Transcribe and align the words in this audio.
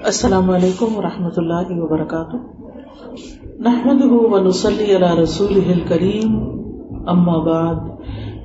السلام 0.00 0.50
علیکم 0.50 0.96
و 0.96 1.02
رحمۃ 1.02 1.36
اللہ 1.36 1.68
وبرکاتہ۔ 1.68 2.36
نحمد 3.58 4.02
ونسلی 4.02 4.96
علی 4.96 5.22
رسول 5.22 5.80
کریم 5.88 6.34
اما 7.06 7.38
بعد، 7.38 7.74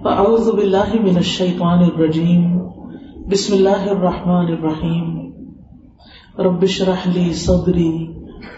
فاعوذ 0.04 0.50
باللہ 0.50 0.94
من 0.94 1.16
الشیطان 1.16 1.80
الرجیم، 1.80 2.58
بسم 3.32 3.54
اللہ 3.54 3.84
الرحمن 3.90 4.46
الرحیم۔ 4.46 5.32
رب 6.38 6.62
اشرح 6.62 7.10
لی 7.14 7.34
صدری 7.34 8.08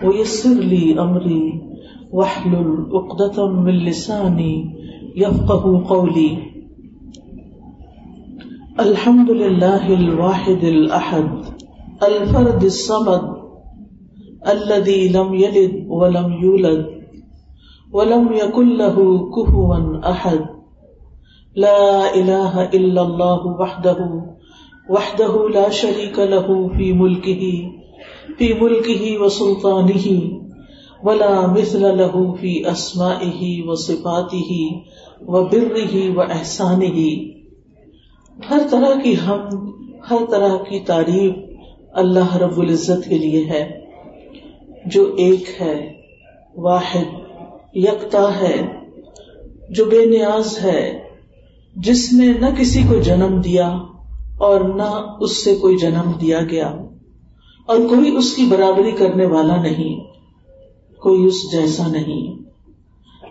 ویسر 0.01 0.61
لی 0.61 0.93
امری، 0.97 1.51
واحلل 2.11 2.71
عقدۃ 2.93 3.39
من 3.53 3.73
لسانی 3.73 4.53
یفقهوا 5.15 5.81
قولی۔ 5.81 6.35
الحمد 8.77 9.29
للہ 9.29 9.85
الواحد 9.89 10.63
الاحد۔ 10.63 11.42
الفرد 12.07 12.63
الصمد 12.63 13.21
الذي 14.47 15.09
لم 15.09 15.33
يلد 15.33 15.85
ولم 15.87 16.33
يولد 16.43 16.85
ولم 17.93 18.33
يكن 18.33 18.77
له 18.77 19.29
كفوا 19.29 20.09
احد 20.11 20.39
لا 21.55 22.15
اله 22.15 22.63
الا 22.63 23.01
الله 23.01 23.47
وحده 23.47 24.23
وحده 24.89 25.49
لا 25.49 25.69
شريك 25.69 26.19
له 26.19 26.69
في 26.77 26.93
ملكه 26.93 27.71
في 28.37 28.53
ملكه 28.53 29.21
وسلطانه، 29.21 30.05
ولا 31.03 31.47
مثل 31.47 31.97
له 31.97 32.35
في 32.41 32.71
اسمائه 32.71 33.67
وصفاته 33.67 34.51
وبره 35.27 36.17
واحسانه 36.17 36.99
ہر 38.49 38.59
طرح 38.69 39.01
کی 39.03 39.15
حمد، 39.25 39.53
ہر 40.11 40.25
طرح 40.29 40.57
کی 40.69 40.79
تعریف 40.79 41.42
اللہ 41.93 42.37
رب 42.37 42.59
العزت 42.59 43.09
کے 43.09 43.17
لیے 43.17 43.45
ہے، 43.45 43.81
جو 44.85 45.13
ایک 45.17 45.61
ہے، 45.61 45.93
واحد، 46.57 47.05
یکتا 47.73 48.39
ہے، 48.39 48.61
جو 49.69 49.85
بے 49.85 50.05
نیاز 50.05 50.59
ہے، 50.63 51.03
جس 51.75 52.13
نے 52.13 52.27
نہ 52.39 52.45
کسی 52.57 52.83
کو 52.89 52.95
جنم 52.95 53.41
دیا 53.41 53.67
اور 54.37 54.61
نہ 54.61 55.15
اس 55.19 55.43
سے 55.43 55.55
کوئی 55.55 55.77
جنم 55.77 56.11
دیا 56.21 56.39
گیا، 56.41 56.67
اور 57.65 57.77
کوئی 57.77 58.15
اس 58.15 58.35
کی 58.35 58.45
برابری 58.45 58.91
کرنے 58.91 59.25
والا 59.25 59.61
نہیں، 59.61 59.99
کوئی 60.99 61.25
اس 61.25 61.51
جیسا 61.51 61.87
نہیں۔ 61.87 62.43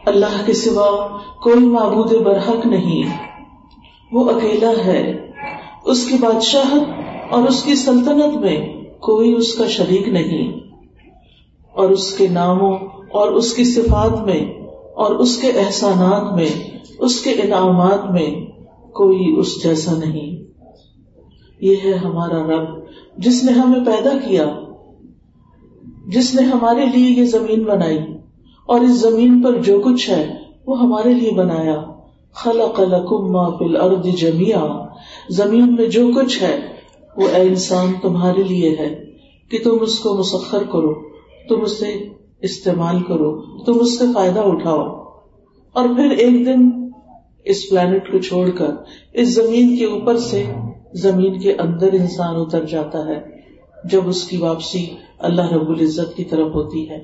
اللہ 0.07 0.43
کے 0.47 0.53
سوا 0.53 1.19
کوئی 1.43 1.61
معبود 1.61 2.13
برحق 2.13 2.67
نہیں۔ 2.67 3.03
وہ 4.13 4.31
اکیلا 4.31 4.73
ہے۔ 4.87 5.31
اس 5.85 6.07
کی 6.07 6.17
بادشاہت 6.21 7.12
اور 7.33 7.43
اس 7.43 7.63
کی 7.63 7.75
سلطنت 7.75 8.37
میں 8.37 8.83
کوئی 9.01 9.33
اس 9.33 9.55
کا 9.55 9.67
شریک 9.67 10.09
نہیں۔ 10.09 10.53
اور 11.73 11.91
اس 11.91 12.17
کے 12.17 12.29
ناموں 12.29 12.79
اور 13.11 13.33
اس 13.33 13.55
کی 13.55 13.65
صفات 13.65 14.25
میں 14.25 14.41
اور 14.95 15.15
اس 15.15 15.37
کے 15.37 15.49
احسانات 15.49 16.35
میں، 16.35 16.49
اس 16.99 17.21
کے 17.21 17.31
انعامات 17.31 18.11
میں 18.11 18.31
کوئی 18.93 19.37
اس 19.39 19.63
جیسا 19.63 19.93
نہیں۔ 19.93 20.37
یہ 21.61 21.75
ہے 21.85 21.93
ہمارا 21.93 22.47
رب، 22.47 22.69
جس 23.19 23.45
نے 23.45 23.53
ہمیں 23.53 23.87
پیدا 23.87 24.11
کیا، 24.29 24.61
جس 26.07 26.35
نے 26.35 26.47
ہمارے 26.47 26.87
لیے 26.95 27.11
یہ 27.11 27.25
زمین 27.25 27.63
بنائی۔ 27.63 27.99
اور 28.67 28.81
اس 28.81 28.91
زمین 28.91 29.43
پر 29.43 29.61
جو 29.61 29.81
کچھ 29.81 30.11
ہے، 30.11 30.33
وہ 30.67 30.81
ہمارے 30.81 31.15
لیے 31.15 31.31
بنایا۔ 31.31 31.83
خلق 32.33 32.81
لکم 32.81 33.33
ما 33.33 33.49
فی 33.49 33.65
الارض 33.65 34.07
جميعا 34.07 34.87
زمین 35.31 35.75
میں 35.75 35.87
جو 35.87 36.09
کچھ 36.17 36.43
ہے 36.43 36.82
وہ 37.17 37.29
اے 37.29 37.43
انسان 37.43 37.93
تمہارے 38.03 38.43
لیے 38.43 38.77
ہے 38.79 39.05
کہ 39.51 39.59
تم 39.65 39.77
اس 39.81 39.99
کو 39.99 40.19
مسخر 40.19 40.63
کرو، 40.63 40.95
تم 41.49 41.61
اسے 41.63 42.09
استعمال 42.41 43.03
کرو، 43.03 43.65
تم 43.65 43.73
اس 43.81 43.99
سے 43.99 44.05
فائدہ 44.15 44.41
اٹھاؤ۔ 44.41 45.03
اور 45.73 45.89
پھر 45.97 46.11
ایک 46.11 46.47
دن 46.47 46.91
اس 47.45 47.71
پلانٹ 47.71 48.13
کو 48.13 48.19
چھوڑ 48.19 48.51
کر، 48.51 48.71
اس 49.13 49.35
زمین 49.35 49.77
کے 49.77 49.85
اوپر 49.85 50.19
سے 50.19 50.45
زمین 50.95 51.41
کے 51.41 51.55
اندر 51.55 51.93
انسان 51.93 52.35
اتر 52.37 52.65
جاتا 52.65 52.99
ہے، 53.07 53.21
جب 53.85 54.09
اس 54.09 54.25
کی 54.25 54.37
واپسی 54.37 54.87
اللہ 55.19 55.53
رب 55.53 55.71
العزت 55.71 56.17
کی 56.17 56.25
طرف 56.25 56.55
ہوتی 56.55 56.91
ہے۔ 56.91 56.99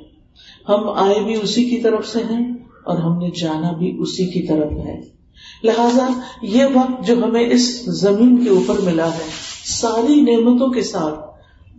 ہم 0.68 0.88
آئے 0.88 1.24
بھی 1.24 1.34
اسی 1.42 1.64
کی 1.64 1.76
طرف 1.76 2.06
سے 2.06 2.18
ہیں 2.18 2.52
اور 2.84 2.98
ہم 2.98 3.18
نے 3.18 3.30
جانا 3.30 3.72
بھی 3.72 3.96
اسی 4.00 4.26
کی 4.26 4.46
طرف 4.46 4.72
ہے۔ 4.72 5.00
لہذا 5.64 6.06
یہ 6.42 6.64
وقت 6.74 7.06
جو 7.06 7.24
ہمیں 7.24 7.46
اس 7.50 7.84
زمین 7.84 8.44
کے 8.44 8.50
اوپر 8.50 8.74
ملا 8.80 9.06
ہے 9.06 9.47
ساری 9.68 10.20
نعمتوں 10.20 10.68
کے 10.68 10.82
ساتھ، 10.82 11.18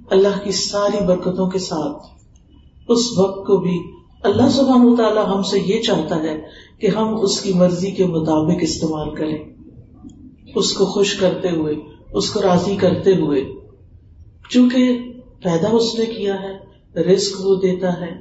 اللہ 0.10 0.44
کی 0.44 0.52
ساری 0.52 1.06
برکتوں 1.06 1.50
کے 1.50 1.60
ساتھ۔ 1.60 1.98
اس 2.88 3.00
وقت 3.18 3.48
کو 3.48 3.58
بھی 3.58 3.80
اللہ 4.24 4.50
سبحانہ 4.50 4.84
و 4.84 4.96
تعالیٰ 4.96 5.28
ہم 5.28 5.42
سے 5.42 5.60
یہ 5.60 5.82
چاہتا 5.82 6.24
ہے 6.24 6.42
کہ 6.80 6.88
ہم 6.88 7.22
اس 7.22 7.42
کی 7.42 7.54
مرضی 7.54 7.92
کے 7.92 8.06
مطابق 8.06 8.58
استعمال 8.62 9.16
کریں۔ 9.16 9.38
اس 10.56 10.74
کو 10.74 10.86
خوش 10.86 11.16
کرتے 11.16 11.50
ہوئے، 11.50 11.76
اس 12.14 12.30
کو 12.30 12.42
راضی 12.42 12.76
کرتے 12.76 13.16
ہوئے۔ 13.16 13.44
چونکہ 14.50 15.00
پیدا 15.44 15.70
اس 15.72 16.00
نے 16.00 16.06
کیا 16.06 16.36
ہے 16.36 16.70
رسک 17.02 17.46
وہ 17.46 17.56
دیتا 17.56 18.02
ہے۔ 18.02 18.12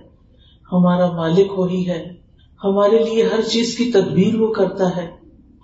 ہمارا 0.73 1.11
مالک 1.11 1.59
وہی 1.59 1.89
ہے۔ 1.89 2.15
ہمارے 2.65 2.99
لیے 2.99 3.23
ہر 3.23 3.43
چیز 3.43 3.77
کی 3.77 3.93
تدبیر 3.93 4.41
وہ 4.41 4.53
کرتا 4.53 4.97
ہے۔ 4.97 5.11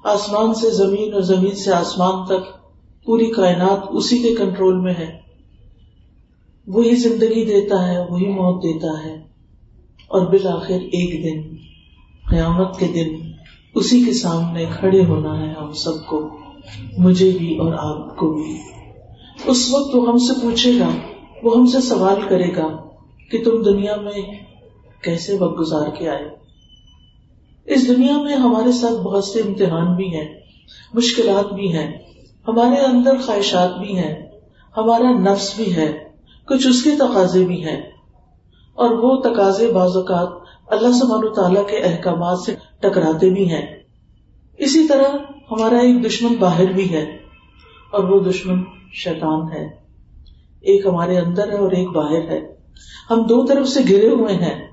آسمان 0.04 0.54
سے 0.54 0.71
زمین 0.71 1.12
اور 1.12 1.21
زمین 1.21 1.56
سے 1.56 1.72
آسمان 1.72 2.26
تک 2.26 2.63
پوری 3.04 3.26
کائنات 3.26 3.87
اسی 3.91 4.19
کے 4.19 4.34
کنٹرول 4.34 4.81
میں 4.81 4.94
ہے۔ 4.94 5.19
وہی 6.66 6.94
زندگی 6.94 7.44
دیتا 7.44 7.88
ہے، 7.88 7.98
وہی 8.09 8.26
موت 8.26 8.62
دیتا 8.62 9.04
ہے۔ 9.04 9.15
اور 10.09 10.26
بالآخر 10.26 10.75
ایک 10.75 11.25
دن، 11.25 11.56
قیامت 12.31 12.78
کے 12.78 12.87
دن 12.87 13.32
اسی 13.75 14.04
کے 14.04 14.12
سامنے 14.12 14.65
کھڑے 14.78 15.04
ہونا 15.04 15.41
ہے 15.41 15.54
ہم 15.60 15.72
سب 15.72 16.06
کو، 16.06 16.28
مجھے 16.98 17.31
بھی 17.38 17.59
اور 17.59 17.72
آپ 17.72 18.16
کو 18.16 18.32
بھی۔ 18.32 18.59
اس 19.47 19.75
وقت 19.75 19.94
وہ 19.94 20.09
ہم 20.09 20.19
سے 20.19 20.41
پوچھے 20.42 20.78
گا، 20.78 20.88
وہ 21.42 21.56
ہم 21.56 21.66
سے 21.66 21.81
سوال 21.81 22.28
کرے 22.28 22.56
گا 22.56 22.88
کہ 23.31 23.44
تم 23.44 23.62
دنیا 23.62 23.97
میں 23.97 24.22
کیسے 25.03 25.36
وقت 25.38 25.60
گزار 25.60 25.86
کے 25.98 26.09
آئے؟ 26.09 26.28
اس 27.65 27.88
دنیا 27.88 28.22
میں 28.22 28.36
ہمارے 28.36 28.72
ساتھ 28.72 28.94
بہت 28.94 29.25
سے 29.25 29.41
امتحان 29.41 29.97
بھی 29.97 30.16
ہیں، 30.16 30.41
مشکلات 30.94 31.54
بھی 31.54 31.72
ہیں۔ 31.72 32.13
ہمارے 32.49 32.81
اندر 32.81 33.16
خواہشات 33.27 33.78
بھی 33.78 33.99
ہیں، 33.99 34.27
ہمارا 34.77 35.10
نفس 35.19 35.56
بھی 35.56 35.77
ہے، 35.77 36.05
کچھ 36.49 36.66
اس 36.66 36.82
کے 36.82 36.91
تقاضے 36.99 37.44
بھی 37.44 37.65
ہیں۔ 37.65 37.81
اور 38.75 38.91
وہ 38.91 39.21
تقاضے 39.21 39.72
بعض 39.72 39.97
اوقات 39.97 40.28
اللہ 40.66 40.93
سبحانہ 40.93 41.31
تعالیٰ 41.34 41.69
کے 41.69 41.77
احکامات 41.77 42.38
سے 42.38 42.54
ٹکراتے 42.81 43.31
بھی 43.31 43.50
ہیں۔ 43.50 43.66
اسی 44.59 44.88
طرح 44.88 45.16
ہمارا 45.50 45.77
ایک 45.77 46.06
دشمن 46.06 46.34
باہر 46.38 46.72
بھی 46.72 46.94
ہے 46.94 47.03
اور 47.93 48.04
وہ 48.04 48.21
دشمن 48.21 48.62
شیطان 48.93 49.53
ہے۔ 49.53 49.65
ایک 50.60 50.87
ہمارے 50.87 51.19
اندر 51.19 51.53
ہے 51.53 51.59
اور 51.59 51.72
ایک 51.72 51.88
باہر 51.88 52.28
ہے۔ 52.28 52.56
ہم 53.10 53.22
دو 53.22 53.47
طرف 53.47 53.69
سے 53.69 53.81
گرے 53.91 54.09
ہوئے 54.09 54.34
ہیں۔ 54.34 54.69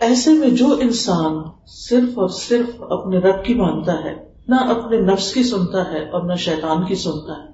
ایسے 0.00 0.32
میں 0.32 0.50
جو 0.50 0.76
انسان 0.80 1.34
صرف 1.66 2.18
اور 2.18 2.28
صرف 2.28 2.82
اپنے 2.82 3.18
رب 3.18 3.44
کی 3.44 3.54
مانتا 3.54 4.04
ہے 4.04 4.31
نہ 4.48 4.54
اپنے 4.54 5.00
نفس 5.00 5.34
کی 5.34 5.42
سنتا 5.42 5.92
ہے 5.92 6.08
اور 6.10 6.22
نہ 6.22 6.34
شیطان 6.34 6.84
کی 6.84 6.94
سنتا 6.94 7.32
ہے۔ 7.32 7.48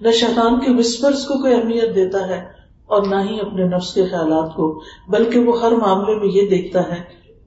نہ 0.00 0.10
شیطان 0.10 0.60
کے 0.60 0.72
وسپرس 0.78 1.26
کو 1.26 1.34
کوئی 1.40 1.54
اہمیت 1.54 1.94
دیتا 1.94 2.28
ہے 2.28 2.40
اور 2.86 3.02
نہ 3.02 3.14
ہی 3.30 3.40
اپنے 3.40 3.64
نفس 3.64 3.94
کے 3.94 4.04
خیالات 4.04 4.54
کو، 4.54 4.82
بلکہ 5.08 5.38
وہ 5.38 5.60
ہر 5.60 5.72
معاملے 5.72 6.14
میں 6.14 6.28
یہ 6.28 6.48
دیکھتا 6.48 6.80
ہے 6.80 7.02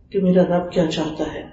کہ 0.09 0.19
میرا 0.19 0.43
رب 0.43 0.71
کیا 0.71 0.85
چاہتا 0.85 1.33
ہے۔ 1.33 1.43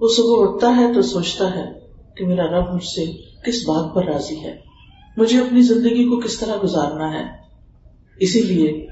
وہ 0.00 0.08
صبح 0.16 0.28
اٹھتا 0.28 0.76
ہے 0.76 0.94
تو 0.94 1.02
سوچتا 1.02 1.56
ہے 1.56 1.80
کہ 2.16 2.26
میرا 2.26 2.44
رب 2.44 2.74
مجھ 2.74 2.84
سے 2.84 3.04
کس 3.46 3.68
بات 3.68 3.94
پر 3.94 4.04
راضی 4.04 4.44
ہے۔ 4.44 4.56
مجھے 5.16 5.38
اپنی 5.38 5.62
زندگی 5.62 6.04
کو 6.04 6.20
کس 6.20 6.38
طرح 6.38 6.52
گزارنا 6.62 7.12
ہے۔ 7.12 7.24
اسی 8.16 8.42
لیے 8.42 8.86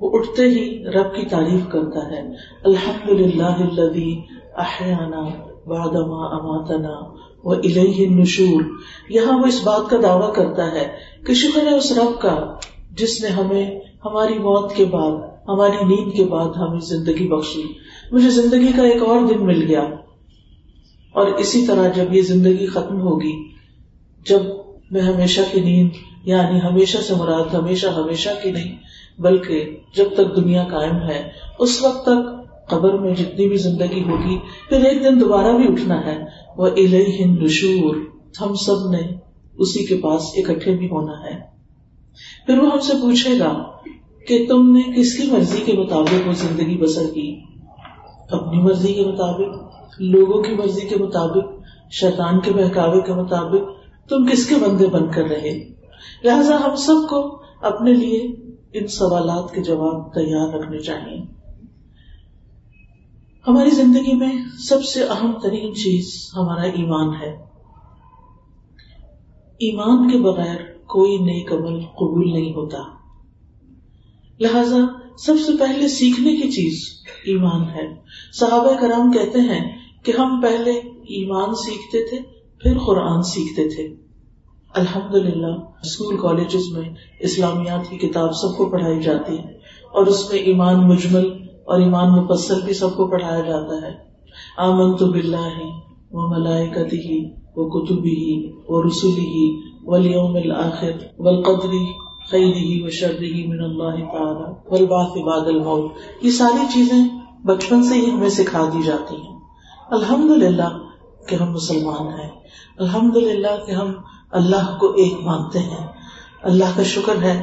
وہ 0.00 0.18
اٹھتے 0.18 0.42
ہی 0.42 0.84
رب 0.84 1.14
کی 1.14 1.26
تعریف 1.26 1.60
کرتا 1.68 2.10
ہے 2.10 2.22
الحمد 2.64 3.08
للہ 3.08 3.54
احیانا 5.66 5.84
وادما 5.84 6.26
اماتنا 6.26 7.24
و 7.44 7.50
الہ 7.50 8.00
نشور 8.00 8.62
یہاں 9.08 9.38
وہ 9.38 9.46
اس 9.46 9.60
بات 9.64 9.90
کا 9.90 9.96
دعویٰ 10.02 10.34
کرتا 10.34 10.72
ہے 10.72 10.92
کہ 11.26 11.34
شکر 11.34 11.66
ہے 11.66 11.76
اس 11.76 11.92
رب 11.92 12.20
کا 12.20 12.54
جس 12.90 13.22
نے 13.22 13.28
ہمیں 13.28 13.80
ہماری 14.04 14.34
موت 14.34 14.74
کے 14.74 14.84
بعد، 14.84 15.12
ہماری 15.48 15.84
نیند 15.84 16.12
کے 16.12 16.24
بعد 16.24 16.48
ہمیں 16.56 16.80
زندگی 16.80 17.28
بخشی۔ 17.28 17.62
مجھے 18.12 18.30
زندگی 18.30 18.72
کا 18.76 18.82
ایک 18.82 19.02
اور 19.02 19.20
دن 19.26 19.46
مل 19.46 19.62
گیا۔ 19.62 19.82
اور 21.12 21.26
اسی 21.26 21.66
طرح 21.66 21.88
جب 21.88 22.14
یہ 22.14 22.22
زندگی 22.22 22.66
ختم 22.66 23.00
ہوگی، 23.00 23.48
جب 24.26 24.40
میں 24.90 25.00
ہمیشہ 25.00 25.40
کی 25.52 25.60
نیند 25.60 25.90
یعنی 26.24 26.58
ہمیشہ 26.58 26.98
سے 26.98 27.14
مراد 27.14 27.54
ہمیشہ 27.54 27.86
ہمیشہ 27.86 28.28
کی 28.42 28.50
نہیں، 28.50 28.76
بلکہ 29.18 29.76
جب 29.96 30.04
تک 30.14 30.36
دنیا 30.36 30.64
قائم 30.64 30.96
ہے، 30.96 31.30
اس 31.58 31.82
وقت 31.82 32.02
تک 32.02 32.33
قبر 32.70 32.98
میں 32.98 33.14
جتنی 33.14 33.48
بھی 33.48 33.56
زندگی 33.56 34.02
ہوگی، 34.02 34.38
پھر 34.68 34.84
ایک 34.84 35.04
دن 35.04 35.20
دوبارہ 35.20 35.56
بھی 35.56 35.68
اٹھنا 35.68 36.06
ہے۔ 36.06 36.24
وہ 36.56 36.66
الہ 36.66 37.26
نشور 37.26 37.96
ہم 38.40 38.54
سب 38.54 38.90
نے 38.90 39.14
اسی 39.58 39.86
کے 39.86 39.96
پاس 39.96 40.22
اکٹھے 40.36 40.76
بھی 40.76 40.86
ہونا 40.86 41.12
ہے۔ 41.12 41.40
پھر 42.46 42.58
وہ 42.58 42.70
ہم 42.70 42.80
سے 42.80 42.92
پوچھے 43.02 43.38
گا 43.38 43.64
کہ 44.28 44.46
تم 44.48 44.76
نے 44.76 44.82
کس 44.96 45.18
کی 45.18 45.30
مرضی 45.30 45.62
کے 45.66 45.72
مطابق 45.72 46.28
وہ 46.28 46.32
زندگی 46.32 46.76
بسر 46.76 47.14
کی؟ 47.14 47.40
اپنی 48.30 48.62
مرضی 48.62 48.92
کے 48.92 49.04
مطابق، 49.04 49.74
لوگوں 49.98 50.42
کی 50.42 50.52
مرضی 50.52 50.88
کے 50.88 50.96
مطابق، 50.96 51.44
شیطان 51.90 52.40
کے 52.40 52.50
بہکاوے 52.52 53.00
کے 53.00 53.12
مطابق 53.12 53.84
تم 54.08 54.26
کس 54.26 54.46
کے 54.46 54.54
بندے 54.54 54.86
بن 54.86 55.10
کر 55.10 55.24
رہے؟ 55.24 55.68
لہذا 56.24 56.56
ہم 56.64 56.76
سب 56.76 57.08
کو 57.10 57.42
اپنے 57.62 57.92
لیے 57.92 58.18
ان 58.72 58.86
سوالات 58.86 59.54
کے 59.54 59.62
جواب 59.62 60.14
تیار 60.14 60.48
رکھنے 60.48 60.78
چاہیے۔ 60.78 61.33
ہماری 63.48 63.70
زندگی 63.70 64.16
میں 64.16 64.32
سب 64.58 64.84
سے 64.84 65.04
اہم 65.04 65.32
ترین 65.42 65.74
چیز 65.74 66.30
ہمارا 66.36 66.62
ایمان 66.62 67.14
ہے۔ 67.14 67.36
ایمان 69.58 70.10
کے 70.10 70.18
بغیر 70.18 70.56
کوئی 70.86 71.18
نئی 71.18 71.44
عمل 71.50 71.80
قبول 71.80 72.32
نہیں 72.32 72.50
ہوتا۔ 72.50 72.78
لہذا 74.40 74.76
سب 75.18 75.34
سے 75.46 75.52
پہلے 75.58 75.88
سیکھنے 75.88 76.36
کی 76.36 76.50
چیز 76.50 76.82
ایمان 77.24 77.62
ہے۔ 77.62 77.94
صحابہ 78.32 78.72
کرام 78.80 79.12
کہتے 79.12 79.40
ہیں 79.40 79.78
کہ 80.04 80.12
ہم 80.18 80.40
پہلے 80.40 80.70
ایمان 80.88 81.54
سیکھتے 81.54 82.08
تھے، 82.10 82.18
پھر 82.62 82.78
قرآن 82.78 83.22
سیکھتے 83.22 83.68
تھے۔ 83.68 83.94
الحمد 84.74 85.14
للہ 85.14 85.56
اسکول، 85.82 86.16
کالجز 86.16 86.78
میں 86.78 86.90
اسلامیات 87.20 87.90
کی 87.90 87.98
کتاب 87.98 88.32
سب 88.32 88.56
کو 88.56 88.64
پڑھائی 88.64 89.02
جاتی 89.02 89.38
ہے 89.38 89.52
اور 89.92 90.06
اس 90.06 90.32
میں 90.32 90.40
ایمان 90.40 90.88
مجمل 90.88 91.43
اور 91.64 91.80
ایمان 91.80 92.10
مفصل 92.10 92.60
بھی 92.64 92.74
سب 92.74 92.96
کو 92.96 93.06
پڑھایا 93.06 93.40
جاتا 93.40 93.86
ہے۔ 93.86 93.92
آمن 94.58 94.96
تو 94.96 95.06
بلّہ 95.06 95.36
ہی 95.36 95.70
وہ 96.12 96.28
ملائکتی 96.28 96.98
ہی 96.98 97.30
وہ 97.56 97.68
کتبی 97.68 98.10
ہی 98.10 98.52
وہ 98.68 98.82
رسولی 98.82 99.26
ہی 99.26 99.60
ولیوم 99.84 100.36
الآخر 100.36 100.90
والقدری 101.18 101.92
خیری 102.30 102.82
و 102.82 102.88
شرری 102.88 103.46
من 103.46 103.64
اللہ 103.64 104.04
تعالی 104.12 104.52
والبعث 104.70 105.24
بعد 105.24 105.46
الموت۔ 105.46 105.92
یہ 106.22 106.30
ساری 106.30 106.66
چیزیں 106.72 107.04
بچپن 107.46 107.82
سے 107.82 107.94
ہی 107.94 108.10
ہمیں 108.10 108.28
سکھا 108.28 108.68
دی 108.74 108.82
جاتی 108.82 109.16
ہیں۔ 109.16 109.40
الحمد 109.90 110.30
للہ 110.30 110.78
کہ 111.28 111.34
ہم 111.34 111.52
مسلمان 111.52 112.06
ہیں۔ 112.06 112.30
الحمد 112.78 113.16
للہ 113.16 113.66
کہ 113.66 113.72
ہم 113.72 113.92
اللہ 114.30 114.76
کو 114.80 114.86
ایک 114.86 115.14
مانتے 115.22 115.58
ہیں۔ 115.58 115.86
اللہ 116.42 116.64
کا 116.76 116.82
شکر 116.82 117.22
ہے 117.22 117.42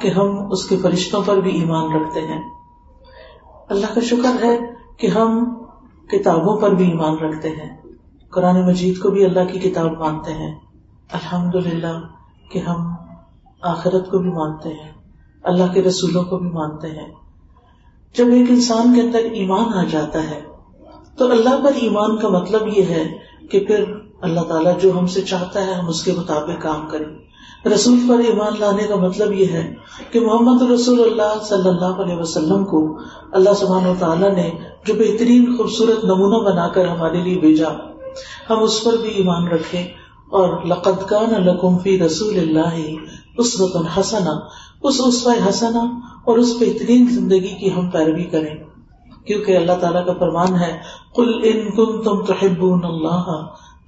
کہ 0.00 0.08
ہم 0.08 0.52
اس 0.52 0.68
کے 0.68 0.76
فرشتوں 0.76 1.22
پر 1.26 1.36
بھی 1.36 1.50
ایمان 1.50 1.92
رکھتے 1.92 2.20
ہیں۔ 2.20 2.42
اللہ 3.72 3.94
کا 3.94 4.00
شکر 4.00 4.44
ہے 4.44 4.58
کہ 4.96 5.06
ہم 5.06 5.54
کتابوں 6.08 6.60
پر 6.60 6.70
بھی 6.70 6.88
ایمان 6.90 7.16
رکھتے 7.16 7.48
ہیں۔ 7.48 7.82
قرآن 8.30 8.66
مجید 8.66 8.98
کو 8.98 9.10
بھی 9.10 9.24
اللہ 9.24 9.52
کی 9.52 9.58
کتاب 9.58 9.92
مانتے 9.92 10.32
ہیں۔ 10.32 10.54
الحمد 11.12 11.54
للہ 11.54 12.00
کہ 12.50 12.58
ہم 12.58 12.94
آخرت 13.62 14.10
کو 14.10 14.18
بھی 14.18 14.30
مانتے 14.30 14.68
ہیں۔ 14.68 14.92
اللہ 15.42 15.72
کے 15.72 15.82
رسولوں 15.82 16.24
کو 16.24 16.38
بھی 16.38 16.50
مانتے 16.50 16.88
ہیں۔ 16.88 17.08
جب 18.14 18.26
ایک 18.26 18.50
انسان 18.50 18.94
کے 18.94 19.00
اندر 19.00 19.18
ایمان 19.18 19.74
آ 19.74 19.82
جاتا 19.84 20.30
ہے، 20.30 20.40
تو 21.18 21.30
اللہ 21.30 21.64
پر 21.64 21.72
ایمان 21.74 22.16
کا 22.16 22.28
مطلب 22.28 22.62
یہ 22.76 22.82
ہے 22.82 23.18
کہ 23.50 23.64
پھر 23.66 23.84
اللہ 24.20 24.40
تعالیٰ 24.40 24.80
جو 24.80 24.98
ہم 24.98 25.06
سے 25.06 25.20
چاہتا 25.20 25.66
ہے، 25.66 25.74
ہم 25.74 25.88
اس 25.88 26.04
کے 26.04 26.12
مطابق 26.12 26.62
کام 26.62 26.88
کریں۔ 26.90 27.31
رسول 27.66 27.98
پر 28.08 28.18
ایمان 28.18 28.52
لانے 28.60 28.82
کا 28.82 28.96
مطلب 28.96 29.32
یہ 29.32 29.46
ہے 29.46 29.74
کہ 30.10 30.20
محمد 30.20 30.62
رسول 30.62 31.00
اللہ 31.00 31.42
صلی 31.44 31.68
اللہ 31.68 32.00
علیہ 32.04 32.16
وسلم 32.16 32.64
کو 32.64 32.98
اللہ 33.32 33.54
سبحانہ 33.54 33.88
و 33.88 33.94
تعالیٰ 33.98 34.34
نے 34.34 34.50
جو 34.86 34.94
بہترین 34.94 35.56
خوبصورت 35.56 36.04
نمونہ 36.04 36.42
بنا 36.44 36.68
کر 36.68 36.88
ہمارے 36.88 37.22
لیے 37.22 37.38
بھیجا، 37.38 37.68
ہم 38.50 38.62
اس 38.62 38.82
پر 38.84 38.96
بھی 39.02 39.10
ایمان 39.10 39.48
رکھیں 39.48 39.82
اور 40.30 40.64
لقد 40.66 41.06
کان 41.08 41.34
لکم 41.44 41.78
فی 41.78 41.98
رسول 42.00 42.38
اللہ 42.38 42.80
اس 43.38 43.60
وطن 43.60 43.86
حسنا 43.86 44.32
اس 44.82 45.00
اسوائے 45.06 45.40
حسنا 45.48 45.80
اور 46.24 46.38
اس 46.38 46.54
بہترین 46.60 47.06
زندگی 47.06 47.54
کی 47.60 47.72
ہم 47.72 47.90
پیروی 47.90 48.24
کریں۔ 48.24 48.54
کیونکہ 49.26 49.56
اللہ 49.56 49.72
تعالیٰ 49.80 50.06
کا 50.06 50.12
فرمان 50.12 50.54
ہے 50.54 50.72
کل 51.16 51.32
ان 51.42 51.70
کم 51.70 52.00
تم 52.02 52.24
تحبون 52.24 52.84
اللہ 52.84 53.30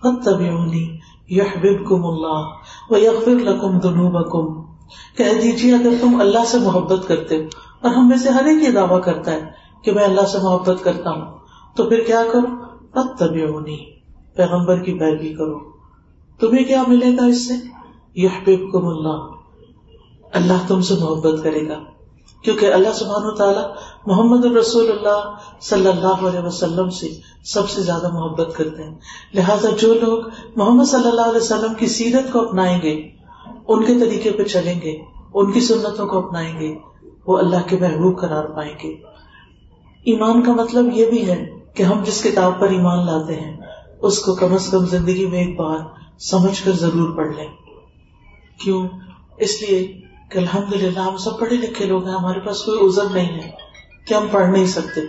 فتبعونی 0.03 0.85
یحببکم 1.29 2.07
اللہ 2.07 2.49
و 2.91 2.97
یغفر 2.97 3.31
لکم 3.31 3.81
ذنوبکم۔ 3.81 4.73
کہہ 5.17 5.41
دیجیے 5.43 5.75
اگر 5.75 5.91
تم 6.01 6.21
اللہ 6.21 6.45
سے 6.47 6.59
محبت 6.59 7.09
کرتے 7.09 7.37
ہو 7.37 7.43
اور 7.81 7.91
ہم 7.91 8.09
میں 8.09 8.17
سے 8.17 8.29
ہر 8.29 8.45
ایک 8.45 8.63
یہ 8.63 8.69
دعویٰ 8.69 9.03
کرتا 9.03 9.31
ہے 9.31 9.41
کہ 9.83 9.93
میں 9.93 10.05
اللہ 10.05 10.21
سے 10.21 10.39
محبت 10.39 10.85
کرتا 10.85 11.11
ہوں، 11.11 11.39
تو 11.77 11.89
پھر 11.89 12.01
کیا 12.07 12.23
کرو؟ 12.33 12.65
فتبعونی 12.91 13.91
پیغمبر 14.35 14.79
کی 14.79 14.99
پیروی 14.99 15.35
کرو۔ 15.35 15.59
تمہیں 16.41 16.65
کیا 16.65 16.83
ملے 16.87 17.17
گا 17.17 17.27
اس 17.27 17.49
سے؟ 17.49 17.55
یحببکم 18.15 18.87
اللہ 18.87 19.27
اللہ 20.33 20.69
تم 20.69 20.81
سے 20.81 20.95
محبت 21.01 21.43
کرے 21.43 21.69
گا۔ 21.69 21.79
کیونکہ 22.45 22.73
اللہ 22.73 22.93
سبحانہ 22.93 23.31
تعالیٰ 23.31 23.71
محمد 24.07 24.45
الرسول 24.45 24.91
اللہ 24.91 25.35
صلی 25.61 25.87
اللہ 25.87 26.29
علیہ 26.29 26.41
وسلم 26.41 26.91
سے 26.91 27.09
سب 27.45 27.69
سے 27.69 27.83
زیادہ 27.83 28.13
محبت 28.13 28.55
کرتے 28.57 28.83
ہیں۔ 28.83 28.95
لہٰذا 29.35 29.69
جو 29.79 29.95
لوگ 29.95 30.19
محمد 30.57 30.85
صلی 30.85 31.09
اللہ 31.09 31.21
علیہ 31.21 31.41
وسلم 31.41 31.75
کی 31.75 31.87
سیرت 31.87 32.33
کو 32.33 32.41
اپنائیں 32.41 32.83
گے، 32.83 33.09
ان 33.69 33.85
کے 33.85 33.95
طریقے 34.01 34.31
پہ 34.31 34.45
چلیں 34.45 34.81
گے، 34.81 34.97
ان 35.35 35.53
کی 35.53 35.61
سنتوں 35.61 36.07
کو 36.07 36.19
اپنائیں 36.19 36.61
گے، 36.61 36.75
وہ 37.27 37.39
اللہ 37.39 37.69
کے 37.69 37.77
محبوب 37.81 38.21
قرار 38.21 38.45
پائیں 38.45 38.75
گے۔ 38.83 38.95
ایمان 40.05 40.43
کا 40.43 40.53
مطلب 40.53 40.87
یہ 40.95 41.07
بھی 41.07 41.29
ہے 41.29 41.51
کہ 41.75 41.83
ہم 41.83 42.03
جس 42.03 42.23
کتاب 42.23 42.61
پر 42.61 42.69
ایمان 42.69 43.07
لاتے 43.07 43.35
ہیں، 43.35 43.57
اس 44.03 44.19
کو 44.19 44.35
کم 44.35 44.55
از 44.55 44.67
کم 44.67 44.87
زندگی 44.87 45.27
میں 45.27 45.45
ایک 45.45 45.57
بار 45.59 45.79
سمجھ 46.19 46.63
کر 46.65 46.73
ضرور 46.73 47.17
پڑھ 47.17 47.37
لیں۔ 47.37 47.49
کیوں؟ 48.59 48.89
اس 49.39 49.63
لیے 49.63 50.01
کہ 50.31 50.39
الحمد 50.39 50.73
للہ 50.73 51.01
ہم 51.01 51.17
سب 51.17 51.39
پڑھے 51.41 51.57
لکھے 51.57 51.85
لوگ 51.85 52.05
ہیں، 52.05 52.15
ہمارے 52.15 52.41
پاس 52.41 52.63
کوئی 52.63 52.89
عذر 52.89 53.05
نہیں 53.13 53.35
ہے 53.35 53.51
کہ 54.07 54.15
ہم 54.15 54.27
پڑھ 54.31 54.49
نہیں 54.49 54.67
سکتے۔ 54.67 55.01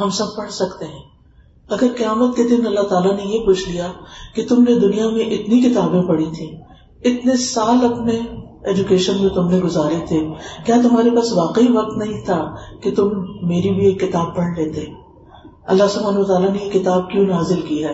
ہم 0.00 0.10
سب 0.10 0.36
پڑھ 0.36 0.50
سکتے 0.50 0.84
ہیں۔ 0.84 1.14
اگر 1.70 1.86
قیامت 1.96 2.36
کے 2.36 2.42
دن 2.42 2.66
اللہ 2.66 2.80
تعالیٰ 2.80 3.16
نے 3.16 3.22
یہ 3.22 3.46
پوچھ 3.46 3.68
لیا 3.68 3.92
کہ 4.34 4.46
تم 4.48 4.62
نے 4.62 4.78
دنیا 4.78 5.08
میں 5.08 5.24
اتنی 5.24 5.60
کتابیں 5.60 6.02
پڑھی 6.02 6.26
تھی 6.36 6.56
اتنے 7.04 7.36
سال 7.36 7.92
اپنے 7.92 8.20
ایجوکیشن 8.64 9.20
میں 9.20 9.28
تم 9.28 9.50
نے 9.50 9.60
گزارے 9.60 9.94
تھے، 10.08 10.28
کیا 10.66 10.76
تمہارے 10.82 11.10
پاس 11.10 11.32
واقعی 11.32 11.72
وقت 11.72 11.96
نہیں 11.96 12.24
تھا 12.24 12.54
کہ 12.82 12.94
تم 12.94 13.08
میری 13.42 13.70
بھی 13.70 13.84
ایک 13.84 14.00
کتاب 14.00 14.36
پڑھ 14.36 14.58
لیتے؟ 14.58 14.84
اللہ 15.66 15.84
سبحانہ 15.90 16.22
تعالیٰ 16.22 16.50
نے 16.50 16.58
یہ 16.64 16.70
کتاب 16.70 17.10
کیوں 17.10 17.26
نازل 17.26 17.60
کی 17.60 17.84
ہے؟ 17.84 17.92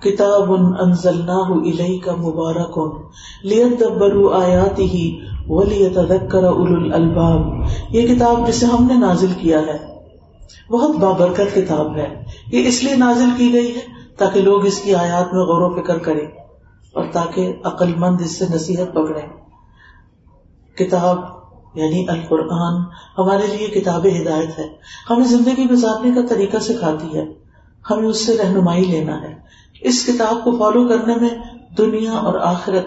کتاب 0.00 0.52
انزلناہ 0.80 1.50
الیک 1.50 2.08
مبارک 2.08 2.78
لیدبروا 3.42 4.44
آیاتہ 4.44 4.96
ولیتذکر 5.48 6.44
اولو 6.44 6.84
الالباب۔ 6.84 7.40
یہ 7.90 8.14
کتاب 8.14 8.48
جسے 8.48 8.66
ہم 8.66 8.86
نے 8.86 8.94
نازل 8.94 9.32
کیا 9.40 9.60
ہے، 9.60 9.78
بہت 10.70 10.96
بابرکت 10.96 11.54
کتاب 11.54 11.96
ہے۔ 11.96 12.24
یہ 12.52 12.68
اس 12.68 12.84
لیے 12.84 12.94
نازل 12.94 13.28
کی 13.36 13.52
گئی 13.52 13.74
ہے 13.76 13.80
تاکہ 14.18 14.40
لوگ 14.40 14.66
اس 14.66 14.80
کی 14.82 14.94
آیات 14.94 15.34
میں 15.34 15.42
غور 15.42 15.70
و 15.70 15.82
فکر 15.82 15.98
کریں 15.98 16.26
اور 16.94 17.04
تاکہ 17.12 17.52
عقل 17.64 17.94
مند 17.94 18.20
اس 18.20 18.38
سے 18.38 18.44
نصیحت 18.54 18.94
پکڑے 18.94 19.20
کتاب 20.74 21.18
یعنی 21.74 22.06
القرآن 22.08 22.82
ہمارے 23.18 23.56
لیے 23.56 23.68
کتاب 23.68 24.06
ہدایت 24.06 24.58
ہے۔ 24.58 24.68
ہمیں 25.10 25.24
زندگی 25.24 25.66
گزارنے 25.70 26.10
کا 26.14 26.20
طریقہ 26.28 26.56
سکھاتی 26.56 27.18
ہے۔ 27.18 27.24
ہمیں 27.90 28.08
اس 28.08 28.26
سے 28.26 28.36
رہنمائی 28.38 28.84
لینا 28.84 29.22
ہے۔ 29.22 29.49
اس 29.80 30.06
کتاب 30.06 30.44
کو 30.44 30.50
فالو 30.58 30.88
کرنے 30.88 31.14
میں 31.16 31.28
دنیا 31.78 32.12
اور 32.12 32.34
آخرت 32.34 32.86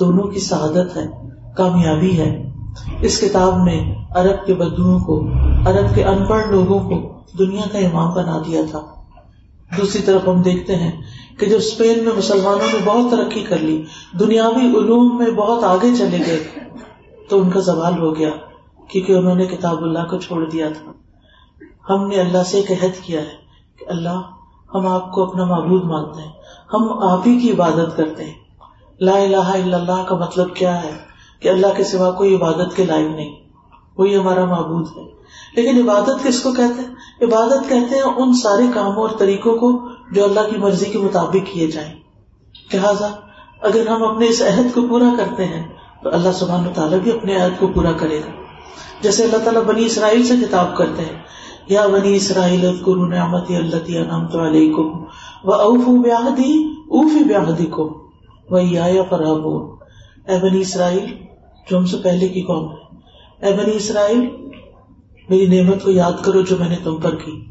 دونوں 0.00 0.24
کی 0.24 0.40
سعادت 0.40 0.96
ہے، 0.96 1.06
کامیابی 1.56 2.18
ہے۔ 2.18 2.52
اس 3.00 3.20
کتاب 3.20 3.62
نے 3.64 3.94
ارب 4.16 4.46
کے 4.46 4.54
بدوؤں 4.54 4.98
کو 4.98 5.28
ارب 5.66 5.94
کے 5.94 6.04
ان 6.04 6.26
پڑھ 6.26 6.48
لوگوں 6.48 6.78
کو 6.78 7.22
دنیا 7.38 7.62
کا 7.72 7.78
امام 7.78 8.14
بنا 8.14 8.42
دیا 8.46 8.60
تھا۔ 8.70 8.80
دوسری 9.76 10.02
طرف 10.02 10.28
ہم 10.28 10.42
دیکھتے 10.42 10.76
ہیں 10.76 10.92
کہ 11.38 11.46
جب 11.46 11.56
اسپین 11.56 12.04
میں 12.04 12.12
مسلمانوں 12.18 12.66
نے 12.72 12.78
بہت 12.84 13.10
ترقی 13.10 13.40
کر 13.40 13.58
لی، 13.58 13.84
دنیاوی 14.20 14.66
علوم 14.66 15.18
میں 15.18 15.30
بہت 15.30 15.64
آگے 15.64 15.96
چلے 15.98 16.18
گئے، 16.26 16.44
تو 17.28 17.40
ان 17.40 17.50
کا 17.50 17.60
زوال 17.60 17.98
ہو 17.98 18.16
گیا 18.16 18.30
کیونکہ 18.88 19.12
انہوں 19.12 19.34
نے 19.34 19.46
کتاب 19.46 19.82
اللہ 19.82 20.06
کو 20.10 20.18
چھوڑ 20.18 20.50
دیا 20.50 20.68
تھا۔ 20.68 20.92
ہم 21.92 22.08
نے 22.08 22.16
اللہ 22.16 22.42
سے 22.42 22.60
ایک 22.60 22.84
عہد 22.84 23.04
کیا 23.04 23.20
ہے 23.20 23.34
کہ 23.78 23.84
اللہ 23.88 24.20
ہم 24.74 24.86
آپ 24.86 25.12
کو 25.12 25.22
اپنا 25.22 25.44
معبود 25.44 25.84
مانتے 25.84 26.22
ہیں۔ 26.22 26.32
ہم 26.74 26.98
آپ 27.02 27.20
ہی 27.26 27.40
کی 27.40 27.52
عبادت 27.52 27.96
کرتے 27.96 28.24
ہیں۔ 28.24 28.34
لا 29.00 29.16
الہ 29.16 29.36
الا 29.36 29.76
اللہ 29.76 30.04
کا 30.08 30.16
مطلب 30.16 30.54
کیا 30.54 30.82
ہے 30.82 30.92
کہ 31.40 31.48
اللہ 31.48 31.66
کے 31.76 31.84
سوا 31.84 32.10
کوئی 32.10 32.34
عبادت 32.34 32.76
کے 32.76 32.84
لائق 32.84 33.10
نہیں۔ 33.10 33.36
وہی 33.98 34.16
ہمارا 34.16 34.44
معبود 34.44 34.86
ہے۔ 34.96 35.20
لیکن 35.56 35.88
عبادت 35.88 36.24
کس 36.24 36.42
کو 36.42 36.52
کہتے 36.52 36.82
ہیں؟ 36.82 36.94
عبادت 37.22 37.68
کہتے 37.68 37.94
ہیں 37.94 38.02
ان 38.02 38.34
سارے 38.34 38.62
کاموں 38.74 39.02
اور 39.02 39.08
طریقوں 39.18 39.56
کو 39.56 39.88
جو 40.12 40.24
اللہ 40.24 40.40
کی 40.40 40.56
مرضی 40.56 40.84
کے 40.84 40.98
مطابق 40.98 41.52
کیے 41.52 41.66
جائیں۔ 41.66 41.92
لہٰذا 42.72 43.08
اگر 43.60 43.88
ہم 43.88 44.02
اپنے 44.02 44.26
اس 44.26 44.42
عہد 44.42 44.74
کو 44.74 44.88
پورا 44.88 45.14
کرتے 45.18 45.44
ہیں 45.44 45.66
تو 46.02 46.10
اللہ 46.12 46.32
سبحان 46.32 46.64
تعالیٰ 46.74 46.98
بھی 46.98 47.12
اپنے 47.12 47.36
عہد 47.36 47.52
کو 47.58 47.66
پورا 47.66 47.92
کرے 47.92 48.20
گا۔ 48.20 48.30
جیسے 49.00 49.24
اللہ 49.24 49.36
تعالیٰ 49.36 49.62
بنی 49.62 49.84
اسرائیل 49.84 50.26
سے 50.26 50.34
کتاب 50.36 50.76
کرتے 50.76 51.02
ہیں۔ 51.02 51.29
یا 51.70 51.86
بنی 51.86 52.16
اسرائیل 52.16 52.66
نعمت 53.08 53.50
اللہ 53.50 53.98
نام 53.98 54.26
تو 54.26 54.46
علیکم 54.46 55.04
و 55.44 55.52
اوف 55.52 55.84
بیاہدی 56.04 56.64
اوفی 56.70 57.24
بیاہدی 57.24 57.66
کو 57.66 58.10
وہ 58.50 58.62
یا 58.62 59.02
فرابون 59.10 59.76
اے 60.28 60.38
بنی 60.42 60.60
اسرائیل، 60.60 61.04
جو 61.70 61.78
ہم 61.78 61.86
سے 61.86 61.96
پہلے 61.96 62.28
کی 62.28 62.42
قوم 62.42 62.72
ہے۔ 62.72 62.96
اے 63.46 63.52
بنی 63.52 63.76
اسرائیل، 63.76 64.48
میری 65.28 65.62
نعمت 65.62 65.84
کو 65.84 65.90
یاد 65.90 66.12
کرو 66.24 66.40
جو 66.40 66.56
میں 66.60 66.68
نے 66.68 66.76
تم 66.84 66.96
پر 66.96 67.14
کی۔ 67.14 67.44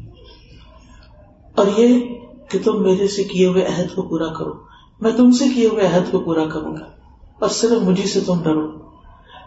اور 1.56 1.66
یہ 1.76 2.00
کہ 2.48 2.58
تم 2.64 2.82
میرے 2.82 3.08
سے 3.08 3.24
کیے 3.24 3.46
ہوئے 3.46 3.64
عہد 3.64 3.94
کو 3.94 4.02
پورا 4.02 4.32
کرو۔ 4.32 4.52
میں 5.00 5.12
تم 5.16 5.30
سے 5.30 5.44
کیے 5.54 5.68
ہوئے 5.68 5.86
عہد 5.86 6.12
کو 6.12 6.20
پورا 6.20 6.44
کروں 6.44 6.76
گا۔ 6.76 6.84
اور 7.40 7.48
صرف 7.48 7.82
مجھے 7.82 8.06
سے 8.06 8.20
تم 8.20 8.42
ڈرو۔ 8.42 8.70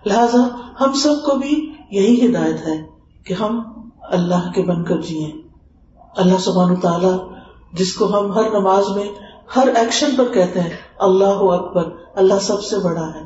لہذا 0.06 0.48
ہم 0.82 0.94
سب 0.94 1.26
کو 1.26 1.36
بھی 1.36 1.74
یہی 1.92 2.26
ہدایت 2.26 2.68
ہے 2.68 2.86
کہ 3.26 3.34
ہم 3.34 3.73
اللہ 4.12 4.52
کے 4.56 4.62
بن 4.62 4.84
کر 4.84 5.02
جیے 5.02 5.32
اللہ 6.18 6.38
سبحان 6.38 6.76
تعالیٰ 6.76 7.18
جس 7.74 7.94
کو 7.94 8.20
ہم 8.20 8.32
ہر 8.32 8.60
نماز 8.60 8.84
میں 8.96 9.06
ہر 9.56 9.68
ایکشن 9.76 10.10
پر 10.18 10.34
کہتے 10.34 10.60
ہیں، 10.60 10.70
اللہ 11.00 11.24
اکبر، 11.26 11.84
اللہ 12.16 12.34
سب 12.42 12.64
سے 12.64 12.78
بڑا 12.78 13.08
ہے۔ 13.16 13.22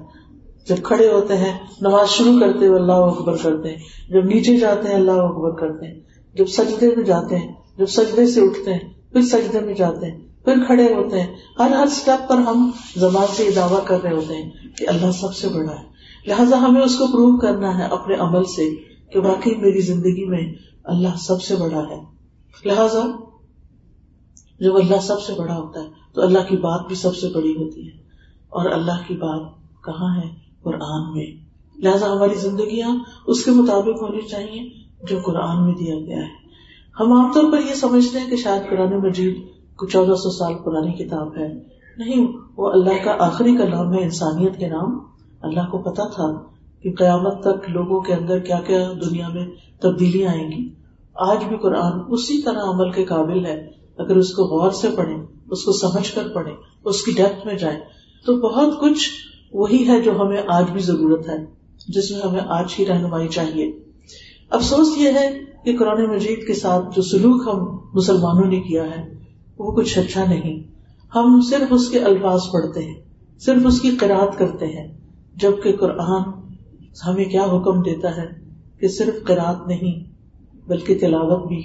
جب 0.69 0.75
کھڑے 0.83 1.11
ہوتے 1.11 1.37
ہیں، 1.37 1.59
نماز 1.81 2.09
شروع 2.09 2.39
کرتے 2.39 2.67
ہوئے 2.67 2.79
اللہ 2.79 2.91
اکبر 2.91 3.35
کرتے 3.43 3.69
ہیں۔ 3.69 3.77
جب 4.09 4.25
نیچے 4.25 4.57
جاتے 4.57 4.87
ہیں، 4.87 4.95
اللہ 4.95 5.11
اکبر 5.11 5.51
کرتے 5.51 5.87
ہیں۔ 5.87 5.99
جب 6.35 6.45
سجدے 6.45 6.95
میں 6.95 7.03
جاتے 7.03 7.37
ہیں، 7.37 7.53
جب 7.77 7.85
سجدے 7.85 8.27
سے 8.27 8.41
اٹھتے 8.41 8.73
ہیں، 8.73 8.93
پھر 9.11 9.21
سجدے 9.21 9.59
میں 9.59 9.73
جاتے 9.73 10.11
ہیں۔ 10.11 10.17
پھر 10.45 10.65
کھڑے 10.65 10.93
ہوتے 10.93 11.21
ہیں۔ 11.21 11.35
ہر 11.59 11.71
ہر 11.71 11.85
اسٹیپ 11.85 12.29
پر 12.29 12.37
ہم 12.37 12.71
زبان 12.97 13.25
سے 13.35 13.43
یہ 13.43 13.51
دعویٰ 13.55 13.79
کر 13.85 14.03
رہے 14.03 14.15
ہوتے 14.15 14.35
ہیں 14.35 14.49
کہ 14.77 14.89
اللہ 14.89 15.11
سب 15.11 15.35
سے 15.35 15.47
بڑا 15.47 15.71
ہے۔ 15.71 15.83
لہٰذا 16.27 16.57
ہمیں 16.61 16.81
اس 16.81 16.95
کو 16.95 17.07
پروو 17.07 17.37
کرنا 17.37 17.77
ہے 17.77 17.83
اپنے 17.83 18.15
عمل 18.15 18.43
سے۔ 18.43 18.96
کہ 19.11 19.19
واقعی 19.19 19.55
میری 19.55 19.81
زندگی 19.81 20.25
میں 20.25 20.53
اللہ 20.83 21.17
سب 21.17 21.41
سے 21.41 21.55
بڑا 21.55 21.89
ہے۔ 21.89 22.01
لہذا 22.65 23.05
جب 24.59 24.75
اللہ 24.75 25.01
سب 25.01 25.21
سے 25.21 25.33
بڑا 25.37 25.57
ہوتا 25.57 25.79
ہے 25.79 25.85
تو 26.13 26.21
اللہ 26.21 26.39
کی 26.49 26.57
بات 26.57 26.87
بھی 26.87 26.95
سب 26.95 27.15
سے 27.15 27.27
بڑی 27.27 27.51
ہوتی 27.51 27.85
ہے۔ 27.85 27.91
اور 28.49 28.65
اللہ 28.65 29.07
کی 29.07 29.13
بات 29.13 29.41
کہاں 29.83 30.17
ہے؟ 30.17 30.29
قرآن 30.63 31.13
میں۔ 31.13 31.25
لہذا 31.77 32.05
ہماری 32.05 32.33
زندگیاں 32.33 32.95
اس 33.27 33.45
کے 33.45 33.51
مطابق 33.51 34.01
ہونی 34.01 34.21
چاہیے 34.21 34.69
جو 35.09 35.19
قرآن 35.25 35.65
میں 35.65 35.73
دیا 35.73 35.95
گیا 35.95 36.17
ہے۔ 36.17 36.47
ہم 36.99 37.13
عام 37.13 37.31
طور 37.33 37.51
پر 37.51 37.59
یہ 37.69 37.73
سمجھتے 37.73 38.19
ہیں 38.19 38.29
کہ 38.29 38.35
شاید 38.35 38.69
قرآن 38.69 38.97
مجید 38.97 39.37
کو 39.75 39.85
چودہ 39.85 40.15
سو 40.15 40.31
سال 40.31 40.53
پرانی 40.65 40.91
کتاب 40.91 41.37
ہے۔ 41.37 41.53
نہیں، 41.97 42.27
وہ 42.57 42.71
اللہ 42.71 43.03
کا 43.03 43.15
آخری 43.19 43.57
کلام 43.57 43.93
ہے، 43.93 44.03
انسانیت 44.03 44.57
کے 44.57 44.67
نام۔ 44.67 44.99
اللہ 45.41 45.69
کو 45.71 45.77
پتا 45.77 46.07
تھا 46.07 46.56
کہ 46.83 46.93
قیامت 46.93 47.41
تک 47.41 47.69
لوگوں 47.69 48.01
کے 48.01 48.13
اندر 48.13 48.39
کیا 48.39 48.59
کیا 48.67 48.91
دنیا 49.09 49.27
میں 49.27 49.45
تبدیلیاں 49.81 50.31
آئیں 50.31 50.51
گی۔ 50.51 50.69
آج 51.15 51.43
بھی 51.43 51.57
قرآن 51.57 51.99
اسی 52.07 52.41
طرح 52.41 52.61
عمل 52.63 52.91
کے 52.91 53.05
قابل 53.05 53.45
ہے۔ 53.45 53.67
اگر 53.97 54.15
اس 54.15 54.33
کو 54.33 54.43
غور 54.43 54.71
سے 54.71 54.87
پڑھیں، 54.97 55.17
اس 55.51 55.63
کو 55.63 55.71
سمجھ 55.71 56.15
کر 56.15 56.27
پڑھیں، 56.33 56.53
اس 56.85 57.03
کی 57.03 57.11
ڈیپتھ 57.11 57.45
میں 57.45 57.55
جائیں، 57.55 57.79
تو 58.25 58.37
بہت 58.37 58.81
کچھ 58.81 59.09
وہی 59.53 59.87
ہے 59.87 60.01
جو 60.01 60.21
ہمیں 60.21 60.41
آج 60.47 60.71
بھی 60.71 60.79
ضرورت 60.79 61.29
ہے، 61.29 61.45
جس 61.87 62.11
میں 62.11 62.19
ہمیں 62.19 62.41
آج 62.47 62.75
کی 62.75 62.85
رہنمائی 62.85 63.27
چاہیے۔ 63.27 63.79
افسوس 64.49 64.97
یہ 64.97 65.09
ہے 65.09 65.39
کہ 65.65 65.77
قرآن 65.77 66.05
مجید 66.05 66.47
کے 66.47 66.53
ساتھ 66.53 66.95
جو 66.95 67.01
سلوک 67.01 67.47
ہم 67.47 67.77
مسلمانوں 67.93 68.47
نے 68.47 68.59
کیا 68.59 68.83
ہے، 68.83 69.13
وہ 69.59 69.71
کچھ 69.71 69.99
اچھا 69.99 70.25
نہیں۔ 70.25 70.63
ہم 71.15 71.41
صرف 71.41 71.67
اس 71.69 71.89
کے 71.89 71.99
الفاظ 71.99 72.39
پڑھتے 72.53 72.83
ہیں، 72.83 73.01
صرف 73.39 73.61
اس 73.65 73.81
کی 73.81 73.89
قرآد 73.89 74.37
کرتے 74.37 74.65
ہیں، 74.65 74.97
جبکہ 75.35 75.75
قرآن 75.77 76.36
ہمیں 77.05 77.25
کیا 77.25 77.43
حکم 77.45 77.81
دیتا 77.81 78.15
ہے 78.17 78.27
کہ 78.79 78.87
صرف 78.87 79.15
قرآد 79.27 79.67
نہیں 79.67 79.97
بلکہ 80.67 80.97
تلاوت 80.99 81.47
بھی 81.47 81.61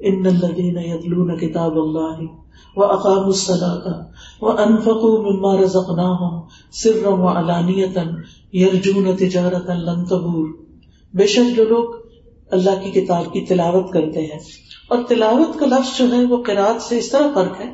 ان 0.00 0.26
الذين 0.26 0.78
يتلون 0.78 1.30
كتاب 1.36 1.74
الله 1.76 2.26
واقاموا 2.76 3.26
الصلاه 3.26 3.94
وانفقوا 4.42 5.16
مما 5.24 5.52
رزقناهم 5.56 6.34
سرا 6.72 7.12
وعلانيه 7.14 8.04
يرجون 8.52 9.16
تجارتا 9.16 9.74
لن 9.74 10.04
تبور۔ 10.04 10.48
بے 11.14 11.26
شک 11.26 11.56
جو 11.56 11.64
لوگ 11.64 11.94
اللہ 12.50 12.82
کی 12.82 12.90
کتاب 12.90 13.32
کی 13.32 13.40
تلاوت 13.46 13.92
کرتے 13.92 14.26
ہیں، 14.26 14.38
اور 14.88 14.98
تلاوت 15.08 15.58
کا 15.60 15.66
لفظ 15.66 15.96
جو 15.98 16.10
ہے 16.12 16.24
وہ 16.24 16.42
قرآد 16.42 16.82
سے 16.82 16.98
اس 16.98 17.10
طرح 17.10 17.28
فرق 17.34 17.60
ہے 17.60 17.72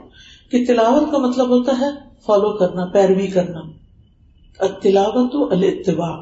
کہ 0.52 0.64
تلاوت 0.66 1.11
کا 1.12 1.18
مطلب 1.18 1.49
ہوتا 1.49 1.80
ہے 1.80 1.90
فالو 2.26 2.56
کرنا، 2.59 2.85
پیروی 2.85 3.26
کرنا۔ 3.26 3.61
تلاوت 4.83 5.52
الاتباع 5.52 6.14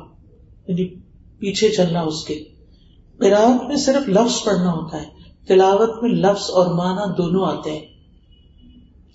یعنی 0.68 0.94
پیچھے 1.38 1.68
چلنا 1.68 2.00
اس 2.00 2.24
کے۔ 2.24 2.44
قرآن 3.18 3.68
میں 3.68 3.76
صرف 3.76 4.08
لفظ 4.08 4.44
پڑھنا 4.44 4.72
ہوتا 4.72 5.02
ہے۔ 5.02 5.06
تلاوت 5.48 6.02
میں 6.02 6.10
لفظ 6.10 6.50
اور 6.50 6.66
معنی 6.66 7.14
دونوں 7.16 7.46
آتے 7.46 7.72
ہیں۔ 7.72 7.86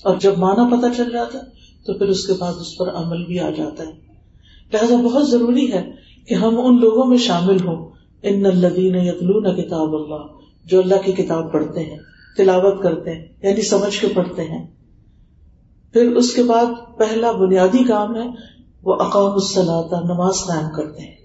اور 0.03 0.18
جب 0.18 0.38
معنی 0.38 0.77
پتہ 0.77 0.86
چل 0.98 1.12
جاتا 1.12 1.39
ہے، 1.39 1.44
تو 1.86 1.94
پھر 1.94 2.08
اس 2.08 2.27
کے 2.27 2.34
بعد 2.34 2.53
اس 2.53 2.77
پر 2.77 2.89
عمل 2.89 3.25
بھی 3.25 3.39
آ 3.39 3.50
جاتا 3.50 3.84
ہے۔ 3.84 3.91
لہذا 4.74 4.96
بہت 4.96 5.29
ضروری 5.29 5.74
ہے 5.74 5.91
کہ 6.27 6.34
ہم 6.34 6.60
ان 6.60 6.79
لوگوں 6.79 7.06
میں 7.06 7.18
شامل 7.18 7.68
ہوں۔ 7.68 7.89
ان 8.24 8.46
الدین 8.46 8.96
یتلون 8.96 9.62
کتاب 9.62 9.96
اللہ، 9.96 10.27
جو 10.65 10.79
اللہ 10.79 10.96
کی 11.06 11.12
کتاب 11.12 11.51
پڑھتے 11.51 11.79
ہیں، 11.79 11.98
تلاوت 12.38 12.84
کرتے 12.84 13.13
ہیں 13.13 13.27
یعنی 13.44 13.62
سمجھ 13.62 14.01
کے 14.01 14.08
پڑھتے 14.13 14.44
ہیں۔ 14.44 14.68
پھر 15.94 16.15
اس 16.15 16.34
کے 16.34 16.44
بعد 16.44 16.65
پہلا 16.98 17.32
بنیادی 17.32 17.84
کام 17.84 18.15
ہے، 18.15 18.27
وہ 18.84 18.96
اقام 18.96 19.32
الصلاح 19.32 20.01
نماز 20.01 20.36
قائم 20.48 20.68
کرتے 20.75 21.01
ہیں۔ 21.01 21.18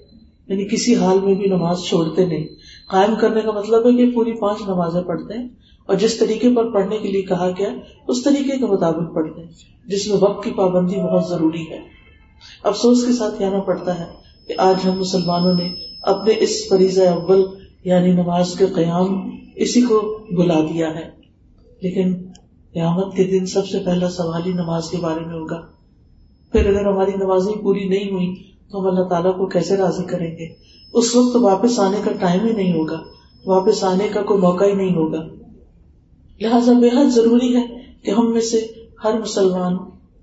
یعنی 0.48 0.64
کسی 0.64 0.96
حال 0.96 1.18
میں 1.20 1.34
بھی 1.34 1.46
نماز 1.46 1.80
چھوڑتے 1.82 2.26
نہیں۔ 2.26 2.46
قائم 2.90 3.14
کرنے 3.20 3.40
کا 3.40 3.50
مطلب 3.50 3.86
ہے 3.86 3.96
کہ 3.96 4.10
پوری 4.10 4.32
پانچ 4.32 4.60
نمازیں 4.68 5.02
پڑھتے 5.02 5.38
ہیں 5.38 5.48
اور 5.86 5.96
جس 5.96 6.16
طریقے 6.16 6.54
پر 6.54 6.70
پڑھنے 6.70 6.98
کے 6.98 7.08
لیے 7.08 7.22
کہا 7.22 7.50
گیا 7.58 7.68
اس 8.08 8.22
طریقے 8.22 8.58
کے 8.58 8.66
مطابق 8.66 9.14
پڑھتے 9.14 9.42
ہیں، 9.42 9.50
جس 9.86 10.08
میں 10.08 10.16
وقت 10.20 10.44
کی 10.44 10.50
پابندی 10.50 10.96
بہت 10.96 11.28
ضروری 11.28 11.62
ہے۔ 11.70 11.78
افسوس 12.62 13.06
کے 13.06 13.12
ساتھ 13.12 13.38
کہنا 13.38 13.58
پڑتا 13.58 13.98
ہے 13.98 14.04
کہ 14.48 14.54
آج 14.58 14.88
ہم 14.88 14.98
مسلمانوں 14.98 15.54
نے 15.54 15.74
اپنے 16.02 16.34
اس 16.38 16.68
فریض 16.68 16.98
اول 16.98 17.44
یعنی 17.84 18.12
نماز 18.12 18.54
کے 18.58 18.66
قیام، 18.66 19.30
اسی 19.56 19.80
کو 19.80 20.18
بلا 20.30 20.60
دیا 20.60 20.94
ہے۔ 20.94 21.10
لیکن 21.82 22.14
قیامت 22.72 23.16
کے 23.16 23.24
دن 23.24 23.46
سب 23.46 23.68
سے 23.68 23.78
پہلا 23.78 24.10
سوال 24.10 24.42
ہی 24.46 24.52
نماز 24.52 24.90
کے 24.90 24.96
بارے 24.96 25.20
میں 25.20 25.34
ہوگا۔ 25.34 25.60
پھر 26.52 26.66
اگر 26.66 26.86
ہماری 26.86 27.10
نمازیں 27.16 27.62
پوری 27.62 27.88
نہیں 27.88 28.10
ہوئی 28.12 28.53
تو 28.70 28.80
ہم 28.80 28.86
اللہ 28.86 29.04
تعالیٰ 29.04 29.36
کو 29.36 29.46
کیسے 29.46 29.76
راضی 29.76 30.04
کریں 30.04 30.38
گے؟ 30.38 30.54
اس 30.92 31.16
وقت 31.16 31.36
واپس 31.36 31.78
آنے 31.78 31.96
کا 32.04 32.10
ٹائم 32.12 32.46
ہی 32.46 32.52
نہیں 32.52 32.72
ہوگا۔ 32.72 33.00
واپس 33.46 33.84
آنے 33.84 34.08
کا 34.08 34.22
کوئی 34.22 34.40
موقع 34.40 34.64
ہی 34.64 34.72
نہیں 34.72 34.96
ہوگا۔ 34.96 35.26
لہذا 36.40 36.72
بے 36.72 36.88
حد 36.88 37.10
ضروری 37.10 37.56
ہے 37.56 37.62
کہ 38.02 38.10
ہم 38.10 38.32
میں 38.32 38.40
سے 38.40 38.66
ہر 39.04 39.20
مسلمان 39.20 39.76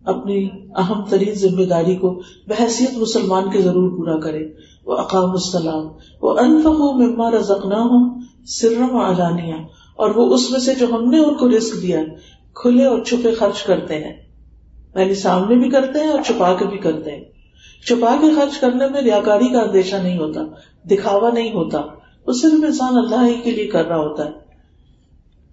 اپنی 0.05 0.49
اہم 0.75 1.05
ترین 1.09 1.33
ذمہ 1.33 1.63
داری 1.63 1.95
کو 1.95 2.21
بحثیت 2.47 2.97
مسلمان 2.97 3.51
کے 3.51 3.61
ضرور 3.61 3.97
پورا 3.97 4.19
کرے۔ 4.19 4.49
وہ 4.85 4.97
اقام 4.97 5.31
السلام۔ 5.31 5.87
وہ 6.21 6.37
انفق 6.39 6.67
مما 6.67 7.31
رزقنا 7.31 7.81
ہوں 7.81 8.21
سرم 8.47 8.95
علانیہ 8.95 9.53
اور 9.95 10.09
وہ 10.15 10.33
اس 10.33 10.51
میں 10.51 10.59
سے 10.59 10.75
جو 10.75 10.85
ہم 10.91 11.09
نے 11.09 11.17
ان 11.17 11.35
کو 11.35 11.49
رسک 11.49 11.81
دیا 11.81 11.99
کھلے 12.53 12.85
اور 12.85 12.99
چھپے 12.99 13.31
خرچ 13.31 13.63
کرتے 13.63 13.95
ہیں۔ 13.95 14.13
یعنی 14.95 15.15
سامنے 15.15 15.55
بھی 15.55 15.69
کرتے 15.69 15.99
ہیں 15.99 16.07
اور 16.07 16.19
چھپا 16.25 16.53
کے 16.53 16.65
بھی 16.65 16.77
کرتے 16.77 17.11
ہیں۔ 17.11 17.23
چھپا 17.87 18.15
کے 18.21 18.27
خرچ 18.35 18.57
کرنے 18.57 18.87
میں 18.87 19.01
ریاکاری 19.01 19.47
کا 19.47 19.59
اندیشہ 19.59 19.95
نہیں 19.95 20.17
ہوتا، 20.17 20.41
دکھاوا 20.87 21.29
نہیں 21.33 21.53
ہوتا، 21.53 21.81
وہ 22.27 22.33
صرف 22.33 22.53
انسان 22.53 22.97
اللہ 22.97 23.27
ہی 23.27 23.33
کے 23.43 23.51
لیے 23.51 23.67
کر 23.67 23.87
رہا 23.87 23.97
ہوتا 23.97 24.25
ہے۔ 24.25 24.31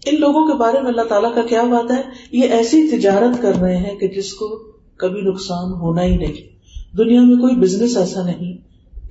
ان 0.07 0.21
لوگوں 0.21 0.47
کے 0.47 0.59
بارے 0.59 0.81
میں 0.81 0.91
اللہ 0.91 1.03
تعالیٰ 1.03 1.35
کا 1.35 1.43
کیا 1.43 1.63
بات 1.63 1.91
ہے؟ 1.91 2.03
یہ 2.33 2.43
ایسی 2.43 2.89
تجارت 2.89 3.43
کر 3.43 3.55
رہے 3.55 3.77
ہیں 3.77 3.95
کہ 3.99 4.09
جس 4.09 4.35
کو 4.35 4.73
کبھی 4.97 5.21
نقصان 5.21 5.73
ہونا 5.73 6.03
ہی 6.03 6.17
نہیں۔ 6.17 6.59
دنیا 6.97 7.21
میں 7.23 7.37
کوئی 7.37 7.57
بزنس 7.57 7.97
ایسا 7.97 8.23
نہیں 8.23 8.57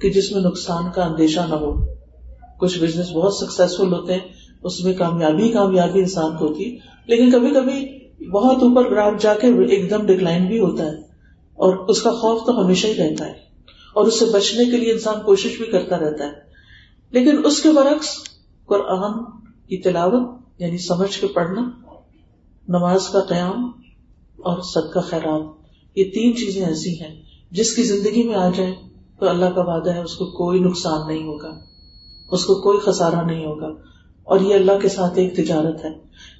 کہ 0.01 0.09
جس 0.09 0.31
میں 0.31 0.41
نقصان 0.41 0.83
کا 0.95 1.03
اندیشہ 1.03 1.39
نہ 1.39 1.55
ہو۔ 1.55 1.85
کچھ 2.59 2.79
بزنس 2.79 3.11
بہت 3.11 3.33
سکسیسفل 3.33 3.93
ہوتے 3.93 4.13
ہیں، 4.13 4.19
اس 4.63 4.83
میں 4.83 4.93
کامیابی 4.93 5.49
کامیابی 5.49 5.99
انسان 5.99 6.37
کو 6.37 6.47
ہوتی، 6.47 6.77
لیکن 7.07 7.31
کبھی 7.31 7.49
کبھی 7.49 7.99
بہت 8.29 8.63
اوپر 8.63 8.91
گراف 8.91 9.13
جا 9.21 9.33
کے 9.33 9.47
ایک 9.47 9.89
دم 9.89 10.05
ڈکلائن 10.05 10.45
بھی 10.45 10.59
ہوتا 10.59 10.85
ہے۔ 10.85 11.06
اور 11.57 11.89
اس 11.89 12.01
کا 12.01 12.11
خوف 12.11 12.45
تو 12.45 12.65
ہمیشہ 12.65 12.87
ہی 12.87 12.95
رہتا 12.95 13.25
ہے 13.25 13.33
اور 13.93 14.07
اس 14.07 14.19
سے 14.19 14.25
بچنے 14.25 14.65
کے 14.65 14.77
لیے 14.77 14.93
انسان 14.93 15.15
کوشش 15.25 15.57
بھی 15.57 15.65
کرتا 15.65 15.97
رہتا 15.97 16.25
ہے۔ 16.25 16.31
لیکن 17.11 17.45
اس 17.45 17.61
کے 17.61 17.69
برعکس 17.69 18.07
قرآن 18.65 19.31
کی 19.67 19.81
تلاوت 19.81 20.37
یعنی 20.59 20.77
سمجھ 20.77 21.19
کے 21.19 21.27
پڑھنا، 21.27 21.69
نماز 22.67 23.09
کا 23.09 23.19
قیام 23.19 23.71
اور 24.37 24.61
سد 24.61 24.93
کا 24.93 25.01
خیرات، 25.01 25.43
یہ 25.95 26.03
تین 26.03 26.35
چیزیں 26.35 26.65
ایسی 26.65 27.01
ہیں۔ 27.01 27.21
جس 27.51 27.75
کی 27.75 27.83
زندگی 27.83 28.23
میں 28.23 28.35
آ 28.35 28.49
جائیں 28.49 28.75
تو 29.19 29.29
اللہ 29.29 29.45
کا 29.45 29.61
وعدہ 29.61 29.93
ہے، 29.93 30.03
اس 30.03 30.15
کو 30.15 30.25
کوئی 30.25 30.59
نقصان 30.59 31.07
نہیں 31.07 31.23
ہوگا۔ 31.23 31.59
اس 32.31 32.45
کو 32.45 32.55
کوئی 32.61 32.79
خسارہ 32.79 33.25
نہیں 33.25 33.45
ہوگا۔ 33.45 33.96
اور 34.27 34.39
یہ 34.39 34.55
اللہ 34.55 34.71
کے 34.81 34.89
ساتھ 34.89 35.19
ایک 35.19 35.35
تجارت 35.35 35.85
ہے۔ 35.85 35.89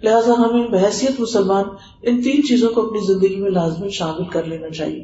لہٰذا 0.03 0.33
ہمیں 0.37 0.67
بحثیت 0.67 1.19
مسلمان 1.19 1.63
ان 2.01 2.21
تین 2.21 2.43
چیزوں 2.47 2.69
کو 2.69 2.87
اپنی 2.87 3.13
زندگی 3.13 3.35
میں 3.35 3.51
لازمی 3.51 3.89
شامل 3.89 4.23
کر 4.23 4.43
لینا 4.43 4.69
چاہیے۔ 4.69 5.03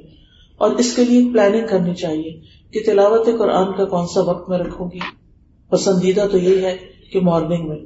اور 0.58 0.72
اس 0.72 0.96
کے 0.96 1.06
لیے 1.06 1.34
پلاننگ 1.34 1.68
کرنی 1.70 1.96
چاہیے 1.96 2.42
کہ 2.72 2.80
تلاوت 2.86 3.26
قرآن 3.26 3.72
کا 3.78 3.86
کون 3.86 4.08
سا 4.08 4.22
وقت 4.22 4.50
میں 4.50 4.58
رکھوں 4.58 4.90
گی۔ 4.94 5.00
پسندیدہ 5.70 6.28
تو 6.32 6.38
یہ 6.38 6.62
ہے 6.62 6.78
کہ 7.14 7.20
مارننگ 7.20 7.70
میں۔ 7.70 7.78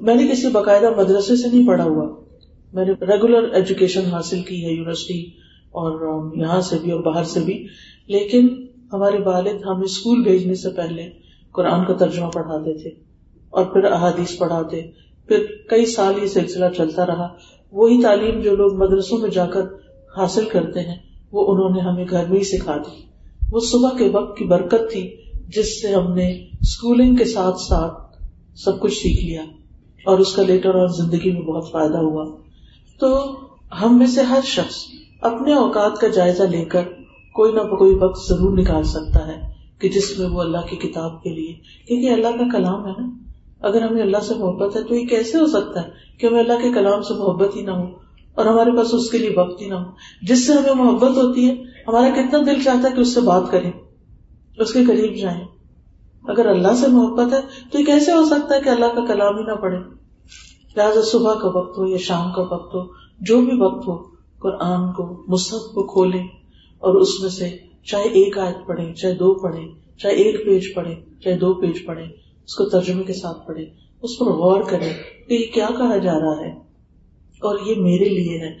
میں 0.00 0.14
نے 0.14 0.26
کسی 0.32 0.48
باقاعدہ 0.48 0.96
مدرسے 0.96 1.36
سے 1.36 1.48
نہیں 1.52 1.66
پڑھا 1.66 1.84
ہوا۔ 1.84 2.08
میں 2.72 2.84
نے 2.84 2.92
ریگولر 2.92 3.50
ایجوکیشن 3.54 4.04
حاصل 4.04 4.42
کی 4.42 4.64
ہے 4.64 4.70
یونیورسٹی 4.70 5.24
اور 5.70 6.24
um, 6.24 6.40
یہاں 6.40 6.60
سے 6.60 6.76
بھی 6.82 6.90
اور 6.90 7.00
باہر 7.00 7.24
سے 7.24 7.40
بھی۔ 7.40 7.66
لیکن 8.06 8.66
ہمارے 8.92 9.16
والد 9.24 9.62
ہمیں 9.66 9.84
اسکول 9.84 10.22
بھیجنے 10.22 10.54
سے 10.54 10.68
پہلے 10.68 11.10
قرآن 11.52 11.84
کا 11.84 11.92
ترجمہ 11.92 12.26
پڑھاتے 12.26 12.82
تھے۔ 12.82 13.09
اور 13.50 13.64
پھر 13.64 13.84
احادیث 13.84 14.38
پڑھاتے۔ 14.38 14.82
پھر 15.28 15.46
کئی 15.70 15.86
سال 15.86 16.22
یہ 16.22 16.26
سلسلہ 16.26 16.64
چلتا 16.76 17.06
رہا۔ 17.06 17.28
وہی 17.72 18.02
تعلیم 18.02 18.40
جو 18.40 18.56
لوگ 18.56 18.74
مدرسوں 18.74 19.18
میں 19.18 19.30
جا 19.30 19.46
کر 19.46 19.62
حاصل 20.16 20.44
کرتے 20.44 20.80
ہیں، 20.80 20.96
وہ 21.32 21.54
انہوں 21.54 21.70
نے 21.70 21.80
ہمیں 21.80 22.04
گھر 22.10 22.24
میں 22.28 22.38
ہی 22.38 22.44
سکھا 22.44 22.76
دی۔ 22.76 23.02
وہ 23.52 23.60
صبح 23.60 23.88
کے 23.98 24.08
وقت 24.08 24.38
کی 24.38 24.44
برکت 24.44 24.92
تھی، 24.92 25.16
جس 25.48 25.82
سے 25.82 25.94
ہم 25.94 26.14
نے 26.14 26.32
اسکولنگ 26.60 27.16
کے 27.16 27.24
ساتھ 27.24 27.60
ساتھ 27.60 28.24
سب 28.58 28.80
کچھ 28.80 28.94
سیکھ 28.94 29.24
لیا۔ 29.24 29.42
اور 30.06 30.18
اس 30.18 30.32
کا 30.36 30.42
لیٹر 30.42 30.74
اور 30.74 30.88
زندگی 30.88 31.32
میں 31.32 31.42
بہت 31.42 31.70
فائدہ 31.72 31.98
ہوا۔ 31.98 32.36
تو 33.00 33.36
ہم 33.82 33.98
میں 33.98 34.06
سے 34.06 34.22
ہر 34.22 34.40
شخص 34.44 34.76
اپنے 35.20 35.54
اوقات 35.54 35.98
کا 35.98 36.08
جائزہ 36.08 36.42
لے 36.42 36.64
کر 36.64 36.82
کوئی 37.34 37.52
نہ 37.52 37.60
کوئی 37.60 37.94
وقت 37.94 38.28
ضرور 38.28 38.58
نکال 38.58 38.82
سکتا 38.82 39.26
ہے، 39.26 39.40
کہ 39.78 39.88
جس 39.88 40.18
میں 40.18 40.28
وہ 40.28 40.40
اللہ 40.40 40.58
کی 40.70 40.76
کتاب 40.76 41.22
کے 41.22 41.30
لیے۔ 41.30 41.52
کیونکہ 41.86 42.10
اللہ 42.10 42.36
کا 42.38 42.56
کلام 42.56 42.86
ہے 42.86 42.92
نا۔ 42.98 43.29
اگر 43.62 43.82
ہمیں 43.82 44.02
اللہ 44.02 44.18
سے 44.18 44.34
محبت 44.34 44.76
ہے 44.76 44.82
تو 44.82 44.94
یہ 44.94 45.06
کیسے 45.06 45.38
ہو 45.38 45.46
سکتا 45.46 45.82
ہے 45.82 45.90
کہ 46.18 46.26
ہمیں 46.26 46.40
اللہ 46.40 46.62
کے 46.62 46.72
کلام 46.72 47.02
سے 47.02 47.14
محبت 47.14 47.56
ہی 47.56 47.62
نہ 47.62 47.70
ہو 47.70 47.84
اور 48.34 48.46
ہمارے 48.46 48.76
پاس 48.76 48.94
اس 48.94 49.10
کے 49.10 49.18
لیے 49.18 49.30
وقت 49.36 49.62
ہی 49.62 49.68
نہ 49.68 49.74
ہو؟ 49.74 49.90
جس 50.22 50.46
سے 50.46 50.52
ہمیں 50.52 50.84
محبت 50.84 51.16
ہوتی 51.16 51.48
ہے، 51.48 51.54
ہمارا 51.88 52.10
کتنا 52.10 52.38
دل 52.46 52.62
چاہتا 52.62 52.90
ہے 52.90 52.94
کہ 52.94 53.00
اس 53.00 53.14
سے 53.14 53.20
بات 53.20 53.50
کریں، 53.50 53.72
اس 54.58 54.72
کے 54.72 54.84
قریب 54.84 55.14
جائیں۔ 55.14 55.44
اگر 56.24 56.46
اللہ 56.46 56.74
سے 56.74 56.86
محبت 56.88 57.32
ہے 57.32 57.40
تو 57.72 57.80
یہ 57.80 57.84
کیسے 57.84 58.12
ہو 58.12 58.24
سکتا 58.24 58.54
ہے 58.54 58.60
کہ 58.60 58.68
اللہ 58.68 58.86
کا 58.86 59.04
کلام 59.06 59.38
ہی 59.38 59.42
نہ 59.42 59.54
پڑھے؟ 59.54 59.78
لہٰذا 60.76 61.00
صبح 61.02 61.34
کا 61.34 61.48
وقت 61.48 61.78
ہو 61.78 61.86
یا 61.86 61.96
شام 61.96 62.32
کا 62.32 62.42
وقت 62.42 62.74
ہو، 62.74 62.80
جو 63.20 63.40
بھی 63.40 63.60
وقت 63.60 63.88
ہو، 63.88 63.96
قرآن 64.38 64.92
کو، 64.92 65.24
مصحف 65.28 65.74
کو 65.74 65.86
کھولیں 65.86 66.26
اور 66.78 66.94
اس 66.94 67.20
میں 67.20 67.30
سے 67.30 67.56
چاہے 67.84 68.04
ایک 68.04 68.38
آیت 68.38 68.66
پڑھے 68.66 68.94
چاہے 68.94 69.14
دو 69.14 69.34
پڑھے 69.34 69.60
چاہے 69.98 70.14
ایک 70.14 70.44
پیج 70.44 70.74
پڑھے 70.74 70.94
چاہے 71.24 71.38
دو 71.38 71.54
پیج 71.54 71.84
پڑھے 71.86 72.29
اس 72.50 72.54
کو 72.54 72.64
ترجمے 72.64 73.04
کے 73.04 73.12
ساتھ 73.12 73.46
پڑھے 73.46 73.66
اس 74.02 74.18
پر 74.18 74.26
غور 74.26 74.62
کرے 74.62 74.92
کہ 75.28 75.34
یہ 75.34 75.52
کیا 75.54 75.68
کہا 75.78 75.96
جا 75.96 76.12
رہا 76.12 76.40
ہے۔ 76.40 76.50
اور 77.18 77.58
یہ 77.66 77.74
میرے 77.74 78.04
لیے 78.04 78.38
ہے۔ 78.38 78.58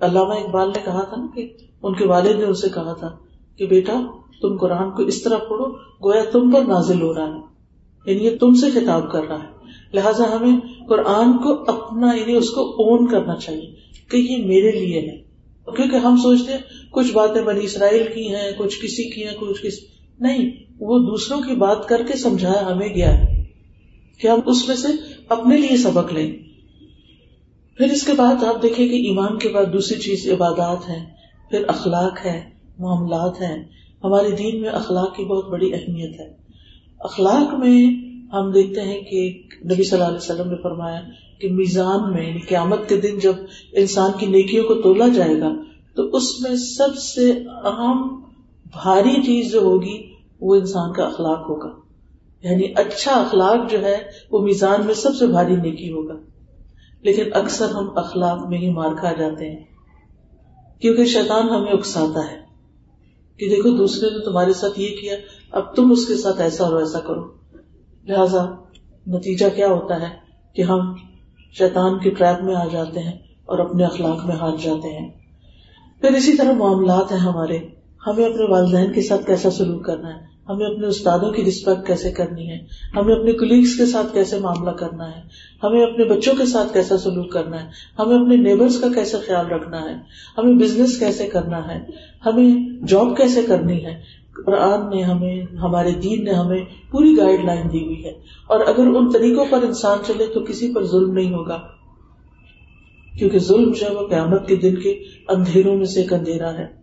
علامہ 0.00 0.32
اقبال 0.32 0.68
نے 0.68 0.78
کہا 0.84 1.04
تھا 1.04 1.16
نا 1.16 1.26
کہ 1.34 1.52
ان 1.82 1.94
کے 1.94 2.06
والد 2.06 2.38
نے 2.38 2.44
اسے 2.44 2.68
کہا 2.68 2.92
تھا 2.92 3.16
کہ 3.56 3.66
بیٹا، 3.66 4.00
تم 4.42 4.56
قرآن 4.56 4.90
کو 4.90 5.02
اس 5.02 5.22
طرح 5.22 5.36
پڑھو، 5.36 5.66
گویا 5.76 6.22
تم 6.32 6.50
پر 6.50 6.60
نازل 6.60 7.02
ہو 7.02 7.14
رہا 7.14 7.34
ہے۔ 7.34 7.40
یعنی 8.06 8.24
یہ 8.24 8.36
تم 8.40 8.54
سے 8.54 8.70
خطاب 8.70 9.12
کر 9.12 9.22
رہا 9.22 9.42
ہے۔ 9.42 9.48
لہٰذا 9.94 10.36
ہمیں 10.36 10.60
قرآن 10.88 11.32
کو 11.32 11.64
اپنا 11.66 12.14
یعنی 12.14 12.34
اس 12.34 12.50
کو 12.50 12.60
اون 12.60 13.06
کرنا 13.06 13.36
چاہیے 13.36 13.74
کہ 14.10 14.16
یہ 14.16 14.46
میرے 14.46 14.70
لیے 14.70 15.00
ہے۔ 15.00 15.16
کیونکہ 15.76 15.96
ہم 15.96 16.16
سوچتے 16.16 16.52
ہیں، 16.52 16.60
کچھ 16.90 17.12
باتیں 17.12 17.42
بنی 17.42 17.64
اسرائیل 17.64 18.04
کی 18.14 18.34
ہیں، 18.34 18.52
کچھ 18.58 18.82
کسی 18.82 19.10
کی 19.10 19.24
ہیں، 19.24 19.34
کچھ 19.40 19.62
کسی 19.62 19.86
نہیں۔ 20.20 20.67
وہ 20.80 20.98
دوسروں 20.98 21.40
کی 21.40 21.54
بات 21.54 21.88
کر 21.88 22.02
کے 22.02 22.18
سمجھایا 22.18 22.72
ہمیں 22.72 22.88
گیا 22.88 23.18
ہے 23.18 23.44
کہ 24.20 24.28
ہم 24.28 24.40
اس 24.46 24.68
میں 24.68 24.76
سے 24.76 24.88
اپنے 25.28 25.56
لیے 25.56 25.76
سبق 25.76 26.12
لیں۔ 26.12 26.32
پھر 27.76 27.90
اس 27.90 28.06
کے 28.06 28.12
بعد 28.12 28.44
آپ 28.44 28.62
دیکھیں 28.62 28.88
کہ 28.88 28.94
ایمان 28.94 29.38
کے 29.38 29.48
بعد 29.48 29.64
دوسری 29.72 29.98
چیز 29.98 30.32
عبادات 30.32 30.88
ہے 30.88 31.04
پھر 31.50 31.64
اخلاق 31.68 32.26
ہے 32.26 32.50
معاملات 32.78 33.40
ہیں۔ 33.40 33.64
ہمارے 34.04 34.30
دین 34.30 34.60
میں 34.60 34.68
اخلاق 34.68 35.16
کی 35.16 35.24
بہت 35.24 35.48
بڑی 35.48 35.74
اہمیت 35.74 36.20
ہے۔ 36.20 36.32
اخلاق 36.98 37.54
میں 37.54 38.08
ہم 38.32 38.50
دیکھتے 38.50 38.80
ہیں 38.80 39.00
کہ 39.00 39.42
نبی 39.64 39.82
صلی 39.82 39.98
اللہ 39.98 40.04
علیہ 40.04 40.16
وسلم 40.16 40.50
نے 40.50 40.56
فرمایا 40.62 41.00
کہ 41.40 41.48
میزان 41.52 42.12
میں 42.12 42.28
یعنی 42.28 42.40
قیامت 42.40 42.88
کے 42.88 42.96
دن 42.96 43.18
جب 43.18 43.32
انسان 43.72 44.10
کی 44.18 44.26
نیکیوں 44.26 44.64
کو 44.64 44.74
تولا 44.74 45.08
جائے 45.08 45.40
گا، 45.40 45.54
تو 45.94 46.16
اس 46.16 46.40
میں 46.40 46.56
سب 46.56 46.96
سے 46.96 47.32
اہم، 47.64 48.20
بھاری 48.72 49.22
چیز 49.22 49.52
جو 49.52 49.60
ہوگی 49.60 50.07
وہ 50.40 50.54
انسان 50.54 50.92
کا 50.92 51.04
اخلاق 51.04 51.38
ہوگا۔ 51.38 51.80
یعنی 52.42 52.72
اچھا 52.76 53.12
اخلاق 53.12 53.70
جو 53.70 53.84
ہے، 53.84 53.96
وہ 54.30 54.40
میزان 54.40 54.86
میں 54.86 54.94
سب 54.94 55.14
سے 55.14 55.26
بھاری 55.26 55.56
نیکی 55.56 55.92
ہوگا۔ 55.92 56.14
لیکن 57.00 57.22
اکثر 57.34 57.68
ہم 57.68 57.98
اخلاق 57.98 58.46
میں 58.46 58.58
ہی 58.58 58.70
مار 58.70 58.94
کھا 59.00 59.12
جاتے 59.12 59.50
ہیں۔ 59.50 59.64
کیونکہ 60.80 61.04
شیطان 61.04 61.48
ہمیں 61.48 61.72
اکساتا 61.72 62.32
ہے۔ 62.32 62.40
کہ 63.36 63.48
دیکھو، 63.48 63.76
دوسرے 63.76 64.10
نے 64.10 64.24
تمہارے 64.24 64.52
ساتھ 64.52 64.80
یہ 64.80 64.96
کیا، 65.00 65.16
اب 65.52 65.74
تم 65.74 65.92
اس 65.92 66.06
کے 66.06 66.16
ساتھ 66.16 66.40
ایسا 66.40 66.64
اور 66.64 66.80
ایسا 66.80 67.00
کرو۔ 67.00 67.28
لہذا 68.04 68.46
نتیجہ 69.06 69.46
کیا 69.56 69.68
ہوتا 69.68 70.00
ہے؟ 70.00 70.14
کہ 70.52 70.62
ہم 70.62 70.94
شیطان 71.58 71.98
کی 71.98 72.10
ٹریپ 72.10 72.44
میں 72.44 72.54
آ 72.54 72.64
جاتے 72.72 73.00
ہیں 73.00 73.18
اور 73.44 73.58
اپنے 73.58 73.84
اخلاق 73.84 74.26
میں 74.26 74.36
ہار 74.36 74.56
جاتے 74.62 74.98
ہیں۔ 74.98 75.10
پھر 76.00 76.12
اسی 76.12 76.36
طرح 76.36 76.52
معاملات 76.52 77.12
ہیں 77.12 77.18
ہمارے۔ 77.18 77.77
ہمیں 78.08 78.24
اپنے 78.24 78.44
والدین 78.48 78.92
کے 78.92 79.02
ساتھ 79.02 79.26
کیسا 79.26 79.50
سلوک 79.50 79.84
کرنا 79.84 80.08
ہے؟ 80.08 80.38
ہمیں 80.48 80.66
اپنے 80.66 80.86
استادوں 80.86 81.30
کی 81.30 81.44
رسپیکٹ 81.44 81.86
کیسے 81.86 82.10
کرنی 82.10 82.50
ہے؟ 82.50 82.58
ہمیں 82.96 83.14
اپنے 83.14 83.32
کلیگس 83.32 83.76
کے 83.76 83.86
ساتھ 83.86 84.14
کیسے 84.14 84.38
معاملہ 84.38 84.70
کرنا 84.70 85.16
ہے؟ 85.16 85.22
ہمیں 85.62 85.82
اپنے 85.82 86.04
بچوں 86.04 86.34
کے 86.36 86.46
ساتھ 86.46 86.72
کیسا 86.72 86.98
سلوک 86.98 87.32
کرنا 87.32 87.64
ہے؟ 87.64 87.68
ہمیں 87.98 88.16
اپنے 88.16 88.36
نیبرس 88.36 88.80
کا 88.80 88.88
کیسے 88.94 89.16
خیال 89.26 89.46
رکھنا 89.46 89.80
ہے؟ 89.80 89.94
ہمیں 90.38 90.54
بزنس 90.54 90.98
کیسے 90.98 91.26
کرنا 91.26 91.74
ہے؟ 91.74 91.80
ہمیں 92.26 92.82
جاب 92.86 93.16
کیسے 93.16 93.42
کرنی 93.42 93.84
ہے؟ 93.84 94.00
قرآن 94.46 94.96
نے 94.96 95.02
ہمیں، 95.02 95.56
ہمارے 95.56 95.90
دین 95.90 96.24
نے 96.24 96.30
ہمیں 96.30 96.64
پوری 96.90 97.16
گائیڈ 97.18 97.44
لائن 97.44 97.72
دی 97.72 97.84
ہوئی 97.84 98.04
ہے۔ 98.04 98.12
اور 98.46 98.60
اگر 98.60 98.86
ان 98.86 99.12
طریقوں 99.12 99.44
پر 99.50 99.62
انسان 99.62 99.98
چلے 100.06 100.26
تو 100.26 100.40
کسی 100.40 100.74
پر 100.74 100.84
ظلم 100.84 101.12
نہیں 101.12 101.34
ہوگا۔ 101.34 101.58
کیونکہ 103.18 103.38
ظلم 103.38 103.72
جو 103.72 103.86
ہے 103.86 103.94
وہ 103.94 104.08
قیامت 104.08 104.48
کے 104.48 104.56
دن 104.56 104.74
کے 104.74 105.02
اندھیروں 105.28 105.76
میں 105.76 105.84
سے 105.84 106.00
ایک 106.00 106.12
اندھیرا 106.12 106.52
ہے۔ 106.52 106.77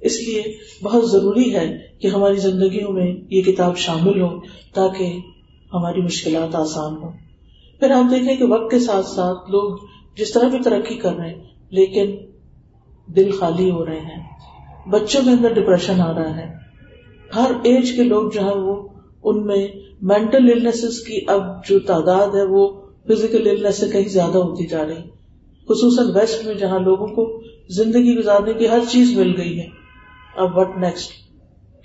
اس 0.00 0.28
لیے 0.28 0.42
بہت 0.82 1.10
ضروری 1.10 1.54
ہے 1.54 1.78
کہ 2.00 2.06
ہماری 2.06 2.36
زندگیوں 2.36 2.92
میں 2.92 3.14
یہ 3.30 3.42
کتاب 3.42 3.76
شامل 3.76 4.20
ہو 4.20 4.40
تاکہ 4.74 5.04
ہماری 5.72 6.02
مشکلات 6.02 6.54
آسان 6.54 6.96
ہو 6.96 7.10
پھر 7.80 7.90
آپ 7.90 8.10
دیکھیں 8.10 8.36
کہ 8.36 8.44
وقت 8.44 8.70
کے 8.70 8.78
ساتھ 8.78 9.06
ساتھ 9.06 9.50
لوگ 9.50 9.78
جس 10.18 10.32
طرح 10.32 10.48
بھی 10.48 10.58
ترقی 10.64 10.94
کر 10.94 11.14
رہے 11.14 11.28
ہیں، 11.28 11.44
لیکن 11.70 12.16
دل 13.16 13.30
خالی 13.30 13.70
ہو 13.70 13.86
رہے 13.86 14.00
ہیں۔ 14.00 14.28
بچوں 14.90 15.22
کے 15.24 15.30
اندر 15.30 15.52
ڈپریشن 15.52 16.00
آ 16.00 16.12
رہا 16.12 16.36
ہے۔ 16.36 16.54
ہر 17.34 17.50
ایج 17.64 17.92
کے 17.92 18.02
لوگ 18.02 18.30
جو 18.30 18.40
ہے 18.40 18.58
وہ 18.58 18.88
ان 19.24 19.46
میں 19.46 19.66
مینٹل 20.02 20.70
کی 21.06 21.20
اب 21.26 21.64
جو 21.68 21.78
تعداد 21.78 22.34
ہے 22.34 22.42
وہ 22.42 22.80
فزیکل 23.08 23.72
سے 23.72 23.88
کہیں 23.88 24.08
زیادہ 24.08 24.38
ہوتی 24.38 24.66
جا 24.66 24.86
رہی۔ 24.86 25.02
خصوصاً 25.68 26.06
ویسٹ 26.14 26.46
میں 26.46 26.54
جہاں 26.54 26.78
لوگوں 26.78 27.06
کو 27.06 27.42
زندگی 27.68 28.16
گزارنے 28.16 28.52
کی 28.52 28.68
ہر 28.68 28.78
چیز 28.88 29.18
مل 29.18 29.40
گئی 29.40 29.60
ہے۔ 29.60 29.77
اب 30.38 30.58
وٹ 30.58 30.68
نیکسٹ 30.76 31.10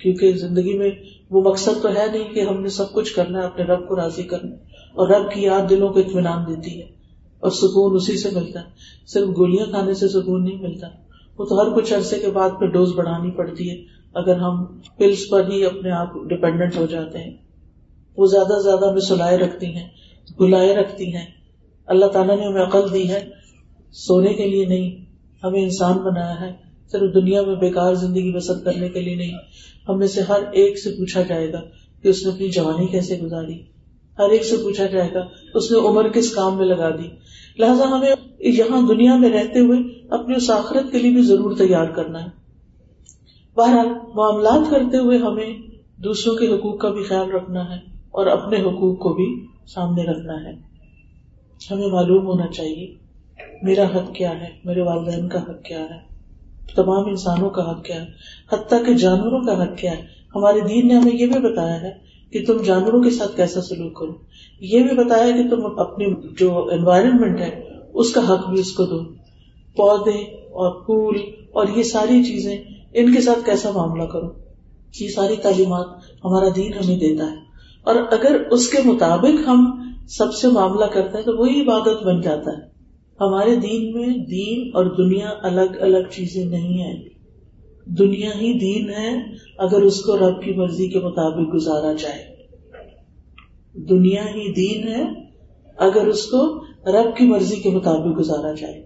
کیونکہ 0.00 0.32
زندگی 0.32 0.78
میں 0.78 0.90
وہ 1.30 1.42
مقصد 1.42 1.82
تو 1.82 1.88
ہے 1.88 2.06
نہیں 2.12 2.34
کہ 2.34 2.40
ہم 2.40 2.60
نے 2.60 2.68
سب 2.68 2.92
کچھ 2.92 3.14
کرنا 3.14 3.38
ہے، 3.38 3.44
اپنے 3.44 3.64
رب 3.64 3.88
کو 3.88 3.96
راضی 3.96 4.22
کرنا 4.22 4.54
اور 4.92 5.08
رب 5.08 5.30
کی 5.30 5.42
یاد 5.42 5.70
دلوں 5.70 5.88
کو 5.88 5.98
اطمینان 5.98 6.44
دیتی 6.48 6.80
ہے۔ 6.80 6.86
اور 7.40 7.50
سکون 7.50 7.96
اسی 7.96 8.16
سے 8.16 8.28
ملتا 8.32 8.60
ہے۔ 8.60 8.64
صرف 9.06 9.28
گولیاں 9.36 9.66
کھانے 9.66 9.94
سے 9.94 10.08
سکون 10.08 10.44
نہیں 10.44 10.62
ملتا۔ 10.62 10.86
وہ 11.38 11.44
تو 11.44 11.60
ہر 11.60 11.76
کچھ 11.76 11.92
عرصے 11.92 12.18
کے 12.18 12.30
بعد 12.30 12.50
پھر 12.50 12.66
ڈوز 12.66 12.94
بڑھانی 12.94 13.30
پڑتی 13.30 13.70
ہے۔ 13.70 13.76
اگر 14.14 14.36
ہم 14.36 14.64
پلس 14.96 15.30
پر 15.30 15.50
ہی 15.50 15.64
اپنے 15.64 15.90
آپ 15.90 16.14
ڈپینڈنٹ 16.14 16.76
ہو 16.76 16.86
جاتے 16.86 17.18
ہیں۔ 17.18 17.36
وہ 18.16 18.26
زیادہ 18.26 18.48
سے 18.48 18.62
زیادہ 18.62 18.88
ہمیں 18.88 19.00
سلائے 19.00 19.38
رکھتی 19.38 19.66
ہیں، 19.66 19.88
بلائے 20.38 20.76
رکھتی 20.76 21.14
ہیں۔ 21.14 21.26
اللہ 21.86 22.06
تعالیٰ 22.06 22.36
نے 22.36 22.46
ہمیں 22.46 22.62
عقل 22.62 22.92
دی 22.92 23.10
ہے۔ 23.10 23.30
سونے 23.92 24.34
کے 24.34 24.46
لیے 24.46 24.64
نہیں، 24.64 25.04
ہمیں 25.44 25.62
انسان 25.62 25.98
بنایا 25.98 26.40
ہے۔ 26.40 26.63
صرف 26.92 27.14
دنیا 27.14 27.42
میں 27.42 27.54
بیکار 27.54 27.94
زندگی 27.94 28.32
بسر 28.32 28.58
کرنے 28.64 28.88
کے 28.88 29.00
لیے 29.00 29.14
نہیں۔ 29.14 29.32
ہم 29.88 29.98
میں 29.98 30.06
سے 30.06 30.20
ہر 30.20 30.38
ایک 30.52 30.78
سے 30.78 30.90
پوچھا 30.90 31.22
جائے 31.22 31.52
گا 31.52 31.60
کہ 32.02 32.08
اس 32.08 32.26
نے 32.26 32.32
اپنی 32.32 32.48
جوانی 32.48 32.86
کیسے 32.86 33.18
گزاری۔ 33.18 33.62
ہر 34.18 34.28
ایک 34.28 34.44
سے 34.44 34.56
پوچھا 34.56 34.86
جائے 34.86 35.14
گا، 35.14 35.26
اس 35.54 35.72
نے 35.72 35.78
عمر 35.78 36.08
کس 36.08 36.34
کام 36.34 36.56
میں 36.56 36.66
لگا 36.66 36.90
دی؟ 36.90 37.08
لہٰذا 37.58 37.84
ہمیں 37.88 38.14
یہاں 38.38 38.88
دنیا 38.88 39.16
میں 39.16 39.30
رہتے 39.30 39.58
ہوئے 39.58 39.78
اپنی 40.10 40.34
اس 40.36 40.50
آخرت 40.50 40.92
کے 40.92 40.98
لیے 40.98 41.10
بھی 41.10 41.22
ضرور 41.22 41.56
تیار 41.56 41.86
کرنا 41.86 42.24
ہے۔ 42.24 42.28
بہرحال، 43.56 43.88
معاملات 44.14 44.70
کرتے 44.70 44.96
ہوئے 44.96 45.18
ہمیں 45.18 45.54
دوسروں 45.96 46.34
کے 46.34 46.46
حقوق 46.46 46.80
کا 46.80 46.88
بھی 46.88 47.02
خیال 47.02 47.30
رکھنا 47.30 47.70
ہے 47.70 47.76
اور 48.10 48.26
اپنے 48.26 48.56
حقوق 48.56 48.98
کو 48.98 49.14
بھی 49.14 49.46
سامنے 49.66 50.02
رکھنا 50.02 50.44
ہے۔ 50.44 50.52
ہمیں 51.70 51.88
معلوم 51.88 52.26
ہونا 52.26 52.46
چاہیے، 52.46 52.94
میرا 53.62 53.84
حق 53.84 54.14
کیا 54.14 54.40
ہے؟ 54.40 54.48
میرے 54.64 54.80
والدین 54.80 55.28
کا 55.28 55.42
حق 55.42 55.62
کیا 55.64 55.80
ہے؟ 55.80 56.13
تمام 56.76 57.06
انسانوں 57.06 57.50
کا 57.50 57.70
حق 57.70 57.84
کیا 57.84 58.02
ہے، 58.02 58.06
حتیٰ 58.52 58.86
کہ 58.86 58.94
جانوروں 58.94 59.40
کا 59.40 59.62
حق 59.62 59.78
کیا 59.78 59.92
ہے۔ 59.92 60.02
ہمارے 60.34 60.60
دین 60.60 60.88
نے 60.88 60.94
ہمیں 60.94 61.12
یہ 61.12 61.26
بھی 61.26 61.52
بتایا 61.52 61.82
ہے 61.82 61.90
کہ 62.32 62.44
تم 62.46 62.62
جانوروں 62.62 63.02
کے 63.02 63.10
ساتھ 63.10 63.36
کیسا 63.36 63.60
سلوک 63.60 63.98
کرو۔ 63.98 64.12
یہ 64.60 64.82
بھی 64.82 64.96
بتایا 64.96 65.30
کہ 65.30 65.48
تم 65.48 65.80
اپنی 65.80 66.06
جو 66.40 66.68
انوائرمنٹ 66.72 67.40
ہے، 67.40 67.60
اس 67.94 68.12
کا 68.12 68.20
حق 68.28 68.50
بھی 68.50 68.60
اس 68.60 68.72
کو 68.72 68.84
دو۔ 68.84 69.04
پودے 69.76 70.18
اور 70.32 70.84
پھول 70.84 71.18
اور 71.52 71.66
یہ 71.76 71.82
ساری 71.82 72.24
چیزیں، 72.24 72.58
ان 72.94 73.14
کے 73.14 73.20
ساتھ 73.20 73.46
کیسا 73.46 73.70
معاملہ 73.70 74.02
کرو؟ 74.02 74.28
یہ 75.00 75.08
ساری 75.08 75.36
تعلیمات 75.36 75.86
ہمارا 76.24 76.48
دین 76.56 76.72
ہمیں 76.72 76.96
دیتا 76.96 77.24
ہے۔ 77.24 77.36
اور 77.82 77.94
اگر 77.94 78.42
اس 78.50 78.68
کے 78.68 78.78
مطابق 78.84 79.48
ہم 79.48 79.92
سب 80.08 80.34
سے 80.34 80.48
معاملہ 80.48 80.84
کرتے 80.84 81.18
ہیں، 81.18 81.24
تو 81.24 81.36
وہی 81.36 81.62
عبادت 81.62 82.04
بن 82.04 82.20
جاتا 82.20 82.50
ہے۔ 82.50 82.73
ہمارے 83.20 83.56
دین 83.56 83.92
میں 83.92 84.06
دین 84.06 84.70
اور 84.74 84.84
دنیا 84.84 85.30
الگ 85.42 85.76
الگ 85.80 86.08
چیزیں 86.10 86.44
نہیں 86.44 86.78
ہیں۔ 86.78 87.02
دنیا 87.86 88.30
ہی 88.30 88.58
دین 88.58 88.90
ہے 88.90 89.22
اگر 89.58 89.82
اس 89.82 90.00
کو 90.00 90.18
رب 90.18 90.42
کی 90.42 90.52
مرضی 90.52 90.88
کے 90.88 90.98
مطابق 90.98 91.54
گزارا 91.54 91.92
جائے۔ 91.92 92.34
دنیا 93.74 94.24
ہی 94.24 94.52
دین 94.52 94.88
ہے 94.88 95.04
اگر 95.76 96.06
اس 96.06 96.26
کو 96.26 96.64
رب 96.86 97.16
کی 97.16 97.24
مرضی 97.24 97.56
کے 97.56 97.70
مطابق 97.70 98.18
گزارا 98.18 98.52
جائے۔ 98.52 98.78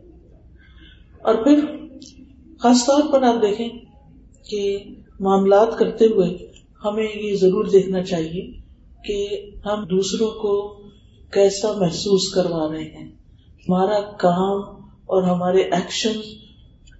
اور 1.22 1.34
پھر 1.34 1.60
خاص 2.58 2.86
طور 2.86 3.12
پر 3.12 3.22
آپ 3.22 3.42
دیکھیں 3.42 3.68
کہ 4.50 4.78
معاملات 5.20 5.78
کرتے 5.78 6.04
ہوئے 6.06 6.52
ہمیں 6.84 7.06
یہ 7.16 7.36
ضرور 7.36 7.64
دیکھنا 7.64 8.02
چاہیے 8.02 8.52
کہ 9.04 9.50
ہم 9.66 9.84
دوسروں 9.84 10.30
کو 10.30 10.82
کیسا 11.32 11.72
محسوس 11.72 12.32
کروا 12.34 12.72
رہے 12.72 12.84
ہیں۔ 12.84 13.10
ہمارا 13.68 14.00
کام 14.00 14.60
اور 15.06 15.22
ہمارے 15.22 15.58
ایکشن 15.58 16.20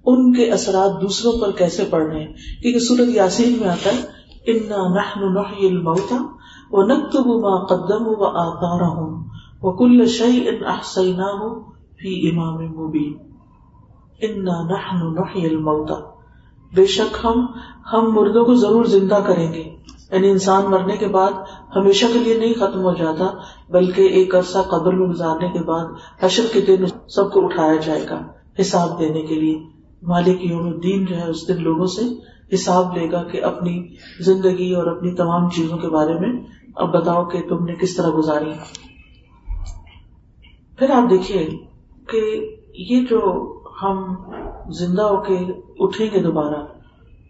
ان 0.05 0.33
کے 0.33 0.51
اثرات 0.51 1.03
دوسروں 1.03 1.33
پر 1.40 1.51
کیسے 1.51 1.85
پڑ 1.90 2.03
رہے 2.03 2.21
ہیں؟ 2.21 2.33
کیونکہ 2.62 2.79
سورت 2.79 3.09
یاسین 3.09 3.59
میں 3.61 3.68
آتا 3.68 3.90
ہے، 3.90 4.18
انا 4.47 4.94
نحن 4.94 5.35
نحی 5.35 5.66
الموتا 5.66 6.16
و 6.71 6.87
ما 7.40 7.66
قدم 7.66 8.07
و 8.07 8.25
آتارا 8.25 8.88
ہوں 8.88 9.25
وہ 9.62 9.73
کل 9.73 10.01
امام 12.05 12.55
مبین 12.55 13.14
انا 14.21 14.62
نحن 14.62 15.14
نحی 15.14 15.47
الموتا 15.47 15.94
بے 16.75 16.87
شک 16.87 17.16
ہم 17.25 17.47
ہم 17.92 18.14
مردوں 18.14 18.44
کو 18.44 18.55
ضرور 18.55 18.85
زندہ 18.85 19.18
کریں 19.27 19.53
گے۔ 19.53 19.71
یعنی 20.11 20.31
انسان 20.31 20.64
مرنے 20.71 20.97
کے 20.97 21.09
بعد 21.09 21.31
ہمیشہ 21.77 22.07
کے 22.12 22.18
لیے 22.18 22.38
نہیں 22.38 22.55
ختم 22.55 22.83
ہو 22.83 22.94
جاتا 22.94 23.25
بلکہ 23.70 24.02
ایک 24.02 24.35
عرصہ 24.35 24.59
قبر 24.59 24.92
میں 24.92 25.09
گزارنے 25.09 25.48
کے 25.48 25.64
بعد 25.64 25.85
حشر 26.22 26.46
کے 26.52 26.61
دن 26.61 26.87
سب 27.09 27.33
کو 27.33 27.44
اٹھایا 27.44 27.76
جائے 27.76 28.07
گا 28.11 28.22
حساب 28.61 28.98
دینے 29.00 29.22
کے 29.22 29.35
لیے۔ 29.35 29.59
مالک 30.02 30.44
یوم 30.44 30.66
الدین 30.66 31.04
جو 31.04 31.16
ہے 31.16 31.31
اس 31.31 31.48
دن 31.48 31.62
لوگوں 31.62 31.87
سے 31.87 32.02
حساب 32.54 32.96
لے 32.96 33.11
گا 33.11 33.22
کہ 33.22 33.42
اپنی 33.44 33.94
زندگی 34.20 34.72
اور 34.74 34.87
اپنی 34.87 35.14
تمام 35.14 35.48
چیزوں 35.50 35.78
کے 35.78 35.88
بارے 35.88 36.14
میں 36.14 36.42
اب 36.76 36.92
بتاؤ 36.92 37.24
کہ 37.24 37.42
تم 37.48 37.64
نے 37.64 37.74
کس 37.74 37.96
طرح 37.96 38.11
گزاری۔ 38.18 38.52
پھر 40.78 40.90
آپ 40.90 41.11
دیکھیے 41.11 41.48
کہ 42.09 42.20
یہ 42.74 43.00
جو 43.11 43.20
ہم 43.83 44.14
زندہ 44.70 45.02
ہو 45.02 45.22
کے 45.22 45.37
اٹھیں 45.78 46.07
گے 46.14 46.22
دوبارہ، 46.22 46.64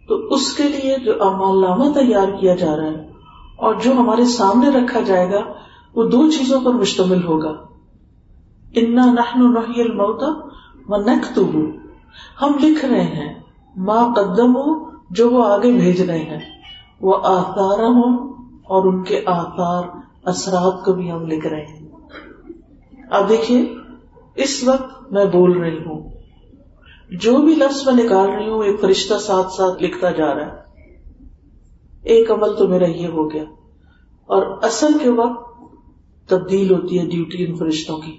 تو 0.07 0.15
اس 0.15 0.53
کے 0.57 0.63
لیے 0.63 0.95
جو 1.05 1.23
امال 1.23 1.61
نامہ 1.61 1.93
تیار 1.93 2.27
کیا 2.39 2.55
جا 2.55 2.75
رہا 2.77 2.85
ہے 2.85 3.09
اور 3.57 3.75
جو 3.83 3.91
ہمارے 3.91 4.25
سامنے 4.25 4.69
رکھا 4.69 4.99
جائے 4.99 5.31
گا 5.31 5.41
وہ 5.95 6.09
دو 6.09 6.31
چیزوں 6.31 6.61
پر 6.61 6.73
مشتمل 6.73 7.23
ہوگا۔ 7.23 7.51
انا 8.75 9.05
نحن 9.05 9.53
نحی 9.53 9.81
الموتا 9.81 10.27
و 10.87 10.97
نکتب 10.97 11.55
ہم 12.41 12.51
لکھ 12.63 12.85
رہے 12.85 13.03
ہیں 13.03 13.39
ماں 13.77 14.13
قدم 14.13 14.55
ہو 14.55 14.89
جو 15.09 15.29
وہ 15.29 15.45
آگے 15.45 15.71
بھیج 15.71 16.01
رہے 16.01 16.19
ہیں۔ 16.19 16.39
وہ 17.01 17.17
آثار 17.23 17.79
ہوں 17.79 18.33
اور 18.63 18.85
ان 18.85 19.03
کے 19.03 19.21
آثار، 19.25 19.83
اثرات 20.23 20.85
کو 20.85 20.93
بھی 20.93 21.11
ہم 21.11 21.25
لکھ 21.25 21.47
رہے 21.47 21.65
ہیں۔ 21.65 21.87
اب 23.09 23.29
دیکھیے، 23.29 23.75
اس 24.35 24.63
وقت 24.67 25.13
میں 25.13 25.25
بول 25.25 25.57
رہی 25.57 25.77
ہوں۔ 25.77 26.09
جو 27.11 27.37
بھی 27.37 27.55
لفظ 27.55 27.87
میں 27.87 28.03
نکال 28.03 28.29
رہی 28.29 28.49
ہوں، 28.49 28.63
ایک 28.63 28.81
فرشتہ 28.81 29.17
ساتھ 29.17 29.51
ساتھ 29.51 29.83
لکھتا 29.83 30.11
جا 30.11 30.35
رہا 30.35 30.45
ہے۔ 30.45 30.57
ایک 32.03 32.31
عمل 32.31 32.55
تو 32.55 32.67
میرا 32.67 32.85
یہ 32.85 33.07
ہو 33.07 33.33
گیا۔ 33.33 33.43
اور 34.25 34.43
اصل 34.61 34.97
کے 35.03 35.09
وقت 35.09 35.48
تبدیل 36.29 36.73
ہوتی 36.73 36.99
ہے 36.99 37.05
ڈیوٹی 37.05 37.45
ان 37.45 37.55
فرشتوں 37.55 37.97
کی۔ 37.97 38.17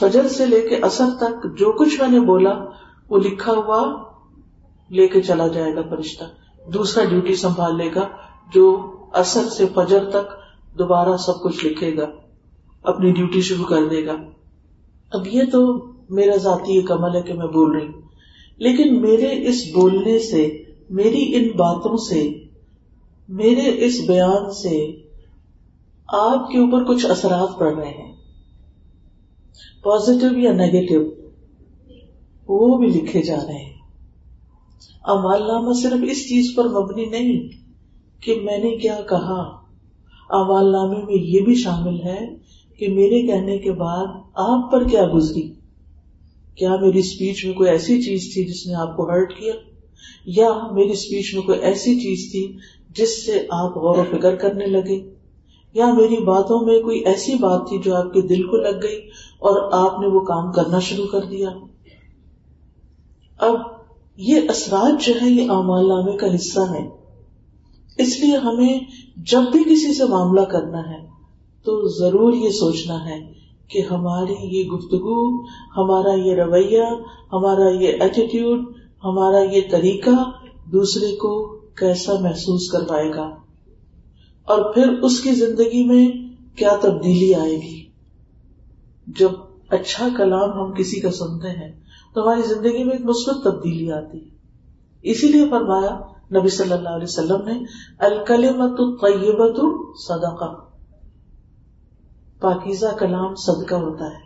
فجر 0.00 0.28
سے 0.28 0.46
لے 0.46 0.60
کے 0.60 0.76
اصل 0.76 1.04
تک 1.20 1.58
جو 1.58 1.72
کچھ 1.72 2.00
میں 2.00 2.08
نے 2.08 2.20
بولا، 2.20 2.64
وہ 3.10 3.18
لکھا 3.18 3.52
ہوا 3.52 4.04
لے 4.90 5.08
کے 5.08 5.20
چلا 5.20 5.46
جائے 5.46 5.74
گا 5.74 5.82
فرشتہ۔ 5.82 6.24
دوسرا 6.70 7.04
ڈیوٹی 7.04 7.34
سنبھال 7.34 7.76
لے 7.76 7.90
گا 7.94 8.08
جو 8.54 8.92
اصل 9.12 9.48
سے 9.48 9.66
فجر 9.74 10.10
تک 10.10 10.32
دوبارہ 10.78 11.16
سب 11.16 11.42
کچھ 11.42 11.66
لکھے 11.66 11.96
گا، 11.96 12.06
اپنی 12.82 13.12
ڈیوٹی 13.12 13.40
شروع 13.40 13.64
کر 13.64 13.88
دے 13.88 14.06
گا۔ 14.06 14.16
اب 15.10 15.26
یہ 15.26 15.42
تو 15.52 15.92
میرا 16.10 16.36
ذاتی 16.36 16.76
ایک 16.76 16.92
عمل 16.92 17.16
ہے 17.16 17.22
کہ 17.22 17.34
میں 17.34 17.46
بول 17.46 17.76
رہی 17.76 17.86
ہوں۔ 17.86 18.02
لیکن 18.56 19.00
میرے 19.00 19.48
اس 19.48 19.64
بولنے 19.74 20.18
سے، 20.18 20.62
میری 20.90 21.36
ان 21.36 21.48
باتوں 21.48 21.96
سے، 21.96 22.28
میرے 23.28 23.84
اس 23.84 24.00
بیان 24.06 24.50
سے 24.50 25.03
آپ 26.08 26.50
کے 26.50 26.58
اوپر 26.58 26.84
کچھ 26.84 27.06
اثرات 27.06 27.58
پڑ 27.58 27.74
رہے 27.74 27.90
ہیں۔ 27.90 28.12
پازیٹو 29.82 30.38
یا 30.38 30.52
نیگیٹو 30.52 31.24
وہ 32.48 32.78
بھی 32.78 32.86
لکھے 32.86 33.22
جا 33.22 33.36
رہے 33.36 33.64
ہیں۔ 33.64 33.72
امال 35.04 35.42
نامہ 35.42 35.72
صرف 35.72 35.98
اس 36.10 36.28
چیز 36.28 36.54
پر 36.56 36.64
مبنی 36.64 37.04
نہیں 37.04 37.48
کہ 38.22 38.40
میں 38.40 38.58
نے 38.58 38.76
کیا 38.76 39.00
کہا۔ 39.08 39.64
امال 40.30 40.72
نامے 40.72 41.04
میں 41.04 41.24
یہ 41.24 41.40
بھی 41.40 41.54
شامل 41.54 42.02
ہے 42.02 42.34
کہ 42.78 42.88
میرے 42.88 43.26
کہنے 43.26 43.58
کے 43.58 43.72
بعد 43.72 44.06
آپ 44.34 44.72
پر 44.72 44.88
کیا 44.88 45.06
گزری۔ 45.14 45.52
کیا 46.54 46.76
میری 46.76 46.98
اسپیچ 46.98 47.44
میں 47.44 47.54
کوئی 47.54 47.70
ایسی 47.70 48.02
چیز 48.02 48.34
تھی 48.34 48.44
جس 48.44 48.66
نے 48.66 48.74
آپ 48.74 48.96
کو 48.96 49.10
ہرٹ 49.10 49.38
کیا؟ 49.38 49.52
یا 50.26 50.48
میری 50.72 50.90
اسپیچ 50.90 51.34
میں 51.34 51.42
کوئی 51.42 51.58
ایسی 51.58 51.94
چیز 51.94 52.32
تھی 52.32 52.56
جس 52.90 53.26
سے 53.26 53.46
آپ 53.50 53.70
غور 53.76 53.98
و 53.98 54.18
فکر 54.18 54.36
کرنے 54.36 54.66
لگے؟ 54.66 55.13
یا 55.74 55.92
میری 55.92 56.24
باتوں 56.24 56.66
میں 56.66 56.82
کوئی 56.82 56.98
ایسی 56.98 57.34
بات 57.34 57.68
تھی 57.68 57.78
جو 57.78 57.96
آپ 57.96 58.12
کے 58.12 58.20
دل 58.20 58.42
کو 58.42 58.56
لگ 58.56 58.82
گئی 58.82 58.96
اور 59.38 59.70
آپ 59.72 60.00
نے 60.00 60.06
وہ 60.06 60.20
کام 60.20 60.52
کرنا 60.52 60.78
شروع 60.78 61.06
کر 61.06 61.20
دیا؟ 61.24 61.48
اب 63.38 63.54
یہ 64.16 64.40
اثرات 64.48 65.06
جو 65.06 65.12
ہے 65.22 65.30
یہ 65.30 65.50
اعمال 65.50 65.88
نامے 65.88 66.16
کا 66.16 66.34
حصہ 66.34 66.60
ہے۔ 66.60 66.88
اس 67.98 68.20
لیے 68.20 68.36
ہمیں 68.36 68.78
جب 69.16 69.40
بھی 69.52 69.64
کسی 69.64 69.94
سے 69.94 70.04
معاملہ 70.04 70.40
کرنا 70.40 70.78
ہے 70.78 71.06
تو 71.64 71.88
ضرور 71.98 72.32
یہ 72.32 72.50
سوچنا 72.50 73.04
ہے 73.04 73.32
کہ 73.68 73.82
ہماری 73.90 74.58
یہ 74.58 74.70
گفتگو، 74.70 75.42
ہمارا 75.76 76.14
یہ 76.14 76.34
رویہ، 76.34 76.82
ہمارا 77.32 77.68
یہ 77.68 77.88
ایٹیٹیوڈ 78.00 78.60
ہمارا 79.04 79.38
یہ 79.38 79.60
طریقہ 79.70 80.30
دوسرے 80.72 81.16
کو 81.16 81.56
کیسا 81.56 82.12
محسوس 82.20 82.70
کروائے 82.70 83.10
گا؟ 83.14 83.43
اور 84.44 84.74
پھر 84.74 84.88
اس 84.88 85.20
کی 85.20 85.30
زندگی 85.30 85.84
میں 85.84 86.08
کیا 86.56 86.76
تبدیلی 86.82 87.34
آئے 87.34 87.56
گی؟ 87.56 87.84
جب 89.06 89.30
اچھا 89.68 90.08
کلام 90.16 90.52
ہم 90.52 90.72
کسی 90.72 91.00
کا 91.00 91.10
سنتے 91.10 91.48
ہیں، 91.48 91.72
تو 92.14 92.22
ہماری 92.22 92.42
زندگی 92.42 92.84
میں 92.84 92.92
ایک 92.92 93.04
مثبت 93.04 93.44
تبدیلی 93.44 93.92
آتی 93.92 94.24
ہے۔ 94.24 94.30
اسی 95.02 95.28
لیے 95.28 95.48
فرمایا، 95.50 96.00
نبی 96.38 96.48
صلی 96.48 96.72
اللہ 96.72 96.88
علیہ 96.88 97.04
وسلم 97.04 97.48
نے 97.48 97.52
الکلمت 97.98 98.80
الطیبت 98.80 99.60
صدقہ۔ 99.98 100.54
پاکیزہ 102.40 102.86
کلام 102.98 103.34
صدقہ 103.34 103.74
ہوتا 103.74 104.04
ہے۔ 104.04 104.24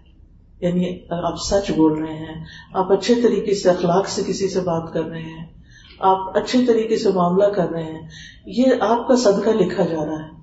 یعنی 0.61 0.99
آپ 1.11 1.35
سچ 1.37 1.71
بول 1.71 1.93
رہے 1.93 2.17
ہیں، 2.17 2.45
آپ 2.75 2.93
اچھے 2.93 3.15
طریقے 3.15 3.55
سے 3.55 3.71
اخلاق 3.71 4.09
سے 4.09 4.23
کسی 4.27 4.49
سے 4.49 4.61
بات 4.61 4.93
کر 4.93 5.05
رہے 5.05 5.23
ہیں 5.23 5.58
آپ 6.01 6.37
اچھے 6.37 6.67
طریقے 6.67 6.97
سے 6.97 7.13
معاملہ 7.13 7.45
کر 7.45 7.69
رہے 7.69 7.83
ہیں، 7.83 8.09
یہ 8.47 8.67
آپ 8.81 9.09
کا 9.09 9.17
صدقہ 9.17 9.51
لکھا 9.51 9.85
جا 9.85 10.05
رہا 10.07 10.25
ہے۔ 10.25 10.39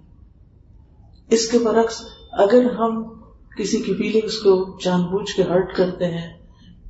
اس 1.30 1.52
کے 1.52 1.58
برعکس، 1.60 2.02
اگر 2.32 2.72
ہم 2.72 3.04
کسی 3.58 3.78
کی 3.78 3.94
فیلنگس 3.94 4.38
کو 4.38 4.78
جان 4.84 5.02
بوجھ 5.02 5.36
کے 5.36 5.44
ہرٹ 5.44 5.76
کرتے 5.76 6.06
ہیں، 6.06 6.38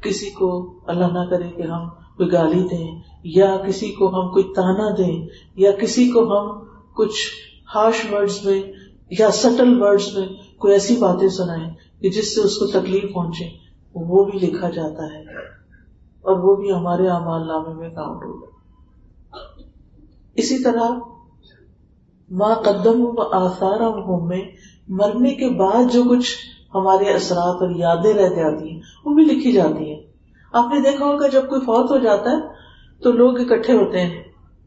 کسی 0.01 0.30
کو 0.30 0.80
اللہ 0.88 1.06
نہ 1.06 1.30
کرے 1.30 1.49
کہ 1.49 1.62
ہم 1.62 1.89
کوئی 1.89 2.32
گالی 2.32 2.63
دیں، 2.63 3.01
یا 3.23 3.58
کسی 3.58 3.91
کو 3.91 4.08
ہم 4.08 4.30
کوئی 4.30 4.43
تانا 4.43 4.89
دیں، 4.97 5.28
یا 5.56 5.71
کسی 5.71 6.10
کو 6.10 6.19
ہم 6.19 6.67
کچھ 6.95 7.17
ہارش 7.75 8.12
ورڈز 8.12 8.45
میں 8.45 8.62
یا 9.19 9.32
سٹل 9.32 9.82
ورڈز 9.82 10.17
میں 10.17 10.28
کوئی 10.58 10.73
ایسی 10.73 10.95
باتیں 10.95 11.28
سنائے 11.28 11.73
کہ 12.01 12.10
جس 12.10 12.36
سے 12.36 12.41
اس 12.41 12.58
کو 12.58 12.67
تکلیف 12.67 13.13
پہنچے، 13.13 13.45
وہ 13.95 14.25
بھی 14.25 14.39
لکھا 14.39 14.69
جاتا 14.69 15.04
ہے۔ 15.04 15.21
اور 16.21 16.39
وہ 16.39 16.56
بھی 16.56 16.71
ہمارے 16.71 17.08
امال 17.08 17.47
نامے 17.47 17.73
میں 17.73 17.89
کاؤنٹ 17.89 18.23
ہوگا۔ 18.23 18.55
اسی 20.36 20.63
طرح 20.63 20.91
ماں 22.32 22.56
قدم 22.56 23.02
و 23.02 23.21
آثار 23.21 23.80
میں 24.28 24.41
مرنے 24.88 25.34
کے 25.34 25.50
بعد 25.50 25.93
جو 25.93 26.04
کچھ 26.04 26.36
ہمارے 26.76 27.13
اثرات 27.13 27.62
اور 27.62 27.76
یادیں 27.76 28.13
رہ 28.13 28.30
جاتی 28.30 28.69
ہیں، 28.69 28.82
وہ 29.06 29.13
بھی 29.13 29.24
لکھی 29.24 29.52
جاتی 29.52 29.93
ہیں۔ 29.93 30.02
آپ 30.54 30.74
نے 30.74 30.91
دیکھا 30.91 31.06
ہوگا 31.06 31.28
جب 31.28 31.50
کوئی 31.50 31.62
فوت 31.62 31.91
ہو 31.91 31.98
جاتا 31.98 32.32
ہے، 32.32 32.48
تو 33.04 33.12
لوگ 33.12 33.39
اکٹھے 33.39 33.74
ہوتے 33.74 34.00
ہیں۔ 34.00 34.24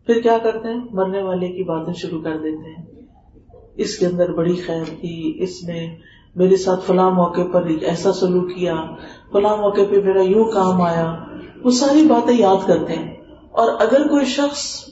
پھر 0.06 0.20
کیا 0.20 0.38
کرتے 0.38 0.68
ہیں؟ 0.68 0.80
مرنے 0.90 1.22
والے 1.22 1.48
کی 1.48 1.62
باتیں 1.62 1.92
شروع 1.92 2.22
کر 2.22 2.36
دیتے 2.36 2.80
ہیں۔ 2.80 2.86
اس 3.76 3.98
کے 3.98 4.06
اندر 4.06 4.32
بڑی 4.32 4.56
خیر 4.56 4.84
تھی، 4.84 5.42
اس 5.42 5.64
نے 5.64 5.96
میرے 6.36 6.56
ساتھ 6.56 6.84
فلاں 6.84 7.10
موقع 7.10 7.40
پر 7.52 7.66
ایسا 7.66 8.12
سلوک 8.12 8.48
کیا۔ 8.56 8.74
فلاں 9.32 9.56
موقع 9.56 9.80
پہ 9.90 9.96
میرا 9.96 10.22
یوں 10.22 10.44
کام 10.44 10.82
آیا۔ 10.82 11.16
وہ 11.64 11.70
ساری 11.70 12.04
باتیں 12.04 12.36
یاد 12.36 12.66
کرتے 12.66 12.92
ہیں۔ 12.92 13.16
اور 13.50 13.72
اگر 13.80 14.08
کوئی 14.08 14.24
شخص 14.24 14.88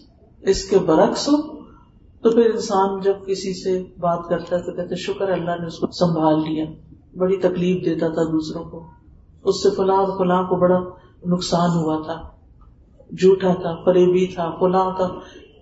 اس 0.47 0.65
کے 0.65 0.79
برعکس 0.79 1.29
ہو، 1.29 1.57
تو 2.23 2.31
پھر 2.31 2.55
انسان 2.55 3.01
جب 3.01 3.15
کسی 3.27 3.65
سے 3.65 3.85
بات 4.01 4.29
کرتا 4.29 4.57
ہے 4.57 4.61
تو 4.61 4.73
کہتے 4.73 4.95
شکر، 4.95 5.29
اللہ 5.29 5.51
نے 5.61 5.67
اس 5.67 5.79
کو 5.79 5.87
سنبھال 5.87 6.41
لیا، 6.41 6.65
بڑی 7.17 7.37
تکلیف 7.37 7.85
دیتا 7.85 8.09
تھا 8.09 8.23
دوسروں 8.23 8.65
کو۔ 8.65 8.91
اس 9.45 9.63
سے 9.63 9.71
فلاں 9.71 10.07
فلاں 10.19 10.43
کو 10.43 10.57
بڑا 10.57 10.79
نقصان 11.27 11.71
ہوا 11.71 12.03
تھا، 12.05 12.23
جھوٹا 13.11 13.55
تھا 13.55 13.85
فریبی 13.85 14.27
تھا، 14.27 14.51
فلاں 14.51 14.91
تھا۔ 14.97 15.09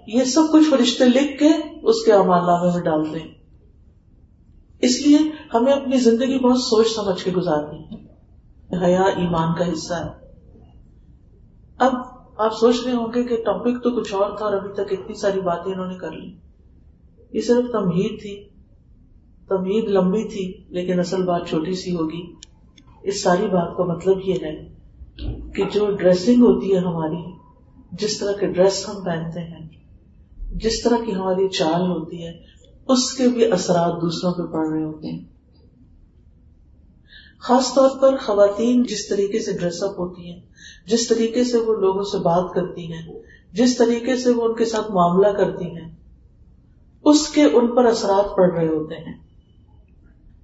یہ 0.06 0.24
سب 0.24 0.42
کچھ 0.52 0.70
فرشتے 0.70 1.04
لکھ 1.04 1.38
کے 1.38 1.78
اس 1.82 2.04
کے 2.04 2.12
امال 2.12 2.46
نامے 2.46 2.74
میں 2.74 2.82
ڈالتے 2.82 3.18
ہیں۔ 3.20 3.34
اس 4.78 5.06
لیے 5.06 5.18
ہمیں 5.54 5.72
اپنی 5.72 5.96
زندگی 5.96 6.38
بہت 6.38 6.58
سوچ 6.58 6.86
سمجھ 6.88 7.24
کے 7.24 7.32
گزارنی 7.32 7.78
ہے۔ 7.78 8.04
حیا 8.84 9.02
ایمان 9.02 9.54
کا 9.58 9.72
حصہ 9.72 9.94
ہے۔ 9.94 10.08
اب 11.78 12.13
آپ 12.36 12.52
سوچ 12.60 12.76
رہے 12.84 12.92
ہوں 12.92 13.06
گے 13.14 13.24
کہ 13.24 13.36
ٹاپک 13.36 13.82
تو 13.82 14.00
کچھ 14.00 14.14
اور 14.14 14.36
تھا 14.36 14.44
اور 14.44 14.52
ابھی 14.52 14.72
تک 14.72 14.92
اتنی 14.92 15.14
ساری 15.14 15.40
باتیں 15.40 15.72
انہوں 15.72 15.86
نے 15.86 15.94
کر 15.94 16.10
لی۔ 16.10 16.34
یہ 17.32 17.40
صرف 17.40 17.72
تمہید 17.72 18.22
تھی، 18.22 18.48
تمہید 19.48 19.84
لمبی 19.84 20.28
تھی، 20.28 20.64
لیکن 20.68 21.00
اصل 21.00 21.22
بات 21.22 21.48
چھوٹی 21.48 21.74
سی 21.74 21.96
ہوگی۔ 21.96 22.34
اس 23.02 23.22
ساری 23.22 23.46
بات 23.46 23.76
کا 23.76 23.84
مطلب 23.84 24.18
یہ 24.24 24.34
ہے 24.34 24.68
کہ 25.54 25.64
جو 25.74 25.96
ڈریسنگ 25.96 26.42
ہوتی 26.42 26.72
ہے 26.72 26.78
ہماری، 26.78 27.32
جس 27.92 28.18
طرح 28.18 28.32
کے 28.32 28.46
ڈریس 28.46 28.88
ہم 28.88 29.04
پہنتے 29.04 29.40
ہیں، 29.40 29.68
جس 30.52 30.82
طرح 30.82 30.96
کی 31.06 31.14
ہماری 31.14 31.48
چال 31.48 31.80
ہوتی 31.80 32.26
ہے، 32.26 32.32
اس 32.88 33.12
کے 33.12 33.28
بھی 33.28 33.52
اثرات 33.52 34.02
دوسروں 34.02 34.34
پہ 34.34 34.52
پڑ 34.52 34.68
رہے 34.68 34.84
ہوتے 34.84 35.08
ہیں۔ 35.08 35.24
خاص 37.38 37.74
طور 37.74 37.90
پر 38.00 38.16
خواتین 38.16 38.82
جس 38.82 39.08
طریقے 39.08 39.38
سے 39.38 39.52
ڈریس 39.52 39.82
اپ 39.82 40.00
ہوتی 40.00 40.30
ہیں 40.30 40.40
جس 40.86 41.06
طریقے 41.08 41.44
سے 41.44 41.58
وہ 41.58 41.74
لوگوں 41.74 42.02
سے 42.02 42.18
بات 42.18 42.54
کرتی 42.54 42.92
ہیں، 42.92 43.02
جس 43.52 43.76
طریقے 43.76 44.16
سے 44.16 44.30
وہ 44.30 44.42
ان 44.44 44.54
کے 44.54 44.64
ساتھ 44.64 44.90
معاملہ 44.92 45.28
کرتی 45.28 45.66
ہیں، 45.66 45.88
اس 47.04 47.26
کے 47.28 47.44
ان 47.44 47.74
پر 47.76 47.84
اثرات 47.84 48.36
پڑ 48.36 48.50
رہے 48.52 48.66
ہوتے 48.66 48.94
ہیں۔ 48.96 49.14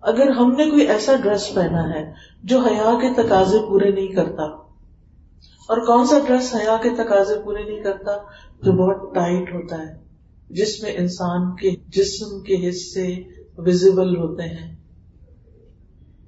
اگر 0.02 0.30
ہم 0.30 0.52
نے 0.52 0.68
کوئی 0.70 0.86
ایسا 0.86 1.14
ڈریس 1.22 1.48
پہنا 1.54 1.88
ہے 1.90 2.02
جو 2.44 2.58
حیا 2.60 2.92
کے 3.00 3.12
تقاضے 3.14 3.58
پورے 3.68 3.90
نہیں 3.90 4.08
کرتا، 4.08 4.42
اور 5.68 5.78
کون 5.86 6.06
سا 6.06 6.18
ڈریس 6.26 6.54
حیا 6.54 6.76
کے 6.82 6.90
تقاضے 6.96 7.34
پورے 7.44 7.62
نہیں 7.62 7.82
کرتا 7.82 8.16
جو 8.62 8.72
بہت 8.72 9.14
ٹائٹ 9.14 9.52
ہوتا 9.54 9.78
ہے، 9.78 9.92
جس 10.50 10.82
میں 10.82 10.92
انسان 10.96 11.54
کے 11.56 11.70
جسم 11.88 12.40
کے 12.40 12.68
حصے 12.68 13.06
ویزیبل 13.58 14.16
ہوتے 14.16 14.42
ہیں۔ 14.42 14.74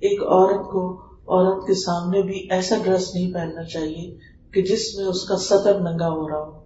ایک 0.02 0.22
عورت 0.22 0.70
کو 0.70 1.01
عورت 1.28 1.66
کے 1.66 1.74
سامنے 1.74 2.22
بھی 2.22 2.46
ایسا 2.50 2.76
ڈریس 2.84 3.14
نہیں 3.14 3.32
پہننا 3.32 3.64
چاہیے 3.64 4.18
کہ 4.52 4.62
جس 4.62 4.94
میں 4.96 5.04
اس 5.04 5.24
کا 5.24 5.36
سطر 5.36 5.80
ننگا 5.80 6.08
ہو 6.08 6.28
رہا 6.28 6.46
ہو۔ 6.46 6.62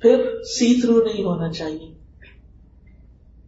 پھر 0.00 0.42
سی 0.42 0.80
تھرو 0.80 1.02
نہیں 1.02 1.24
ہونا 1.24 1.52
چاہیے 1.52 1.94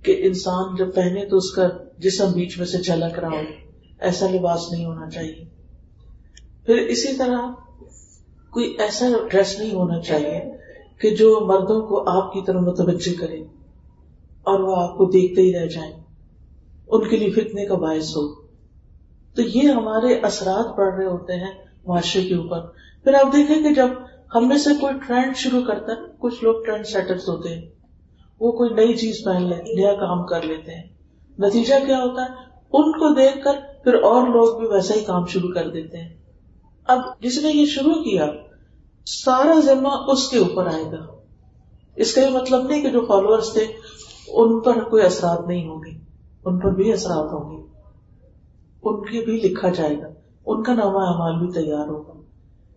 کہ 0.02 0.16
انسان 0.26 0.76
جب 0.76 0.94
پہنے 0.94 1.24
تو 1.26 1.36
اس 1.36 1.50
کا 1.50 1.68
جسم 1.98 2.32
بیچ 2.32 2.58
میں 2.58 2.66
سے 2.66 2.78
جھلک 2.78 3.18
رہا 3.18 3.28
ہو۔ 3.28 3.42
ایسا 4.00 4.26
لباس 4.30 4.72
نہیں 4.72 4.84
ہونا 4.84 5.10
چاہیے۔ 5.10 5.44
پھر 6.66 6.76
اسی 6.76 7.16
طرح 7.16 7.52
کوئی 8.50 8.76
ایسا 8.78 9.06
ڈریس 9.30 9.58
نہیں 9.58 9.70
ہونا 9.70 10.00
چاہیے 10.00 10.56
کہ 11.00 11.16
جو 11.16 11.40
مردوں 11.46 11.86
کو 11.86 12.10
آپ 12.10 12.32
کی 12.32 12.40
طرف 12.46 12.62
متوجہ 12.62 13.20
کرے 13.20 13.40
اور 14.42 14.60
وہ 14.60 14.76
آپ 14.76 14.98
کو 14.98 15.04
دیکھتے 15.04 15.42
ہی 15.42 15.52
رہ 15.60 15.66
جائیں۔ 15.66 16.05
ان 16.88 17.08
کے 17.08 17.16
لیے 17.16 17.30
فتنے 17.30 17.66
کا 17.66 17.74
باعث 17.74 18.16
ہو۔ 18.16 18.34
تو 19.36 19.42
یہ 19.42 19.68
ہمارے 19.68 20.14
اثرات 20.14 20.76
پڑ 20.76 20.92
رہے 20.94 21.06
ہوتے 21.06 21.32
ہیں 21.32 21.52
معاشرے 21.86 22.22
کے 22.22 22.34
اوپر۔ 22.34 22.60
پھر 23.04 23.14
آپ 23.14 23.32
دیکھیں 23.32 23.62
کہ 23.62 23.74
جب 23.74 23.88
ہم 24.34 24.48
میں 24.48 24.58
سے 24.58 24.70
کوئی 24.80 24.94
ٹرینڈ 25.06 25.36
شروع 25.36 25.62
کرتا 25.62 25.92
ہے، 25.92 26.06
کچھ 26.18 26.44
لوگ 26.44 26.64
ٹرینڈ 26.64 26.86
سیٹرز 26.86 27.28
ہوتے 27.28 27.48
ہیں۔ 27.48 27.66
وہ 28.40 28.52
کوئی 28.52 28.70
نئی 28.70 28.96
چیز 28.96 29.24
پہن 29.24 29.42
لیتے 29.42 29.74
نیا 29.74 29.92
کام 29.92 30.26
کر 30.26 30.42
لیتے 30.42 30.74
ہیں۔ 30.74 30.88
نتیجہ 31.38 31.74
کیا 31.86 31.98
ہوتا 31.98 32.22
ہے؟ 32.22 32.28
ان 32.72 32.92
کو 32.92 33.14
دیکھ 33.14 33.44
کر 33.44 33.52
پھر 33.84 33.94
اور 33.94 34.28
لوگ 34.28 34.60
بھی 34.60 34.68
ویسا 34.68 34.94
ہی 34.94 35.00
کام 35.00 35.26
شروع 35.26 35.50
کر 35.54 35.70
دیتے 35.70 35.98
ہیں۔ 35.98 36.14
اب 36.84 36.98
جس 37.20 37.42
نے 37.42 37.50
یہ 37.52 37.66
شروع 37.66 37.94
کیا، 37.94 38.26
سارا 39.06 39.60
ذمہ 39.60 39.88
اس 39.88 40.28
کے 40.28 40.38
اوپر 40.38 40.66
آئے 40.66 40.84
گا۔ 40.84 41.06
اس 41.96 42.14
کا 42.14 42.20
یہ 42.20 42.30
مطلب 42.30 42.66
نہیں 42.66 42.82
کہ 42.82 42.90
جو 42.90 43.00
فالوورس 43.00 43.52
تھے، 43.52 43.66
ان 44.28 44.60
پر 44.60 44.84
کوئی 44.84 45.02
اثرات 45.02 45.46
نہیں 45.46 45.68
ہوں 45.68 45.80
گے۔ 45.84 46.05
ان 46.46 46.58
پر 46.58 46.70
بھی 46.70 46.92
اثرات 46.92 47.32
ہوں 47.32 47.50
گے۔ 47.50 47.62
ان 48.82 49.04
کے 49.04 49.24
بھی 49.24 49.32
لکھا 49.32 49.68
جائے 49.68 49.98
گا۔ 49.98 50.08
ان 50.46 50.62
کا 50.62 50.74
نامہ 50.74 50.98
اعمال 50.98 51.46
بھی 51.46 51.52
تیار 51.52 51.88
ہوگا۔ 51.88 52.20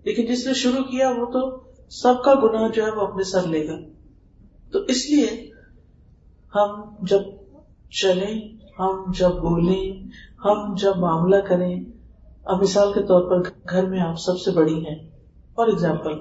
لیکن 0.03 0.25
جس 0.25 0.47
نے 0.47 0.53
شروع 0.53 0.84
کیا 0.84 1.10
وہ 1.10 1.25
تو 1.25 1.63
سب 1.89 2.23
کا 2.23 2.34
گناہ 2.34 2.69
جو 2.69 2.86
ہے 2.86 2.91
وہ 2.91 3.01
اپنے 3.01 3.23
سر 3.23 3.47
لے 3.47 3.67
گا۔ 3.67 3.77
تو 4.71 4.79
اس 4.79 5.10
لیے 5.10 5.49
ہم 6.55 6.95
جب 7.01 7.19
چلیں، 7.89 8.58
ہم 8.79 9.12
جب 9.19 9.29
بولیں، 9.29 10.08
ہم 10.45 10.75
جب 10.75 10.97
معاملہ 10.97 11.36
کریں، 11.36 11.84
اب 12.45 12.62
مثال 12.62 12.93
کے 12.93 12.99
طور 12.99 13.29
پر 13.29 13.49
گھر 13.69 13.86
میں 13.86 13.99
آپ 13.99 14.15
سب 14.19 14.39
سے 14.39 14.51
بڑی 14.51 14.86
ہیں۔ 14.86 15.10
فار 15.55 15.67
ایگزامپل، 15.67 16.19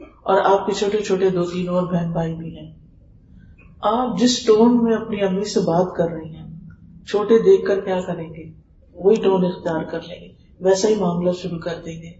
اور 0.00 0.40
آپ 0.44 0.66
کے 0.66 0.72
چھوٹے 0.72 0.98
چھوٹے 0.98 1.30
دو 1.30 1.44
تین 1.44 1.68
اور 1.68 1.82
بہن 1.82 2.12
بھائی 2.12 2.34
بھی 2.34 2.58
ہیں۔ 2.58 2.75
آپ 3.86 4.18
جس 4.18 4.46
ٹون 4.46 4.84
میں 4.84 4.96
اپنی 4.96 5.22
امی 5.22 5.44
سے 5.44 5.60
بات 5.60 5.96
کر 5.96 6.08
رہی 6.08 6.34
ہیں، 6.34 6.46
چھوٹے 7.06 7.38
دیکھ 7.38 7.66
کر 7.66 7.80
کیا 7.80 8.00
کریں 8.00 8.28
گے؟ 8.34 8.52
وہی 8.94 9.16
ٹون 9.16 9.44
اختیار 9.44 9.84
کر 9.84 10.00
لیں 10.00 10.20
گے، 10.20 10.28
ویسا 10.60 10.88
ہی 10.88 10.94
معاملہ 10.94 11.32
شروع 11.32 11.58
کر 11.58 11.74
دیں 11.84 12.02
گے۔ 12.02 12.10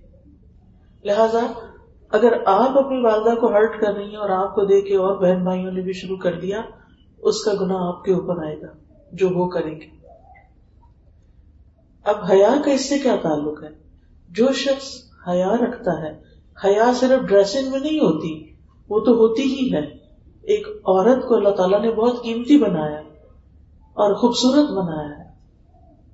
لہذا، 1.05 1.41
اگر 2.11 2.33
آپ 2.47 2.79
اپنی 2.79 3.01
والدہ 3.01 3.41
کو 3.41 3.47
ہرٹ 3.47 3.81
کر 3.81 3.93
رہی 3.93 4.09
ہیں 4.09 4.17
اور 4.17 4.31
آپ 4.31 4.55
کو 4.55 4.65
دیکھ 4.65 4.87
کے 4.87 4.97
اور 4.97 5.17
بہن 5.17 5.45
بھائیوں 5.45 5.73
نے 5.73 5.81
بھی 5.81 5.93
شروع 5.93 6.17
کر 6.17 6.41
دیا، 6.41 6.63
اس 7.19 7.45
کا 7.45 7.53
گناہ 7.61 7.79
آپ 7.81 8.05
کے 8.05 8.13
اوپر 8.13 8.47
آئے 8.47 8.61
گا، 8.61 8.67
جو 9.13 9.29
وہ 9.29 9.49
کریں 9.49 9.81
گے۔ 9.81 9.97
اب 12.05 12.17
حیا 12.31 12.55
کا 12.65 12.71
اس 12.71 12.89
سے 12.89 12.99
کیا 12.99 13.17
تعلق 13.23 13.63
ہے؟ 13.63 13.69
جو 14.29 14.53
شخص 14.53 15.03
حیا 15.29 15.53
رکھتا 15.55 16.03
ہے، 16.03 16.21
حیا 16.65 16.93
صرف 16.95 17.29
ڈریسنگ 17.29 17.71
میں 17.71 17.81
نہیں 17.81 17.99
ہوتی، 17.99 18.55
وہ 18.89 19.01
تو 19.01 19.13
ہوتی 19.13 19.43
ہی 19.43 19.75
ہے۔ 19.75 20.06
ایک 20.47 20.67
عورت 20.69 21.29
کو 21.29 21.37
اللہ 21.37 21.49
تعالیٰ 21.49 21.81
نے 21.81 21.95
بہت 21.95 22.23
قیمتی 22.23 22.59
بنایا 22.59 22.99
اور 23.95 24.15
خوبصورت 24.15 24.71
بنایا 24.71 25.19
ہے۔ 25.19 25.29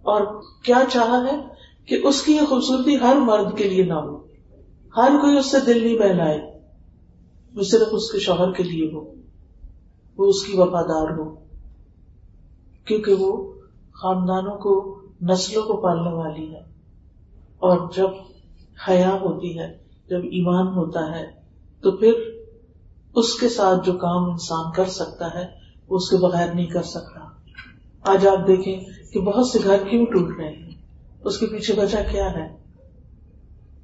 اور 0.03 0.43
کیا 0.65 0.83
چاہا 0.93 1.25
ہے 1.33 1.41
کہ 1.87 2.01
اس 2.05 2.23
کی 2.23 2.33
یہ 2.33 2.41
خوبصورتی 2.49 2.97
ہر 2.97 3.17
مرد 3.17 3.59
کے 3.59 3.69
لیے 3.69 3.85
نہ 3.85 3.93
ہو۔ 3.93 4.17
ہر 4.97 5.11
کوئی 5.21 5.39
اس 5.39 5.51
سے 5.51 5.57
دل 5.67 5.85
نہیں 5.85 5.99
بہلائے 5.99 6.61
وہ 7.55 7.63
صرف 7.63 7.89
اس 7.93 8.13
کے 8.13 8.19
شوہر 8.19 8.53
کے 8.53 8.63
لیے 8.63 8.91
ہو۔ 8.93 9.01
وہ 10.19 10.27
اس 10.27 10.43
کی 10.43 10.53
وفادار 10.57 11.19
ہو۔ 11.19 11.35
کیونکہ 12.85 13.15
وہ 13.15 13.53
خاندانوں 13.93 14.59
کو، 14.59 15.01
نسلوں 15.23 15.63
کو 15.63 15.77
پالنے 15.77 16.13
والی 16.13 16.55
ہے۔ 16.55 16.61
اور 17.59 17.91
جب 17.97 18.09
حیا 18.89 19.15
ہوتی 19.15 19.59
ہے، 19.59 19.79
جب 20.09 20.19
ایمان 20.19 20.67
ہوتا 20.67 21.19
ہے، 21.19 21.31
تو 21.81 21.91
پھر 21.91 22.32
اس 23.15 23.35
کے 23.35 23.49
ساتھ 23.49 23.87
جو 23.87 23.93
کام 23.93 24.31
انسان 24.31 24.73
کر 24.73 24.85
سکتا 24.85 25.35
ہے، 25.35 25.45
وہ 25.89 25.97
اس 25.97 26.11
کے 26.11 26.17
بغیر 26.17 26.55
نہیں 26.55 26.67
کر 26.67 26.83
سکتا۔ 26.83 27.21
آج 28.13 28.27
آپ 28.27 28.47
دیکھیں 28.47 28.81
کہ 29.13 29.21
بہت 29.21 29.47
سے 29.47 29.59
گھر 29.65 29.77
کیوں 29.91 30.07
ٹوٹ 30.07 30.39
رہے 30.39 30.49
ہیں؟ 30.49 30.71
اس 31.25 31.39
کے 31.39 31.47
پیچھے 31.47 31.75
وجہ 31.83 32.13
کیا 32.13 32.33
ہے؟ 32.33 32.57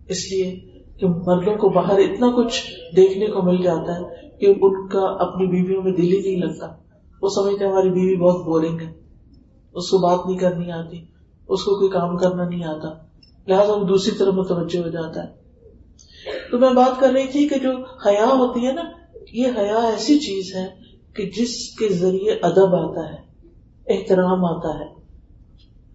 اس 0.08 0.32
لیے 0.32 0.60
کہ 1.00 1.06
مردوں 1.06 1.56
کو 1.56 1.68
باہر 1.68 1.98
اتنا 1.98 2.26
کچھ 2.36 2.64
دیکھنے 2.96 3.26
کو 3.26 3.42
مل 3.42 3.62
جاتا 3.62 3.96
ہے 3.96 4.28
کہ 4.40 4.46
ان 4.46 4.88
کا 4.88 5.00
اپنی 5.00 5.46
بیویوں 5.46 5.82
میں 5.82 5.92
دل 5.92 6.12
ہی 6.12 6.20
نہیں 6.20 6.46
لگتا۔ 6.46 6.66
وہ 7.22 7.28
سمجھتے 7.28 7.64
ہماری 7.64 7.90
بیوی 7.90 8.16
بہت 8.16 8.44
بورنگ 8.44 8.80
ہے۔ 8.80 8.92
اس 9.74 9.90
کو 9.90 9.98
بات 9.98 10.26
نہیں 10.26 10.38
کرنی 10.38 10.72
آتی۔ 10.72 11.04
اس 11.48 11.64
کو 11.64 11.78
کوئی 11.78 11.90
کام 11.90 12.16
کرنا 12.16 12.48
نہیں 12.48 12.64
آتا۔ 12.64 12.88
لہٰذا 13.46 13.72
وہ 13.72 13.84
دوسری 13.84 14.16
طرف 14.18 14.34
متوجہ 14.34 14.78
ہو 14.78 14.88
جاتا 14.88 15.24
ہے۔ 15.24 15.28
تو 16.50 16.58
میں 16.58 16.70
بات 16.70 17.00
کر 17.00 17.10
رہی 17.10 17.26
تھی 17.26 17.48
کہ 17.48 17.58
جو 17.58 17.70
حیا 18.06 18.26
ہوتی 18.26 18.66
ہے 18.66 18.72
نا 18.72 18.82
یہ 19.32 19.46
حیا 19.58 19.76
ایسی 19.76 20.18
چیز 20.18 20.54
ہے 20.54 20.66
کہ 21.14 21.30
جس 21.30 21.76
کے 21.78 21.88
ذریعے 21.88 22.32
ادب 22.42 22.74
آتا 22.74 23.12
ہے، 23.12 23.18
احترام 23.86 24.44
آتا 24.44 24.78
ہے۔ 24.78 24.98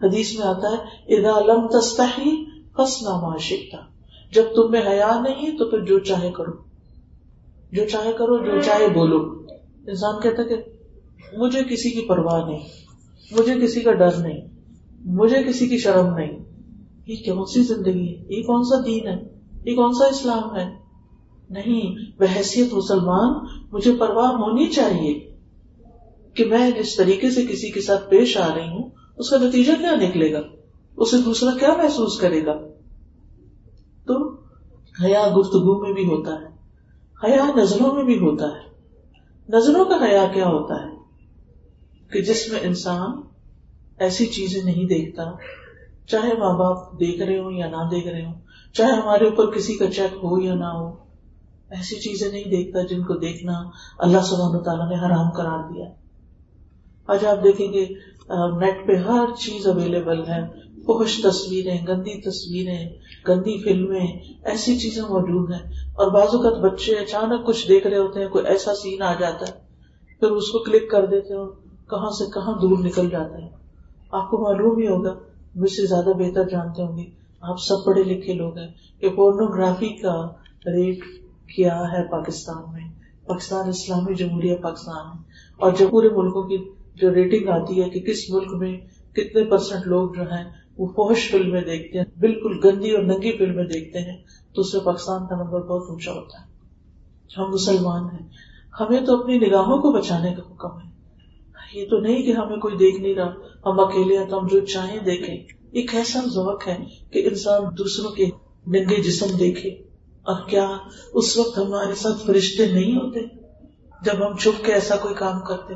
حدیث 0.06 0.39
میں 0.39 0.48
آتا 0.48 0.67
ہے 0.69 0.76
ادا 1.15 1.39
لم 1.39 1.67
تستحی 1.67 2.46
فسنا 2.78 3.22
معاشرتا 3.22 3.78
جب 4.32 4.43
تم 4.56 4.72
میں 4.72 4.82
حیا 4.82 5.19
نہیں، 5.19 5.58
تو 5.58 5.69
پھر 5.69 5.80
جو 5.80 6.00
چاہے 6.00 6.32
کرو۔ 6.32 6.52
جو 7.72 7.86
چاہے 7.91 8.13
کرو، 8.13 8.46
جو 8.46 8.62
چاہے 8.62 8.88
بولو۔ 8.88 9.46
انسان 9.88 10.22
کہتا 10.22 10.43
کہ 10.43 10.56
مجھے 11.38 11.63
کسی 11.63 11.89
کی 11.89 12.02
پرواہ 12.02 12.46
نہیں، 12.46 12.67
مجھے 13.32 13.54
کسی 13.63 13.82
کا 13.82 13.91
ڈر 13.91 14.17
نہیں، 14.17 14.41
مجھے 15.06 15.43
کسی 15.43 15.67
کی 15.67 15.78
شرم 15.78 16.13
نہیں۔ 16.13 16.43
یہ 17.08 17.15
کون 17.15 17.46
سی 17.46 17.63
زندگی 17.63 18.17
ہے؟ 18.17 18.38
یہ 18.38 18.43
کون 18.43 18.63
سا 18.63 18.82
دین 18.86 19.08
ہے؟ 19.08 19.24
یہ 19.65 19.76
کون 19.76 19.93
سا 19.93 20.06
اسلام 20.06 20.56
ہے؟ 20.56 20.83
نہیں 21.54 22.12
بحثیت 22.20 22.74
مسلمان، 22.74 23.46
مجھے 23.72 23.92
پرواہ 24.00 24.32
ہونی 24.32 24.68
چاہیے 24.68 25.32
کہ 26.34 26.46
میں 26.46 26.72
جس 26.72 26.96
طریقے 26.96 27.32
سے 27.32 27.46
کسی 27.46 27.72
کے 27.72 27.82
ساتھ 27.82 28.10
پیش 28.10 28.38
آ 28.38 28.56
رہی 28.56 28.68
ہوں، 28.68 28.89
اس 29.18 29.30
کا 29.30 29.38
نتیجہ 29.38 29.72
کیا 29.80 29.96
نکلے 29.96 30.34
گا؟ 30.34 30.42
اسے 30.98 31.18
دوسرا 31.18 31.58
کیا 31.58 31.74
محسوس 31.78 32.20
کرے 32.20 32.46
گا؟ 32.46 32.60
تو 34.06 34.30
حیا 35.04 35.28
گفتگو 35.39 35.82
میں 35.82 35.94
بھی 35.94 36.06
ہوتا 36.06 36.32
ہے، 36.42 36.48
حیا 37.24 37.46
نظروں 37.56 37.94
میں 37.94 38.04
بھی 38.04 38.18
ہوتا 38.18 38.46
ہے۔ 38.46 38.74
نظروں 39.50 39.86
کا 39.86 40.12
حیا 40.12 40.28
کیا 40.34 40.48
ہوتا 40.48 40.76
ہے؟ 40.76 40.92
کہ 42.12 42.22
جس 42.22 42.52
میں 42.52 42.60
انسان 42.63 43.12
ایسی 43.98 44.26
چیزیں 44.26 44.63
نہیں 44.63 44.86
دیکھتا، 44.86 45.24
چاہے 46.08 46.34
ماں 46.39 46.58
باپ 46.58 47.00
دیکھ 47.00 47.22
رہے 47.22 47.39
ہوں 47.39 47.52
یا 47.52 47.70
نہ 47.70 47.89
دیکھ 47.92 48.08
رہے 48.08 48.26
ہوں، 48.26 48.34
چاہے 48.74 48.92
ہمارے 48.92 49.26
اوپر 49.26 49.52
کسی 49.52 49.78
کا 49.78 49.92
چیک 49.92 50.13
ہو 50.13 50.42
یا 50.42 50.54
نہ 50.54 50.66
ہو 50.66 51.03
ایسی 51.74 51.96
چیزیں 51.96 52.32
نہیں 52.32 52.44
دیکھتا 52.44 52.82
جن 52.82 53.04
کو 53.04 53.14
دیکھنا 53.14 53.54
اللہ 54.00 54.18
سبحانہ 54.18 54.58
تعالیٰ 54.58 54.90
نے 54.90 54.96
حرام 54.96 55.30
قرار 55.30 55.74
دیا۔ 55.74 55.86
آج 57.08 57.26
آپ 57.26 57.44
دیکھیں 57.44 57.74
گے 57.74 57.86
نیٹ 58.60 58.88
پہ 58.88 58.96
ہر 58.96 59.36
چیز 59.36 59.68
اویلیبل 59.68 60.28
ہے۔ 60.28 60.74
خوش 60.86 61.22
تصویریں، 61.24 61.88
گندی 61.88 62.22
تصویریں، 62.22 62.90
گندی 63.28 63.64
فلمیں، 63.64 64.08
ایسی 64.44 64.80
چیزیں 64.80 65.04
موجود 65.04 65.52
ہیں۔ 65.52 65.72
اور 65.94 66.12
بعض 66.12 66.36
اوقات 66.36 66.72
بچے 66.72 66.94
اچانک 66.96 67.48
کچھ 67.48 67.68
دیکھ 67.68 67.88
رہے 67.88 67.98
ہوتے 67.98 68.20
ہیں، 68.20 68.28
کوئی 68.28 68.46
ایسا 68.46 68.76
سین 68.76 69.02
آ 69.02 69.14
جاتا 69.20 69.46
ہے، 69.48 69.54
پھر 70.20 70.32
اس 70.32 70.52
کو 70.52 70.60
کلک 70.60 70.92
کر 70.92 71.06
دیتے 71.06 71.34
ہیں 71.34 71.46
کہاں 71.90 72.10
سے 72.10 72.32
کہاں 72.34 72.60
دور 72.62 72.78
نکل 72.78 73.10
جاتے 73.10 73.42
ہیں۔ 73.42 73.50
آپ 74.12 74.30
کو 74.30 74.38
معلوم 74.38 74.78
ہی 74.78 74.88
ہوگا 74.88 75.16
مجھ 75.56 75.72
سے 75.72 75.86
زیادہ 75.86 76.10
بہتر 76.18 76.50
جانتے 76.50 76.84
ہوں 76.84 76.98
گے۔ 76.98 77.04
آپ 77.42 77.56
سب 77.60 77.86
پڑھے 77.86 78.04
لکھے 78.04 78.34
لوگ 78.34 78.58
ہیں 78.58 78.68
کہ 79.00 79.10
پورنوگرافی 79.10 79.90
کا 79.90 80.26
ریٹ 80.66 81.23
کیا 81.56 81.78
ہے 81.78 82.12
پاکستان 82.12 82.74
میں؟ 82.74 82.92
پاکستان 83.26 83.70
اسلامی 83.70 84.16
جمہوریہ 84.16 84.56
پاکستان 84.56 85.08
میں۔ 85.08 85.24
اور 85.58 85.72
جب 85.72 85.89
پورے 85.89 86.10
ملکوں 86.10 86.44
کی 86.44 86.58
جو 86.96 87.13
ریٹنگ 87.13 87.50
آتی 87.50 87.84
ہے 87.84 87.89
کہ 87.89 88.00
کس 88.00 88.30
ملک 88.30 88.54
میں 88.54 88.78
کتنے 89.13 89.44
پرسینٹ 89.44 89.88
لوگ 89.88 90.13
جو 90.13 90.22
ہیں، 90.22 90.50
وہ 90.78 90.88
فوش 90.88 91.32
فلمیں 91.32 91.62
دیکھتے 91.62 91.98
ہیں، 91.98 92.06
بالکل 92.20 92.60
گندی 92.63 92.92
اور 92.92 93.04
ننگی 93.04 93.38
فلمیں 93.38 93.63
دیکھتے 93.63 94.00
ہیں، 94.00 94.18
تو 94.54 94.62
اس 94.62 94.72
سے 94.72 94.80
پاکستان 94.80 95.28
کا 95.28 95.36
نمبر 95.36 95.62
بہت 95.62 95.89
اونچا 95.89 96.12
ہوتا 96.12 96.42
ہے۔ 96.42 96.54
ہم 97.38 97.50
مسلمان 97.50 98.04
ہیں۔ 98.04 98.30
ہمیں 98.80 99.02
تو 99.06 99.22
اپنی 99.22 99.39
نگاہوں 99.39 99.82
کو 99.82 99.92
بچانے 99.92 100.34
کا 100.34 100.54
حکم 100.54 100.80
ہے۔ 100.80 100.94
یہ 101.80 101.89
تو 101.89 102.00
نہیں 102.00 102.24
کہ 102.24 102.32
ہمیں 102.32 102.58
کوئی 102.58 102.76
دیکھ 102.78 103.02
نہیں 103.02 103.16
رہا۔ 103.16 103.34
ہم 103.66 103.80
اکیلے 103.80 104.18
ہیں 104.18 104.26
تو 104.26 104.39
ہم 104.39 104.48
جو 104.48 104.60
چاہیں 104.60 105.00
دیکھیں۔ 105.00 105.38
ایک 105.72 105.96
ایسا 105.96 106.20
ذوق 106.20 106.68
ہے 106.68 106.78
کہ 107.12 107.28
انسان 107.28 107.62
دوسروں 107.78 108.12
کے 108.12 108.26
ننگے 108.68 109.02
جسم 109.02 109.38
دیکھے۔ 109.38 109.93
اور 110.24 110.50
کیا 110.50 110.78
اس 111.14 111.38
وقت 111.38 111.58
ہمارے 111.58 111.96
ساتھ 111.96 112.26
فرشتے 112.26 112.72
نہیں 112.72 112.96
ہوتے 112.96 113.20
جب 114.02 114.28
ہم 114.28 114.36
چھپ 114.36 114.66
کے 114.66 114.74
ایسا 114.74 114.96
کوئی 114.96 115.16
کام 115.16 115.40
کرتے؟ 115.40 115.74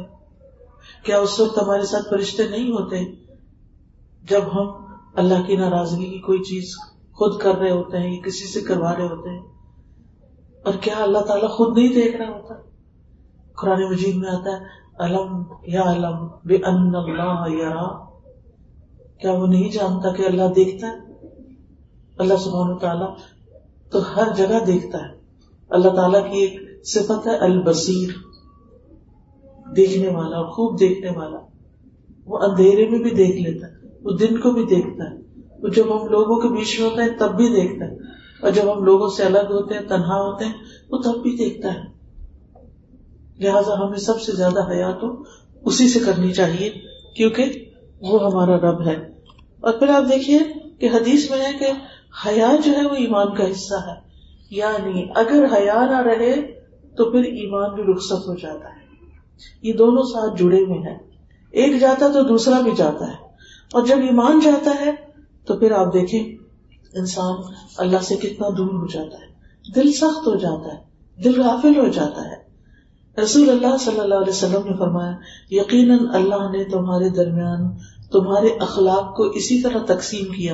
کیا 1.03 1.19
اس 1.19 1.39
وقت 1.39 1.61
ہمارے 1.61 1.85
ساتھ 1.85 2.09
فرشتے 2.09 2.47
نہیں 2.47 2.71
ہوتے 2.71 3.15
جب 4.29 4.41
ہم 4.53 4.85
اللہ 5.15 5.47
کی 5.47 5.55
ناراضگی 5.55 6.05
کی 6.05 6.19
کوئی 6.19 6.39
چیز 6.39 6.75
خود 7.13 7.41
کر 7.41 7.55
رہے 7.55 7.71
ہوتے 7.71 7.97
ہیں 7.97 8.15
یا 8.15 8.21
کسی 8.21 8.47
سے 8.47 8.61
کروا 8.61 8.95
رہے 8.95 9.03
ہوتے 9.03 9.29
ہیں؟ 9.29 9.43
اور 10.65 10.73
کیا 10.73 10.95
اللہ 10.97 11.19
تعالیٰ 11.19 11.49
خود 11.49 11.77
نہیں 11.77 11.93
دیکھ 11.93 12.17
رہا 12.17 12.29
ہوتا؟ 12.29 12.53
قرآن 13.55 13.89
مجید 13.89 14.15
میں 14.15 14.29
آتا 14.29 14.51
ہے 14.51 14.87
علم 14.99 15.43
یا 15.67 15.81
علم 15.81 16.27
بے 16.45 16.55
ان 16.55 16.95
اللہ 16.95 17.43
یار 17.47 18.07
کیا 19.19 19.31
وہ 19.31 19.47
نہیں 19.47 19.71
جانتا 19.71 20.13
کہ 20.13 20.25
اللہ 20.25 20.53
دیکھتا 20.55 20.87
ہے؟ 20.87 20.97
اللہ 22.17 22.33
سبحانہ 22.33 22.75
تعالیٰ 22.75 23.15
تو 23.91 24.15
ہر 24.15 24.33
جگہ 24.37 24.65
دیکھتا 24.67 24.97
ہے۔ 24.97 25.17
اللہ 25.69 25.89
تعالیٰ 25.89 26.31
کی 26.31 26.37
ایک 26.37 26.85
صفت 26.85 27.27
ہے 27.27 27.35
البصیر، 27.35 28.09
دیکھنے 29.75 30.07
والا، 30.07 30.43
خوب 30.43 30.79
دیکھنے 30.79 31.17
والا۔ 31.17 31.37
وہ 32.25 32.39
اندھیرے 32.39 32.89
میں 32.89 32.99
بھی 32.99 33.09
دیکھ 33.09 33.37
لیتا 33.37 33.67
ہے، 33.67 33.73
وہ 34.01 34.11
دن 34.11 34.37
کو 34.37 34.51
بھی 34.51 34.65
دیکھتا 34.65 35.11
ہے۔ 35.11 35.17
وہ 35.59 35.67
جب 35.67 35.83
ہم 35.83 36.07
لوگوں 36.07 36.41
کے 36.41 36.47
بیچ 36.47 36.79
میں 36.79 36.89
ہوتا 36.89 37.03
ہے 37.03 37.09
تب 37.09 37.37
بھی 37.37 37.49
دیکھتا 37.49 37.85
ہے۔ 37.85 37.95
اور 38.41 38.51
جب 38.51 38.73
ہم 38.73 38.83
لوگوں 38.83 39.09
سے 39.09 39.23
الگ 39.23 39.47
ہوتے 39.49 39.73
ہیں، 39.73 39.81
تنہا 39.81 40.15
ہوتے 40.15 40.45
ہیں، 40.45 40.53
وہ 40.89 40.97
تب 40.97 41.21
بھی 41.21 41.37
دیکھتا 41.37 41.73
ہے۔ 41.73 41.97
لہٰذا 43.39 43.73
ہمیں 43.73 43.97
سب 43.97 44.21
سے 44.21 44.31
زیادہ 44.31 44.71
حیا 44.71 44.91
تو 44.91 45.23
اسی 45.65 45.89
سے 45.89 45.99
کرنی 45.99 46.33
چاہیے، 46.33 46.69
کیونکہ 47.15 47.65
وہ 48.01 48.31
ہمارا 48.31 48.57
رب 48.57 48.87
ہے۔ 48.87 48.95
اور 49.59 49.73
پھر 49.73 49.89
آپ 49.89 50.03
دیکھیے 50.03 50.39
کہ 50.79 50.89
حدیث 50.93 51.31
میں 51.31 51.39
ہے 51.39 51.51
کہ 51.59 51.65
حیا 52.25 52.51
جو 52.65 52.71
ہے 52.71 52.83
وہ 52.83 52.95
ایمان 52.95 53.35
کا 53.35 53.51
حصہ 53.51 53.75
ہے۔ 53.87 54.07
یعنی 54.51 55.07
اگر 55.15 55.45
حیا 55.57 55.85
نہ 55.85 56.01
رہے 56.01 56.41
تو 56.97 57.11
پھر 57.11 57.19
ایمان 57.19 57.75
بھی 57.75 57.83
رخصت 57.83 58.27
ہو 58.27 58.35
جاتا 58.35 58.69
ہے۔ 58.69 58.87
یہ 59.61 59.73
دونوں 59.73 60.03
ساتھ 60.03 60.39
جڑے 60.39 60.59
ہوئے 60.59 60.89
ہیں۔ 60.89 60.97
ایک 61.51 61.79
جاتا 61.79 62.07
تو 62.07 62.23
دوسرا 62.23 62.61
بھی 62.61 62.71
جاتا 62.77 63.07
ہے۔ 63.07 63.27
اور 63.73 63.85
جب 63.85 63.97
ایمان 63.97 64.39
جاتا 64.39 64.71
ہے 64.81 64.91
تو 65.45 65.57
پھر 65.57 65.71
آپ 65.71 65.93
دیکھیں، 65.93 66.35
انسان 66.93 67.33
اللہ 67.77 67.97
سے 67.97 68.15
کتنا 68.15 68.49
دور 68.57 68.67
ہو 68.67 68.87
جاتا 68.87 69.17
ہے۔ 69.17 69.27
دل 69.75 69.91
سخت 69.91 70.27
ہو 70.27 70.35
جاتا 70.35 70.73
ہے۔ 70.73 70.87
دل 71.23 71.41
غافل 71.41 71.79
ہو 71.79 71.87
جاتا 71.87 72.21
ہے۔ 72.21 72.47
رسول 73.21 73.49
اللہ 73.49 73.77
صلی 73.77 73.99
اللہ 73.99 74.15
علیہ 74.15 74.29
وسلم 74.29 74.61
نے 74.65 74.77
فرمایا، 74.77 75.11
یقیناً 75.49 75.97
اللہ 76.13 76.51
نے 76.51 76.63
تمہارے 76.63 77.09
درمیان 77.09 77.61
تمہارے 78.11 78.47
اخلاق 78.47 79.15
کو 79.15 79.23
اسی 79.23 79.61
طرح 79.61 79.77
تقسیم 79.85 80.25
کیا، 80.25 80.53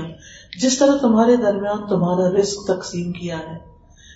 جس 0.61 0.79
طرح 0.79 0.97
تمہارے 0.97 1.35
درمیان 1.35 1.87
تمہارا 1.87 2.29
رزق 2.29 2.67
تقسیم 2.67 3.11
کیا 3.11 3.39
ہے۔ 3.39 3.73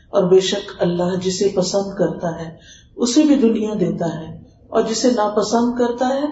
اور 0.10 0.24
بے 0.24 0.40
شک 0.40 0.72
اللہ 0.80 1.16
جسے 1.24 1.54
پسند 1.56 1.96
کرتا 1.98 2.40
ہے، 2.40 2.58
اسے 2.96 3.24
بھی 3.24 3.36
دنیا 3.36 3.74
دیتا 3.80 4.20
ہے۔ 4.20 4.44
اور 4.68 4.82
جسے 4.82 5.12
ناپسند 5.12 5.80
کرتا 5.80 6.08
ہے، 6.08 6.26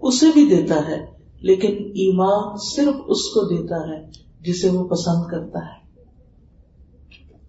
اسے 0.00 0.26
بھی 0.34 0.46
دیتا 0.46 0.88
ہے۔ 0.88 1.06
لیکن 1.40 1.72
ایمان 1.72 2.56
صرف 2.76 2.94
اس 3.06 3.22
کو 3.22 3.40
دیتا 3.40 3.76
ہے 3.76 4.10
جسے 4.40 4.68
وہ 4.68 4.88
پسند 4.88 5.22
کرتا 5.30 5.58
ہے۔ 5.58 6.02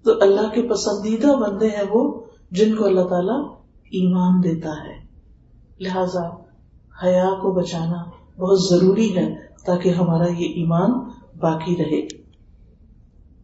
تو 0.04 0.12
اللہ 0.22 0.50
کے 0.50 0.62
پسندیدہ 0.62 1.28
بندے 1.28 1.67
ہیں 1.67 1.84
وہ 1.89 2.22
جن 2.52 2.76
کو 2.76 2.86
اللہ 2.86 3.02
تعالیٰ 3.02 3.43
ایمان 3.91 4.43
دیتا 4.43 4.70
ہے۔ 4.70 5.08
لہذا 5.80 6.30
حیا 7.04 7.30
کو 7.41 7.52
بچانا 7.52 8.17
بہت 8.38 8.60
ضروری 8.69 9.17
ہے 9.17 9.36
تاکہ 9.65 9.89
ہمارا 9.89 10.28
یہ 10.28 10.45
ایمان 10.45 10.91
باقی 11.39 11.76
رہے۔ 11.78 12.00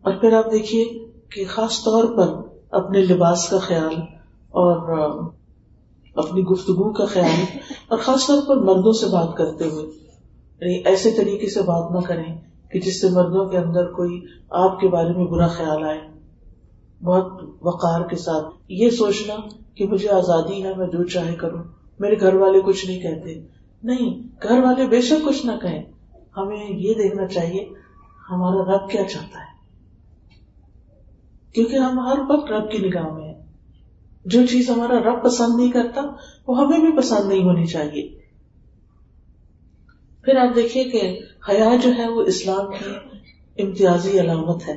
اور 0.01 0.13
پھر 0.13 0.33
آپ 0.33 0.51
دیکھیے 0.51 0.85
کہ 1.29 1.45
خاص 1.49 1.83
طور 1.83 2.03
پر 2.03 2.47
اپنے 2.71 2.99
لباس 2.99 3.49
کا 3.49 3.59
خیال 3.59 3.95
اور 4.49 4.97
اپنی 6.15 6.41
گفتگو 6.43 6.93
کا 6.93 7.05
خیال 7.05 7.57
اور 7.87 7.97
خاص 7.97 8.27
طور 8.27 8.41
پر 8.47 8.55
مردوں 8.55 8.93
سے 8.93 9.05
بات 9.05 9.37
کرتے 9.37 9.63
ہوئے۔ 9.63 9.85
یعنی 10.61 10.81
ایسے 10.85 11.11
طریقے 11.11 11.49
سے 11.49 11.61
بات 11.61 11.91
نہ 11.91 11.99
کریں 11.99 12.41
کہ 12.71 12.79
جس 12.79 13.01
سے 13.01 13.09
مردوں 13.09 13.45
کے 13.45 13.57
اندر 13.57 13.85
کوئی 13.91 14.21
آپ 14.49 14.79
کے 14.79 14.87
بارے 14.87 15.13
میں 15.13 15.25
برا 15.25 15.47
خیال 15.47 15.83
آئے۔ 15.83 16.01
بہت 17.03 17.41
وقار 17.61 18.01
کے 18.01 18.15
ساتھ 18.15 18.45
یہ 18.69 18.89
سوچنا 18.89 19.35
کہ 19.75 19.87
مجھے 19.87 20.09
آزادی 20.09 20.63
ہے، 20.63 20.75
میں 20.77 20.87
جو 20.87 21.03
چاہے 21.03 21.35
کروں۔ 21.35 21.63
میرے 21.99 22.19
گھر 22.19 22.33
والے 22.33 22.61
کچھ 22.61 22.85
نہیں 22.85 22.99
کہتے۔ 22.99 23.62
نہیں، 23.83 24.27
گھر 24.43 24.59
والے 24.59 24.87
بے 24.87 25.01
شک 25.01 25.25
کچھ 25.25 25.45
نہ 25.45 25.51
کہیں، 25.61 25.83
ہمیں 26.37 26.69
یہ 26.69 26.93
دیکھنا 26.93 27.27
چاہیے 27.27 27.69
ہمارا 28.29 28.73
رب 28.73 28.89
کیا 28.89 29.03
چاہتا 29.03 29.39
ہے۔ 29.39 29.53
کیونکہ 31.53 31.75
ہم 31.75 31.99
ہر 31.99 32.19
وقت 32.29 32.51
رب 32.51 32.71
کی 32.71 32.77
نگاہ 32.77 33.13
میں 33.13 33.33
ہیں۔ 33.33 33.45
جو 34.25 34.45
چیز 34.45 34.69
ہمارا 34.69 34.99
رب 34.99 35.23
پسند 35.23 35.55
نہیں 35.55 35.71
کرتا، 35.71 36.01
وہ 36.47 36.57
ہمیں 36.57 36.79
بھی 36.79 36.97
پسند 36.97 37.29
نہیں 37.29 37.43
ہونی 37.43 37.65
چاہیے۔ 37.65 38.19
پھر 40.21 40.35
آپ 40.35 40.55
دیکھیے 40.55 40.83
کہ 40.83 41.19
حیا 41.49 41.75
جو 41.83 41.91
ہے 41.97 42.09
وہ 42.09 42.21
اسلام 42.21 42.71
کی 42.71 42.85
امتیازی 43.63 44.19
علامت 44.19 44.67
ہے۔ 44.67 44.75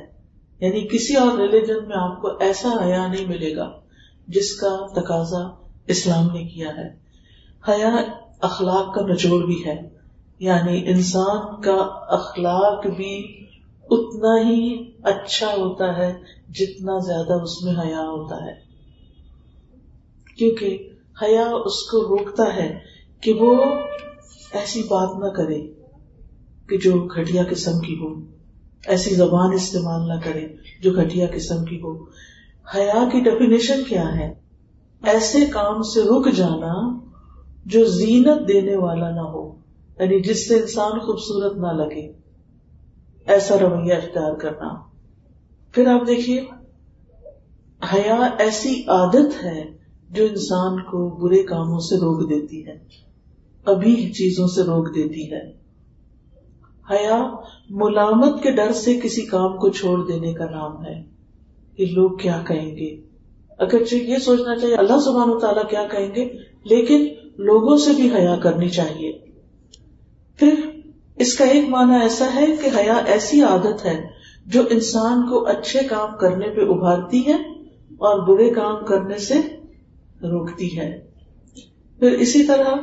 یعنی 0.61 0.89
کسی 0.89 1.15
اور 1.15 1.39
ریلیجن 1.39 1.89
میں 1.89 1.97
آپ 1.99 2.23
کو 2.23 2.29
ایسا 2.41 2.69
حیا 2.85 3.07
نہیں 3.07 3.27
ملے 3.27 3.57
گا 3.57 3.81
جس 4.29 4.57
کا 4.57 5.01
تقاضا 5.01 5.67
اسلام 5.87 6.31
نے 6.31 6.45
کیا 6.45 6.69
ہے۔ 6.69 6.97
حیا 7.69 7.97
اخلاق 8.41 8.95
کا 8.95 9.07
نچوڑ 9.07 9.45
بھی 9.45 9.63
ہے۔ 9.67 9.89
یعنی 10.39 10.89
انسان 10.89 11.61
کا 11.61 11.77
اخلاق 12.09 12.87
بھی 12.87 13.47
اتنا 13.91 14.49
ہی 14.49 14.93
اچھا 15.03 15.47
ہوتا 15.47 15.97
ہے 15.97 16.15
جتنا 16.49 16.99
زیادہ 16.99 17.43
اس 17.43 17.63
میں 17.63 17.73
حیا 17.73 18.01
ہوتا 18.01 18.47
ہے۔ 18.47 18.55
کیونکہ 20.39 20.89
حیا 21.23 21.47
اس 21.65 21.83
کو 21.91 21.99
روکتا 21.99 22.57
ہے 22.57 22.79
کہ 23.21 23.33
وہ 23.33 23.65
ایسی 24.53 24.83
بات 24.83 25.19
نہ 25.19 25.29
کرے 25.29 25.61
کہ 26.69 26.77
جو 26.77 27.05
گھٹیا 27.05 27.43
قسم 27.51 27.79
کی 27.79 27.95
ہو۔ 28.01 28.21
ایسی 28.87 29.15
زبان 29.15 29.53
استعمال 29.53 30.09
نہ 30.09 30.21
کرے 30.25 30.49
جو 30.83 30.93
گھٹیا 30.93 31.27
قسم 31.35 31.65
کی 31.65 31.77
ہو۔ 31.77 32.05
حیا 32.75 33.09
کی 33.13 33.21
ڈیفینیشن 33.21 33.83
کیا 33.89 34.15
ہے؟ 34.15 34.35
ایسے 35.03 35.47
کام 35.47 35.83
سے 35.83 36.01
رک 36.03 36.35
جانا 36.35 37.06
جو 37.67 37.85
زینت 37.85 38.49
دینے 38.49 38.77
والا 38.77 39.11
نہ 39.11 39.21
ہو 39.21 39.55
یعنی 39.99 40.21
جس 40.21 40.49
سے 40.49 40.61
انسان 40.61 40.99
خوبصورت 40.99 41.57
نہ 41.57 41.67
لگے، 41.67 42.13
ایسا 43.27 43.57
رویہ 43.61 43.95
اختیار 43.95 44.35
کرنا۔ 44.35 44.75
پھر 45.73 45.87
آپ 45.87 46.07
دیکھیے، 46.07 46.41
حیا 47.95 48.31
ایسی 48.39 48.83
عادت 48.89 49.45
ہے 49.45 49.65
جو 50.11 50.25
انسان 50.25 50.81
کو 50.81 51.09
برے 51.09 51.43
کاموں 51.43 51.79
سے 51.79 51.97
روک 51.97 52.31
دیتی 52.31 52.67
ہے، 52.67 52.79
ابھی 53.65 54.13
چیزوں 54.13 54.47
سے 54.47 54.63
روک 54.63 54.95
دیتی 54.95 55.33
ہے۔ 55.33 55.51
حیا 56.91 57.31
ملامت 57.71 58.43
کے 58.43 58.51
ڈر 58.51 58.73
سے 58.73 59.01
کسی 59.03 59.23
کام 59.23 59.57
کو 59.57 59.69
چھوڑ 59.69 60.07
دینے 60.07 60.33
کا 60.33 60.45
نام 60.51 60.85
ہے۔ 60.85 61.17
کہ 61.77 61.87
لوگ 61.87 62.11
کیا 62.11 62.43
کہیں 62.47 62.77
گے؟ 62.77 62.97
اگر 63.59 63.93
یہ 63.93 64.19
سوچنا 64.19 64.57
چاہیے، 64.57 64.75
اللہ 64.75 65.01
سبحانہ 65.01 65.39
تعالیٰ 65.39 65.71
کیا 65.71 65.87
کہیں 65.91 66.15
گے، 66.15 66.25
لیکن 66.65 67.16
لوگوں 67.39 67.77
سے 67.77 67.93
بھی 67.93 68.11
حیا 68.15 68.37
کرنی 68.37 68.69
چاہیے۔ 68.69 69.13
پھر 70.39 70.55
اس 71.17 71.35
کا 71.35 71.45
ایک 71.45 71.69
معنی 71.69 72.03
ایسا 72.03 72.29
ہے 72.35 72.47
کہ 72.47 72.69
حیا 72.77 72.95
ایسی 73.07 73.43
عادت 73.43 73.85
ہے 73.85 74.07
جو 74.47 74.63
انسان 74.71 75.29
کو 75.29 75.47
اچھے 75.47 75.81
کام 75.89 76.17
کرنے 76.21 76.49
پہ 76.49 76.61
ابھارتی 76.61 77.27
ہے 77.27 77.35
اور 77.99 78.27
برے 78.29 78.51
کام 78.51 78.85
کرنے 78.85 79.19
سے 79.19 79.35
روکتی 80.23 80.79
ہے۔ 80.79 81.01
پھر 81.99 82.13
اسی 82.13 82.45
طرح 82.45 82.75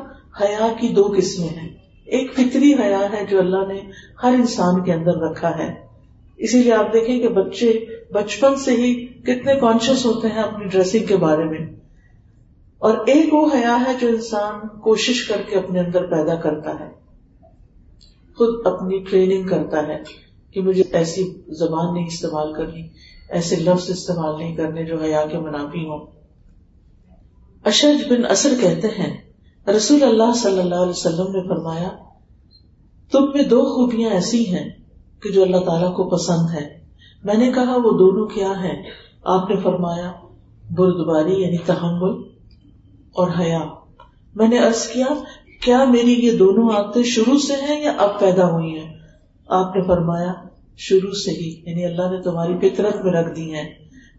حیا 0.42 0.68
کی 0.80 0.88
دو 0.88 1.14
قسمیں 1.18 1.48
ہیں۔ 1.48 1.70
ایک 2.06 2.34
فطری 2.34 2.74
حیا 2.74 3.00
ہے 3.14 3.26
جو 3.30 3.40
اللہ 3.40 3.68
نے 3.68 3.80
ہر 4.24 4.34
انسان 4.34 4.84
کے 4.84 4.94
اندر 4.94 5.16
رکھا 5.16 5.58
ہے۔ 5.58 5.74
اسی 6.38 6.64
لیے 6.64 6.74
آپ 6.74 6.94
دیکھیں 6.94 7.20
کہ 7.20 7.28
بچے 7.28 7.86
بچپن 8.12 8.56
سے 8.56 8.72
ہی 8.72 9.06
کتنے 9.06 9.56
کانشیس 9.56 10.06
ہوتے 10.06 10.28
ہیں 10.28 10.42
اپنی 10.42 10.66
ڈریسنگ 10.66 11.06
کے 11.06 11.16
بارے 11.16 11.44
میں۔ 11.44 11.83
اور 12.84 12.98
ایک 13.08 13.34
وہ 13.34 13.48
حیا 13.54 13.84
ہے 13.88 13.94
جو 14.02 14.08
انسان 14.08 14.68
کوشش 14.68 15.28
کر 15.28 15.42
کے 15.50 15.56
اپنے 15.56 15.80
اندر 15.80 16.06
پیدا 16.06 16.36
کرتا 16.36 16.70
ہے، 16.80 16.90
خود 18.38 18.68
اپنی 18.68 18.98
ٹریننگ 19.00 19.48
کرتا 19.48 19.88
ہے 19.88 20.04
کہ 20.52 20.62
مجھے 20.62 20.84
ایسی 20.92 21.42
زبان 21.48 21.94
نہیں 21.94 22.08
استعمال 22.08 22.54
کرنی، 22.54 22.88
ایسے 23.30 23.56
لفظ 23.56 23.90
استعمال 23.90 24.38
نہیں 24.38 24.56
کرنے 24.56 24.86
جو 24.86 25.02
حیا 25.02 25.26
کے 25.32 25.38
منافی 25.38 25.80
ہوں۔ 25.80 26.06
اشرج 27.66 28.14
بن 28.14 28.26
اثر 28.30 28.50
کہتے 28.62 28.88
ہیں، 28.88 29.18
رسول 29.70 30.04
اللہ 30.04 30.34
صلی 30.36 30.60
اللہ 30.60 30.76
علیہ 30.76 30.90
وسلم 30.90 31.32
نے 31.32 31.48
فرمایا، 31.50 31.90
تم 33.12 33.32
میں 33.34 33.44
دو 33.44 33.64
خوبیاں 33.66 34.10
ایسی 34.10 34.56
ہیں 34.56 34.70
کہ 35.24 35.32
جو 35.32 35.44
اللہ 35.44 35.58
تعالیٰ 35.58 35.96
کو 35.96 36.10
پسند 36.10 36.50
ہے 36.54 36.80
میں 37.24 37.38
نے 37.38 37.52
کہا، 37.52 37.76
وہ 37.76 37.92
دونوں 37.98 38.28
کیا 38.28 38.52
ہیں؟ 38.52 38.84
آپ 39.24 39.50
نے 39.50 39.56
فرمایا، 39.56 40.12
بردباری 40.72 41.42
یعنی 41.42 41.58
تحمل۔ 41.58 42.33
اور 43.14 43.32
حیا۔ 43.40 43.60
میں 44.36 44.48
نے 44.48 44.60
ارض 44.60 44.88
کیا 44.88 45.06
کیا 45.62 45.84
میری 45.86 46.14
یہ 46.14 46.38
دونوں 46.38 46.70
عادتیں 46.70 47.04
شروع 47.04 47.38
سے 47.38 47.54
ہیں 47.54 47.84
یا 47.84 47.94
اب 47.98 48.20
پیدا 48.20 48.52
ہوئی 48.52 48.80
ہیں؟ 48.80 48.94
آپ 49.48 49.76
نے 49.76 49.84
فرمایا، 49.84 50.34
شروع 50.78 51.12
سے 51.12 51.32
ہی۔ 51.32 51.62
یعنی 51.66 51.86
اللہ 51.86 52.12
نے 52.12 52.22
تمہاری 52.22 52.54
فطرت 52.58 53.06
میں 53.06 53.14
رکھ 53.14 53.36
دی 53.36 53.54
ہیں۔ 53.54 53.70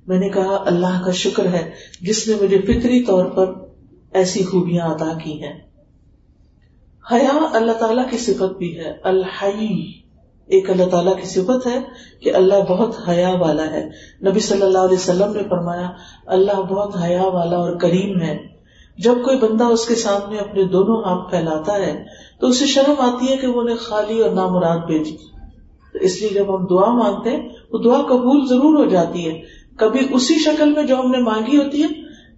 میں 0.06 0.18
نے 0.18 0.28
کہا، 0.28 0.62
اللہ 0.66 1.02
کا 1.04 1.10
شکر 1.10 1.46
ہے، 1.46 1.70
جس 2.00 2.28
نے 2.28 2.34
مجھے 2.42 2.58
فطری 2.58 3.02
طور 3.02 3.24
پر 3.24 3.52
ایسی 4.12 4.44
خوبیاں 4.44 4.86
ادا 4.86 5.18
کی 5.24 5.42
ہیں۔ 5.42 5.60
حیا 7.12 7.48
اللہ 7.52 7.72
تعالیٰ 7.72 8.10
کی 8.10 8.18
صفت 8.18 8.58
بھی 8.58 8.78
ہے۔ 8.78 8.92
الحی۔ 9.02 9.92
ایک 10.46 10.70
اللہ 10.70 10.84
تعالیٰ 10.84 11.16
کی 11.16 11.26
صفت 11.26 11.66
ہے 11.66 11.78
کہ 12.20 12.34
اللہ 12.34 12.54
بہت 12.54 13.08
حیا 13.08 13.30
والا 13.30 13.70
ہے۔ 13.70 13.84
نبی 14.28 14.40
صلی 14.40 14.62
اللہ 14.62 14.78
علیہ 14.78 14.96
وسلم 14.96 15.32
نے 15.32 15.42
فرمایا، 15.42 15.90
اللہ 16.26 16.52
بہت 16.52 16.96
حیا 17.02 17.22
والا 17.22 17.56
اور 17.56 17.76
کریم 17.76 18.22
ہے۔ 18.22 18.53
جب 18.98 19.14
کوئی 19.24 19.38
بندہ 19.38 19.64
اس 19.64 19.86
کے 19.86 19.94
سامنے 19.94 20.38
اپنے 20.38 20.64
دونوں 20.64 21.02
ہاتھ 21.02 21.30
پھیلاتا 21.30 21.74
ہے، 21.74 22.04
تو 22.40 22.46
اسے 22.46 22.66
شرم 22.66 22.94
آتی 22.98 23.32
ہے 23.32 23.36
کہ 23.36 23.46
وہ 23.46 23.60
انہیں 23.60 23.76
خالی 23.76 24.22
اور 24.22 24.30
نامراد 24.30 24.78
بھیجی 24.78 25.16
اس 25.94 26.20
لیے 26.20 26.30
جب 26.30 26.56
ہم 26.56 26.66
دعا 26.66 26.92
مانگتے 26.92 27.30
ہیں، 27.30 27.48
وہ 27.72 27.78
دعا 27.78 28.02
قبول 28.02 28.46
ضرور 28.46 28.84
ہو 28.84 28.90
جاتی 28.90 29.30
ہے۔ 29.30 29.40
کبھی 29.76 30.06
اسی 30.10 30.34
شکل 30.34 30.72
میں 30.72 30.82
جو 30.82 31.00
ہم 31.00 31.10
نے 31.10 31.18
مانگی 31.18 31.56
ہوتی 31.56 31.82
ہے، 31.82 31.88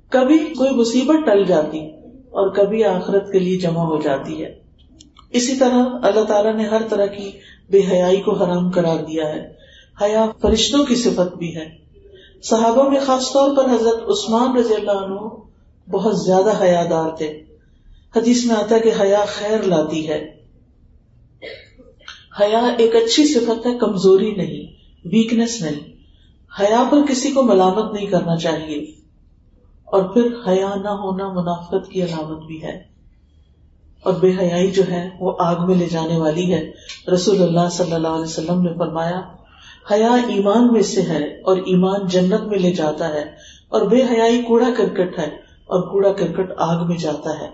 کبھی 0.09 0.39
کوئی 0.39 0.71
مصیبت 0.71 1.27
ٹل 1.27 1.45
جاتی 1.45 1.87
اور 2.31 2.49
کبھی 2.49 2.85
آخرت 2.85 3.33
کے 3.33 3.39
لیے 3.39 3.59
جمع 3.59 3.83
ہو 3.83 4.01
جاتی 4.01 4.45
ہے۔ 4.45 4.55
اسی 5.31 5.57
طرح 5.57 5.87
اللہ 6.03 6.25
تعالیٰ 6.25 6.55
نے 6.55 6.65
ہر 6.65 6.83
طرح 6.89 7.07
کی 7.07 7.31
بے 7.71 7.81
حیائی 7.91 8.21
کو 8.21 8.33
حرام 8.33 8.71
کرار 8.71 8.97
دیا 8.97 9.29
ہے۔ 9.29 9.53
حیا 10.03 10.27
فرشتوں 10.43 10.85
کی 10.85 10.95
صفت 10.95 11.37
بھی 11.37 11.57
ہے۔ 11.57 11.69
صحابہ 12.43 12.89
میں 12.89 13.01
خاص 13.07 13.33
طور 13.33 13.57
پر 13.57 13.65
حضرت 13.65 14.09
عثمان 14.09 14.57
رضی 14.57 14.75
اللہ 14.75 14.91
عنہ 14.91 15.46
بہت 15.91 16.21
زیادہ 16.21 16.63
حیا 16.63 16.85
دار 16.91 17.11
تھے۔ 17.17 17.43
حدیث 18.17 18.45
میں 18.45 18.57
آتا 18.57 18.75
ہے 18.75 18.81
کہ 18.81 18.93
حیا 19.01 19.25
خیر 19.29 19.63
لاتی 19.63 20.09
ہے۔ 20.09 20.37
حیا 22.41 22.67
ایک 22.79 22.95
اچھی 22.95 23.27
صفت 23.27 23.67
ہے، 23.67 23.79
کمزوری 23.79 24.35
نہیں 24.35 24.73
ویکنیس 25.09 25.63
نہیں۔ 25.63 25.97
حیا 26.61 26.85
پر 26.91 26.99
کسی 27.09 27.31
کو 27.31 27.43
ملامت 27.43 27.95
نہیں 27.95 28.07
کرنا 28.07 28.37
چاہیے۔ 28.37 28.87
اور 29.85 30.03
پھر 30.03 30.29
حیا 30.49 30.75
نہ 30.83 30.89
ہونا 30.89 31.33
منافقت 31.33 31.91
کی 31.91 32.03
علامت 32.03 32.45
بھی 32.45 32.63
ہے۔ 32.63 32.83
اور 34.03 34.13
بے 34.13 34.31
حیائی 34.41 34.71
جو 34.71 34.83
ہے، 34.91 35.11
وہ 35.21 35.33
آگ 35.39 35.67
میں 35.67 35.77
لے 35.77 35.87
جانے 35.87 36.17
والی 36.17 36.55
ہے۔ 36.55 36.71
رسول 37.15 37.43
اللہ 37.43 37.69
صلی 37.71 37.93
اللہ 37.93 38.09
علیہ 38.09 38.25
وسلم 38.25 38.63
نے 38.63 38.73
فرمایا، 38.79 39.21
حیا 39.91 40.13
ایمان 40.13 40.73
میں 40.73 40.83
سے 40.83 41.03
ہے 41.03 41.25
اور 41.41 41.57
ایمان 41.57 42.07
جنت 42.07 42.41
میں 42.41 42.59
لے 42.59 42.73
جاتا 42.73 43.09
ہے۔ 43.09 43.25
اور 43.69 43.83
بے 43.83 44.03
حیائی 44.03 44.43
کوڑا 44.43 44.69
کرکٹ 44.77 45.19
ہے۔ 45.19 45.46
اور 45.67 45.81
کوڑا 45.81 46.13
کرکٹ 46.13 46.53
آگ 46.57 46.87
میں 46.87 46.97
جاتا 46.97 47.41
ہے۔ 47.41 47.51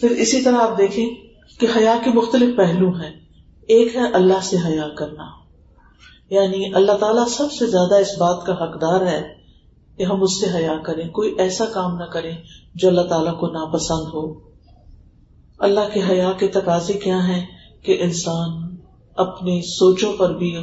پھر 0.00 0.10
اسی 0.10 0.42
طرح 0.42 0.56
آپ 0.56 0.78
دیکھیں 0.78 1.10
کہ 1.60 1.66
حیا 1.76 1.94
کے 2.04 2.10
مختلف 2.10 2.56
پہلو 2.56 2.88
ہیں۔ 2.88 3.20
ایک 3.62 3.96
ہے 3.96 4.12
اللہ 4.12 4.40
سے 4.42 4.56
حیا 4.66 4.88
کرنا۔ 4.88 5.24
یعنی 6.30 6.74
اللہ 6.74 6.92
تعالیٰ 6.92 7.28
سب 7.28 7.52
سے 7.52 7.66
زیادہ 7.66 7.94
اس 7.94 8.18
بات 8.18 8.46
کا 8.46 8.52
حقدار 8.52 9.00
ہے 9.00 9.34
کہ 9.96 10.02
ہم 10.02 10.22
اس 10.22 10.40
سے 10.40 10.46
حیا 10.54 10.76
کریں۔ 10.84 11.08
کوئی 11.08 11.34
ایسا 11.38 11.64
کام 11.64 11.98
نہ 11.98 12.04
کریں 12.04 12.36
جو 12.74 12.88
اللہ 12.88 13.00
تعالیٰ 13.00 13.40
کو 13.40 13.46
ناپسند 13.46 14.06
ہو۔ 14.14 14.34
اللہ 15.58 15.80
کے 15.94 16.00
حیا 16.10 16.32
کے 16.32 16.46
تقاضے 16.46 16.92
کیا 16.92 17.28
ہیں 17.28 17.46
کہ 17.82 17.98
انسان 18.00 18.76
اپنی 19.16 19.62
سوچوں 19.62 20.12
پر 20.12 20.34
بھی 20.34 20.56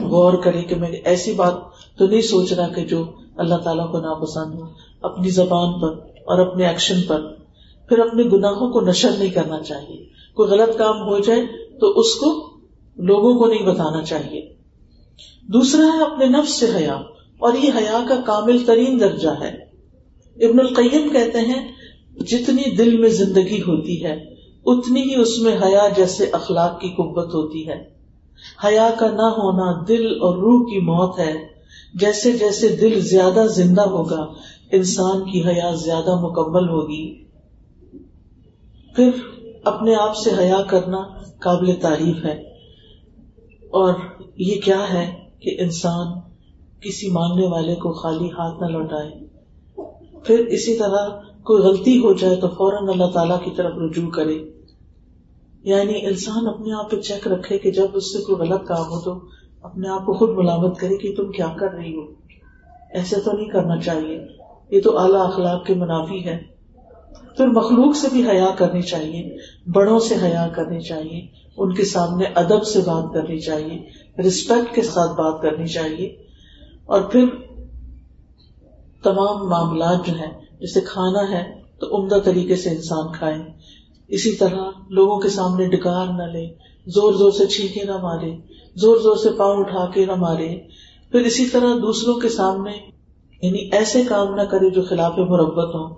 غور 0.00 0.32
کرے 0.32 0.62
کہ 0.62 0.74
میں 0.74 0.88
ایسی 0.88 1.34
بات 1.34 1.54
تو 1.98 2.06
نہیں 2.06 2.22
سوچ 2.22 2.52
رہا 2.52 2.68
کہ 2.68 2.84
جو 2.84 3.12
اللہ 3.36 3.54
تعالیٰ 3.54 3.92
کو 3.92 3.98
ناپسند 3.98 4.54
ہو۔ 4.54 4.89
اپنی 5.02 5.28
زبان 5.28 5.80
پر 5.80 5.88
اور 6.26 6.38
اپنے 6.38 6.66
ایکشن 6.66 7.00
پر۔ 7.06 7.34
پھر 7.88 7.98
اپنے 7.98 8.22
گناہوں 8.22 8.70
کو 8.72 8.80
نشر 8.80 9.10
نہیں 9.18 9.30
کرنا 9.30 9.62
چاہیے۔ 9.62 10.04
کوئی 10.34 10.50
غلط 10.50 10.78
کام 10.78 10.96
ہو 10.96 11.18
جائے 11.18 11.40
تو 11.80 11.90
اس 11.90 12.14
کو 12.14 12.58
لوگوں 12.96 13.38
کو 13.38 13.46
نہیں 13.46 13.66
بتانا 13.66 14.02
چاہیے۔ 14.02 14.54
دوسرا 15.42 15.84
ہے 15.84 16.02
اپنے 16.02 16.26
نفس 16.26 16.60
سے 16.60 16.66
حیا، 16.76 16.94
اور 17.38 17.52
یہ 17.62 17.70
حیا 17.78 18.04
کا 18.08 18.14
کامل 18.26 18.64
ترین 18.66 19.00
درجہ 19.00 19.28
ہے۔ 19.28 19.70
ابن 20.46 20.60
القیم 20.60 21.08
کہتے 21.08 21.38
ہیں، 21.38 21.72
جتنی 22.20 22.76
دل 22.76 22.98
میں 22.98 23.08
زندگی 23.08 23.60
ہوتی 23.60 24.04
ہے، 24.04 24.34
اتنی 24.66 25.02
ہی 25.02 25.20
اس 25.20 25.38
میں 25.38 25.56
حیا 25.62 25.88
جیسے 25.96 26.24
اخلاق 26.24 26.80
کی 26.80 26.88
قوت 26.88 27.34
ہوتی 27.34 27.68
ہے۔ 27.68 27.84
حیا 28.64 28.90
کا 28.98 29.06
نہ 29.06 29.22
ہونا 29.22 29.84
دل 29.88 30.06
اور 30.06 30.36
روح 30.36 30.60
کی 30.60 30.80
موت 30.80 31.18
ہے۔ 31.18 31.34
جیسے 31.94 32.32
جیسے 32.32 32.68
دل 32.68 33.00
زیادہ 33.00 33.46
زندہ 33.46 33.82
ہوگا 33.82 34.26
انسان 34.72 35.30
کی 35.30 35.46
حیا 35.46 35.74
زیادہ 35.74 36.20
مکمل 36.20 36.68
ہوگی۔ 36.68 37.24
پھر 38.96 39.10
اپنے 39.64 39.94
آپ 39.94 40.16
سے 40.16 40.30
حیا 40.38 40.62
کرنا 40.62 41.02
قابل 41.40 41.74
تعریف 41.82 42.24
ہے۔ 42.24 42.32
اور 43.60 43.94
یہ 44.36 44.60
کیا 44.60 44.92
ہے 44.92 45.14
کہ 45.40 45.56
انسان 45.58 46.20
کسی 46.80 47.10
مانگنے 47.10 47.46
والے 47.46 47.74
کو 47.74 47.92
خالی 47.92 48.26
ہاتھ 48.26 48.62
نہ 48.62 48.68
لوٹائے۔ 48.68 49.10
پھر 50.24 50.38
اسی 50.38 50.76
طرح 50.78 51.08
کوئی 51.42 51.62
غلطی 51.62 51.98
ہو 51.98 52.12
جائے 52.12 52.36
تو 52.36 52.48
فوراً 52.48 52.88
اللہ 52.88 53.06
تعالی 53.06 53.34
کی 53.44 53.50
طرف 53.56 53.72
رجوع 53.76 54.10
کرے۔ 54.10 54.38
یعنی 55.62 56.06
انسان 56.06 56.46
اپنے 56.46 56.72
آپ 56.72 56.90
پہ 56.90 56.96
چیک 56.96 57.28
رکھے 57.28 57.58
کہ 57.58 57.70
جب 57.70 57.86
اس 57.94 58.12
سے 58.12 58.18
کوئی 58.18 58.48
غلط 58.48 58.64
کام 58.64 58.86
ہو 58.90 59.00
تو 59.00 59.24
اپنے 59.62 59.88
آپ 59.88 60.06
کو 60.06 60.12
خود 60.12 60.30
ملامت 60.30 60.78
کرے 60.78 60.96
کہ 60.96 61.14
تم 61.16 61.32
کیا 61.32 61.46
کر 61.60 61.70
رہی 61.70 61.96
ہو۔ 61.96 62.02
ایسے 62.90 63.16
تو 63.20 63.32
نہیں 63.32 63.48
کرنا 63.48 63.80
چاہیے۔ 63.80 64.39
یہ 64.70 64.80
تو 64.80 64.98
اعلیٰ 64.98 65.26
اخلاق 65.26 65.66
کے 65.66 65.74
منافی 65.74 66.24
ہے 66.24 66.60
پھر 67.36 67.46
مخلوق 67.46 67.96
سے 67.96 68.08
بھی 68.12 68.28
حیا 68.30 68.48
کرنی 68.58 68.82
چاہیے، 68.82 69.36
بڑوں 69.72 69.98
سے 69.98 70.14
حیا 70.22 70.48
کرنی 70.54 70.80
چاہیے، 70.80 71.26
ان 71.56 71.74
کے 71.74 71.84
سامنے 71.84 72.24
ادب 72.34 72.64
سے 72.64 72.78
بات 72.78 73.14
کرنی 73.14 73.38
چاہیے 73.38 73.82
رسپیکٹ 74.22 74.74
کے 74.74 74.82
ساتھ 74.82 75.10
بات 75.10 75.42
کرنی 75.42 75.66
چاہیے۔ 75.66 76.06
اور 76.86 77.00
پھر 77.00 77.26
تمام 79.02 79.48
معاملات 79.48 80.06
جو 80.06 80.12
ہیں، 80.12 80.40
جیسے 80.60 80.80
کھانا 80.80 81.30
ہے 81.30 81.60
تو 81.80 81.96
عمدہ 81.96 82.18
طریقے 82.24 82.56
سے 82.56 82.70
انسان 82.70 83.12
کھائے۔ 83.12 83.38
اسی 84.08 84.32
طرح 84.32 84.70
لوگوں 84.88 85.20
کے 85.20 85.28
سامنے 85.28 85.66
ڈکار 85.66 86.06
نہ 86.06 86.22
لے، 86.22 86.46
زور 86.86 87.12
زور 87.12 87.30
سے 87.30 87.46
چھینکے 87.46 87.84
نہ 87.84 87.96
مارے، 87.96 88.36
زور 88.74 88.96
زور 88.96 89.16
سے 89.16 89.28
پاؤں 89.30 89.56
اٹھا 89.56 89.90
کے 89.94 90.06
نہ 90.06 90.14
مارے۔ 90.14 90.58
پھر 91.12 91.20
اسی 91.20 91.46
طرح 91.46 91.74
دوسروں 91.82 92.14
کے 92.14 92.28
سامنے 92.28 92.89
یعنی 93.42 93.68
ایسے 93.72 94.02
کام 94.08 94.34
نہ 94.34 94.42
کرے 94.42 94.70
جو 94.70 94.82
خلاف 94.82 95.18
مربت 95.18 95.74
ہوں۔ 95.74 95.94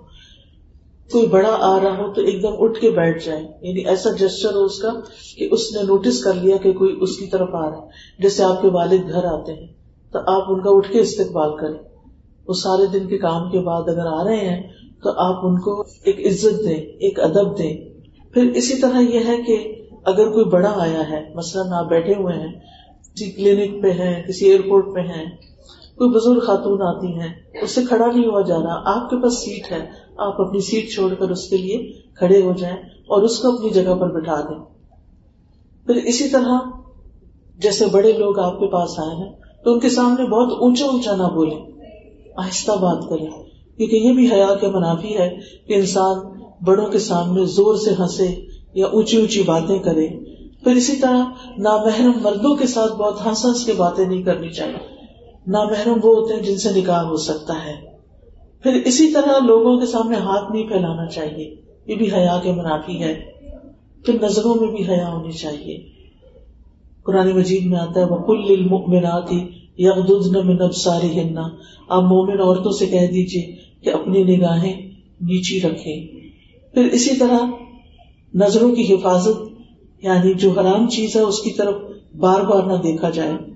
کوئی 1.11 1.27
بڑا 1.27 1.57
آ 1.59 1.79
رہا 1.79 1.97
ہو 1.97 2.13
تو 2.13 2.21
ایک 2.21 2.43
دم 2.43 2.53
اٹھ 2.59 2.79
کے 2.79 2.89
بیٹھ 2.89 3.25
جائے۔ 3.25 3.41
یعنی 3.61 3.85
ایسا 3.85 4.09
جسچر 4.19 4.53
ہو 4.53 4.63
اس 4.63 4.79
کا 4.79 4.89
کہ 5.37 5.47
اس 5.51 5.75
نے 5.75 5.83
نوٹس 5.83 6.23
کر 6.23 6.33
لیا 6.33 6.57
کہ 6.57 6.73
کوئی 6.73 6.97
اس 7.01 7.17
کی 7.17 7.25
طرف 7.25 7.49
آ 7.53 7.69
رہا 7.69 7.77
ہے۔ 7.77 7.87
جیسے 8.19 8.43
آپ 8.43 8.61
کے 8.61 8.67
والد 8.67 9.11
گھر 9.11 9.23
آتے 9.23 9.53
ہیں، 9.53 9.67
تو 10.11 10.19
آپ 10.19 10.43
ان 10.47 10.61
کا 10.61 10.69
اٹھ 10.69 10.91
کے 10.91 10.99
استقبال 10.99 11.57
کریں۔ 11.57 11.77
وہ 12.47 12.53
سارے 12.53 12.99
دن 12.99 13.07
کے 13.07 13.17
کام 13.17 13.51
کے 13.51 13.59
بعد 13.59 13.81
اگر 13.81 14.05
آ 14.05 14.23
رہے 14.23 14.49
ہیں، 14.49 14.63
تو 15.03 15.09
آپ 15.09 15.45
ان 15.45 15.59
کو 15.59 15.81
ایک 15.81 16.19
عزت 16.19 16.63
دیں، 16.65 16.77
ایک 16.77 17.19
ادب 17.19 17.57
دیں۔ 17.57 17.77
پھر 18.33 18.51
اسی 18.55 18.77
طرح 18.77 18.99
یہ 18.99 19.19
ہے 19.27 19.37
کہ 19.47 19.85
اگر 20.05 20.31
کوئی 20.31 20.45
بڑا 20.45 20.73
آیا 20.75 21.09
ہے، 21.09 21.31
مثلاً 21.35 21.71
آپ 21.71 21.89
بیٹھے 21.89 22.13
ہوئے 22.13 22.35
ہیں 22.35 22.59
جی، 23.15 23.31
کسی 23.31 23.31
کلینک 23.31 23.83
پہ 23.83 23.91
ہیں، 23.91 24.23
کسی 24.23 24.45
ایئرپورٹ 24.45 24.95
پہ 24.95 24.99
ہیں 24.99 25.25
کوئی 25.97 26.09
بزرگ 26.09 26.39
خاتون 26.39 26.81
آتی 26.81 27.07
ہیں، 27.19 27.29
اس 27.61 27.75
سے 27.75 27.81
کھڑا 27.85 28.07
نہیں 28.07 28.25
ہوا 28.25 28.41
جا 28.41 28.57
رہا 28.57 28.81
آپ 28.85 29.09
کے 29.09 29.21
پاس 29.21 29.45
سیٹ 29.45 29.71
ہے، 29.71 29.85
آپ 30.17 30.41
اپنی 30.41 30.59
سیٹ 30.59 30.93
چھوڑ 30.93 31.13
کر 31.13 31.29
اس 31.29 31.49
کے 31.49 31.57
لیے 31.57 31.91
کھڑے 32.15 32.41
ہو 32.41 32.53
جائیں 32.53 32.77
اور 33.07 33.21
اس 33.21 33.39
کو 33.39 33.51
اپنی 33.51 33.69
جگہ 33.69 33.95
پر 33.95 34.11
بٹھا 34.11 34.39
دیں۔ 34.49 34.59
پھر 35.85 35.95
اسی 35.95 36.29
طرح 36.29 36.59
جیسے 37.59 37.85
بڑے 37.85 38.11
لوگ 38.11 38.39
آپ 38.39 38.59
کے 38.59 38.67
پاس 38.67 38.99
آئے 38.99 39.15
ہیں، 39.15 39.31
تو 39.63 39.73
ان 39.73 39.79
کے 39.79 39.89
سامنے 39.89 40.27
بہت 40.27 40.53
اونچا 40.61 40.85
اونچا 40.85 41.15
نہ 41.15 41.23
بولے 41.23 41.55
آہستہ 42.37 42.71
بات 42.71 43.09
کرے 43.09 43.27
کیونکہ 43.77 43.95
یہ 43.95 44.13
بھی 44.13 44.31
حیا 44.31 44.55
کے 44.61 44.67
منافی 44.67 45.17
ہے 45.17 45.29
کہ 45.67 45.73
انسان 45.73 46.19
بڑوں 46.65 46.87
کے 46.87 46.99
سامنے 46.99 47.45
زور 47.45 47.75
سے 47.75 47.91
ہنسے 47.99 48.27
یا 48.73 48.85
اونچی 48.85 49.17
اونچی 49.17 49.43
باتیں 49.43 49.79
کرے۔ 49.79 50.07
پھر 50.63 50.75
اسی 50.75 50.95
طرح 50.95 51.23
نامحرم 51.57 52.11
مردوں 52.21 52.55
کے 52.55 52.67
ساتھ 52.67 52.93
بہت 52.93 53.25
ہنس 53.25 53.45
ہنس 53.45 53.65
کے 53.65 53.73
باتیں 53.73 54.05
نہیں 54.05 54.23
کرنی 54.23 54.49
چاہیے۔ 54.49 54.92
نامحرم 55.47 55.99
وہ 56.03 56.15
ہوتے 56.15 56.33
ہیں 56.33 56.41
جن 56.41 56.57
سے 56.57 56.69
نکاح 56.81 57.03
ہو 57.03 57.17
سکتا 57.17 57.53
ہے۔ 57.53 57.75
پھر 58.63 58.73
اسی 58.85 59.11
طرح 59.11 59.45
لوگوں 59.45 59.79
کے 59.79 59.85
سامنے 59.85 60.17
ہاتھ 60.17 60.51
نہیں 60.51 60.67
پھیلانا 60.67 61.05
چاہیے۔ 61.05 61.55
یہ 61.87 61.95
بھی 61.95 62.13
حیا 62.13 62.39
کے 62.43 62.51
منافی 62.51 63.03
ہے۔ 63.03 63.13
پھر 64.05 64.23
نظروں 64.23 64.55
میں 64.55 64.71
بھی 64.71 64.83
حیا 64.89 65.13
ہونی 65.13 65.31
چاہیے۔ 65.31 65.77
قرآن 67.03 67.29
مجید 67.35 67.65
میں 67.65 67.79
آتا 67.79 67.99
ہے 67.99 68.05
وہ 68.05 68.15
کل 68.15 68.53
المؤمنات 68.59 69.33
یغضضن 69.77 70.47
من 70.47 70.61
ابصارهن 70.61 71.37
آپ 71.89 72.03
مومن 72.03 72.41
عورتوں 72.41 72.71
سے 72.71 72.85
کہہ 72.85 73.07
دیجیے 73.07 73.55
کہ 73.81 73.89
اپنی 73.89 74.23
نگاہیں 74.23 74.81
نیچی 75.21 75.61
رکھیں۔ 75.61 76.07
پھر 76.73 76.85
اسی 76.85 77.15
طرح 77.15 77.37
نظروں 78.33 78.75
کی 78.75 78.93
حفاظت 78.93 79.37
یعنی 80.03 80.33
جو 80.33 80.51
حرام 80.51 80.89
چیز 80.89 81.15
ہے، 81.15 81.21
اس 81.21 81.41
کی 81.41 81.51
طرف 81.51 81.75
بار 82.15 82.41
بار 82.41 82.63
نہ 82.63 82.73
دیکھا 82.73 83.09
جائے۔ 83.09 83.52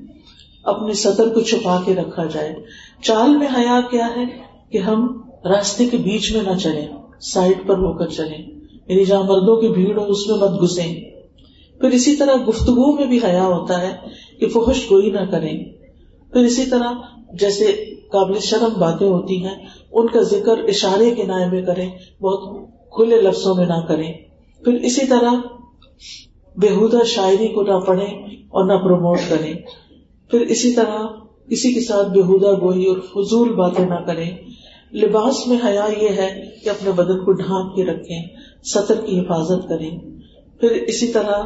اپنے 0.68 0.94
سطر 0.94 1.30
کو 1.30 1.42
چھپا 1.42 1.82
کے 1.86 1.96
رکھا 1.96 2.26
جائے۔ 2.26 2.56
چال 3.02 3.38
میں 3.38 3.48
حیا 3.48 3.82
کیا 3.92 4.08
ہے 4.16 4.24
کہ 4.70 4.78
ہم 4.78 5.22
راستے 5.46 5.86
کے 5.86 5.98
بیچ 5.98 6.36
میں 6.36 6.54
نہ 6.54 6.58
چلیں 6.58 6.88
سائڈ 7.22 7.68
پر 7.68 7.74
ہو 7.74 7.94
کر 7.94 8.08
چلیں۔ 8.08 8.50
یعنی 8.88 9.06
جہاں 9.06 9.24
مردوں 9.24 9.62
کی 9.62 9.68
بھیڑ 9.68 9.98
ہو، 9.98 10.06
اس 10.06 10.28
میں 10.28 10.38
مت 10.38 10.62
گھسیں۔ 10.62 10.96
پھر 11.80 11.90
اسی 11.90 12.16
طرح 12.16 12.36
گفتگو 12.48 12.96
میں 12.96 13.06
بھی 13.06 13.20
حیا 13.24 13.46
ہوتا 13.46 13.82
ہے 13.82 13.96
کہ 14.40 14.48
فحش 14.48 14.92
گوئی 14.92 15.12
نہ 15.12 15.26
کریں۔ 15.32 15.64
پھر 16.34 16.42
اسی 16.42 16.66
طرح 16.66 16.92
جیسے 17.34 17.66
قابل 18.12 18.40
شرم 18.40 18.80
باتیں 18.80 19.08
ہوتی 19.08 19.46
ہیں، 19.46 19.56
ان 19.92 20.08
کا 20.08 20.22
ذکر 20.22 20.58
اشارے 20.58 21.12
کے 21.12 21.24
نائے 21.24 21.50
میں 21.50 21.62
کریں، 21.62 21.90
بہت 22.22 22.68
کھلے 22.92 23.22
لفظوں 23.22 23.56
میں 23.56 23.66
نہ 23.66 23.86
کریں۔ 23.88 24.14
پھر 24.64 24.74
اسی 24.74 25.06
طرح 25.06 25.34
بےحدہ 26.56 27.04
شاعری 27.06 27.48
کو 27.48 27.62
نہ 27.62 27.80
پڑھیں 27.80 28.26
اور 28.50 28.66
نہ 28.66 28.74
پروموٹ 28.74 29.18
کریں۔ 29.30 29.54
پھر 30.32 30.42
اسی 30.42 30.74
طرح 30.74 31.06
کسی 31.50 31.74
کے 31.74 31.82
ساتھ 31.82 32.08
بےحدہ 32.08 32.60
گوئی 32.62 32.86
اور 32.86 32.98
فضول 32.98 33.54
باتیں 33.54 33.86
نہ 33.86 33.96
کریں۔ 33.96 34.38
لباس 34.94 35.48
میں 35.48 35.58
حیا 35.66 35.86
یہ 36.02 36.10
ہے 36.10 36.44
کہ 36.64 36.70
اپنے 36.70 36.92
بدن 36.92 37.26
کو 37.26 37.32
ڈھانپ 37.32 37.76
کے 37.76 37.86
رکھیں، 37.86 38.26
سطر 38.64 38.96
کی 38.96 39.20
حفاظت 39.20 39.70
کریں۔ 39.70 40.00
پھر 40.60 40.72
اسی 40.72 41.08
طرح 41.08 41.42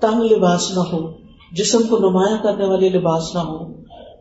تنگ 0.00 0.32
لباس 0.32 0.70
نہ 0.70 0.80
ہو، 0.80 1.12
جسم 1.52 1.82
کو 1.82 1.98
نمایاں 1.98 2.42
کرنے 2.42 2.64
والے 2.64 2.88
لباس 2.88 3.34
نہ 3.34 3.40
ہو۔ 3.40 3.72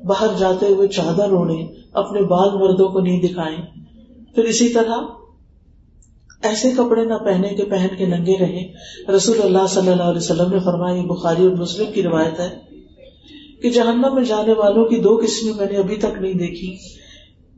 باہر 0.06 0.28
جاتے 0.38 0.66
ہوئے 0.66 0.88
چادر 0.88 1.32
اوڑے 1.32 1.66
اپنے 1.94 2.22
بال 2.22 2.50
مردوں 2.58 2.90
کو 2.90 3.00
نہیں 3.00 3.22
دکھائیں۔ 3.22 3.58
پھر 4.36 4.44
اسی 4.44 4.70
طرح 4.70 4.98
ایسے 6.44 6.72
کپڑے 6.72 7.06
نہ 7.06 7.14
پہنے 7.14 7.48
کے 7.48 7.66
پہن 7.66 7.88
کے 7.98 8.06
ننگے 8.06 8.38
رہے 8.40 8.74
رسول 9.16 9.42
اللہ 9.44 9.68
صلی 9.70 9.92
اللہ 9.92 10.04
علیہ 10.04 10.18
وسلم 10.18 10.52
نے 10.52 10.60
فرمایا 10.60 11.02
بخاری 11.02 11.44
اور 11.44 11.52
مسلم 11.52 11.92
کی 11.94 12.04
روایت 12.04 12.40
ہے۔ 12.40 12.69
کہ 13.62 13.70
جہنم 13.70 14.16
میں 14.16 14.24
جانے 14.24 14.54
والوں 14.54 14.86
کی 14.86 14.96
دو 14.96 15.22
قسمیں 15.24 15.54
میں 15.54 15.68
نے 15.72 15.78
ابھی 15.78 15.96
تک 15.96 16.22
نہیں 16.22 16.34
دیکھی۔ 16.34 16.78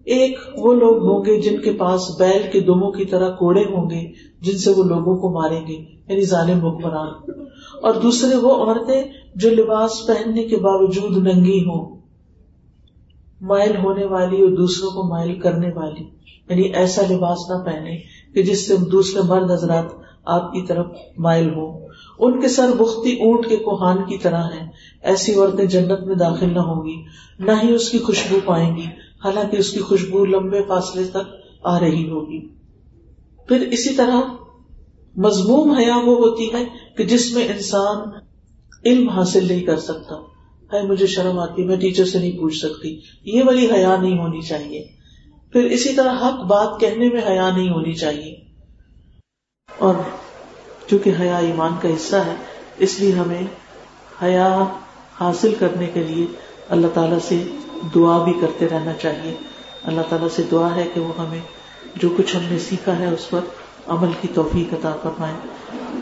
ایک 0.05 0.39
وہ 0.55 0.73
لوگ 0.73 0.97
ہوں 0.97 1.25
گے 1.25 1.41
جن 1.41 1.61
کے 1.61 1.71
پاس 1.71 2.01
بیل 2.19 2.41
کے 2.51 2.59
دموں 2.59 2.91
کی 2.91 3.05
طرح 3.05 3.35
کوڑے 3.35 3.61
ہوں 3.61 3.89
گے، 3.89 4.11
جن 4.41 4.57
سے 4.57 4.71
وہ 4.71 4.83
لوگوں 4.83 5.17
کو 5.17 5.29
ماریں 5.29 5.67
گے 5.67 5.73
یعنی 6.07 6.21
ظالم 6.21 6.65
حکمران۔ 6.65 7.41
اور 7.81 7.93
دوسرے 7.93 8.35
وہ 8.35 8.53
عورتیں 8.53 9.03
جو 9.35 9.49
لباس 9.49 10.07
پہننے 10.07 10.43
کے 10.43 10.57
باوجود 10.57 11.17
ننگی 11.17 11.61
ہوں، 11.61 11.97
مائل 13.41 13.75
ہونے 13.75 14.05
والی 14.05 14.41
اور 14.41 14.49
دوسروں 14.49 14.89
کو 14.89 15.09
مائل 15.09 15.39
کرنے 15.39 15.69
والی۔ 15.75 16.03
یعنی 16.49 16.61
ایسا 16.61 17.01
لباس 17.09 17.37
نہ 17.49 17.65
پہنے 17.65 17.97
کہ 18.33 18.43
جس 18.43 18.67
سے 18.67 18.77
دوسرے 18.77 19.21
مرد 19.21 19.51
حضرات 19.51 19.85
آپ 20.25 20.53
کی 20.53 20.61
طرف 20.61 20.85
مائل 21.17 21.49
ہو 21.55 21.85
ان 22.19 22.41
کے 22.41 22.47
سر 22.47 22.69
بختی 22.77 23.11
اونٹ 23.11 23.47
کے 23.47 23.55
کوہان 23.55 23.97
کی 23.97 24.17
طرح 24.17 24.43
ہیں۔ 24.43 24.70
ایسی 25.01 25.33
عورتیں 25.33 25.65
جنت 25.65 25.99
میں 26.01 26.15
داخل 26.15 26.53
نہ 26.53 26.59
ہوں 26.59 26.85
گی، 26.85 27.05
نہ 27.39 27.51
ہی 27.63 27.73
اس 27.73 27.89
کی 27.89 27.99
خوشبو 27.99 28.39
پائیں 28.45 28.77
گی، 28.77 28.85
حالانکہ 29.23 29.57
اس 29.57 29.71
کی 29.71 29.79
خوشبو 29.79 30.25
لمبے 30.25 30.61
فاصلے 30.67 31.03
تک 31.03 31.35
آ 31.63 31.79
رہی 31.79 32.09
ہوگی۔ 32.09 32.47
پھر 33.47 33.61
اسی 33.61 33.93
طرح 33.93 34.21
مضموم 35.15 35.71
حیا 35.71 35.97
وہ 35.97 36.15
ہوتی 36.17 36.53
ہے 36.53 36.65
کہ 36.97 37.03
جس 37.03 37.33
میں 37.33 37.47
انسان 37.47 37.97
علم 38.85 39.09
حاصل 39.09 39.47
نہیں 39.47 39.63
کر 39.63 39.79
سکتا۔ 39.79 40.15
ہے 40.73 40.81
مجھے 40.81 41.07
شرم 41.07 41.39
آتی، 41.39 41.63
میں 41.63 41.75
ٹیچر 41.75 42.05
سے 42.05 42.19
نہیں 42.19 42.31
پوچھ 42.31 42.57
سکتی۔ 42.57 42.99
یہ 43.25 43.43
والی 43.45 43.71
حیا 43.71 43.95
نہیں 44.01 44.19
ہونی 44.19 44.41
چاہیے۔ 44.41 44.87
پھر 45.53 45.63
اسی 45.63 45.93
طرح 45.93 46.13
حق 46.13 46.45
بات 46.45 46.79
کہنے 46.79 47.09
میں 47.09 47.21
حیا 47.29 47.57
نہیں 47.57 47.69
ہونی 47.69 47.93
چاہیے۔ 47.93 48.35
اور 49.79 49.95
چونکہ 50.89 51.11
حیا 51.19 51.37
ایمان 51.37 51.71
کا 51.81 51.89
حصہ 51.89 52.15
ہے، 52.15 52.35
اس 52.77 52.99
لیے 52.99 53.11
ہمیں 53.11 53.41
حیا 54.23 54.65
حاصل 55.19 55.53
کرنے 55.59 55.87
کے 55.93 56.03
لیے 56.03 56.25
اللہ 56.69 56.87
تعالی 56.93 57.15
سے 57.23 57.43
دعا 57.95 58.23
بھی 58.23 58.33
کرتے 58.41 58.67
رہنا 58.71 58.93
چاہیے۔ 58.93 59.33
اللہ 59.83 60.01
تعالیٰ 60.09 60.27
سے 60.29 60.43
دعا 60.51 60.75
ہے 60.75 60.87
کہ 60.93 61.01
وہ 61.01 61.13
ہمیں 61.19 61.39
جو 61.95 62.09
کچھ 62.17 62.35
ہم 62.35 62.41
نے 62.51 62.59
سیکھا 62.59 62.99
ہے 62.99 63.07
اس 63.07 63.29
پر 63.29 63.39
عمل 63.87 64.09
کی 64.21 64.27
توفیق 64.33 64.73
عطا 64.73 64.95
فرمائے۔ 65.03 65.33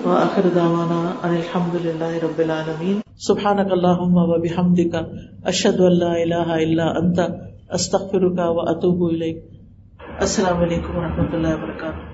وآخر 0.06 0.42
دعوانا 0.56 1.14
ان 1.24 1.36
الحمد 1.36 1.86
للہ 1.86 2.24
رب 2.24 2.40
العالمین۔ 2.40 3.00
سبحانک 3.20 3.72
اللہم 3.72 4.18
و 4.18 4.42
بحمدک، 4.42 4.96
اشہد 5.46 5.80
ان 5.80 6.00
لا 6.00 6.14
الہ 6.14 6.52
الا 6.52 6.86
انت، 6.86 7.20
استغفرک 7.70 8.40
و 8.40 8.70
اتوب 8.70 9.14
الیک۔ 9.14 9.46
السلام 10.20 10.58
علیکم 10.58 10.98
و 10.98 11.02
رحمۃ 11.02 11.34
اللہ 11.34 11.48
وبرکاتہ 11.48 12.09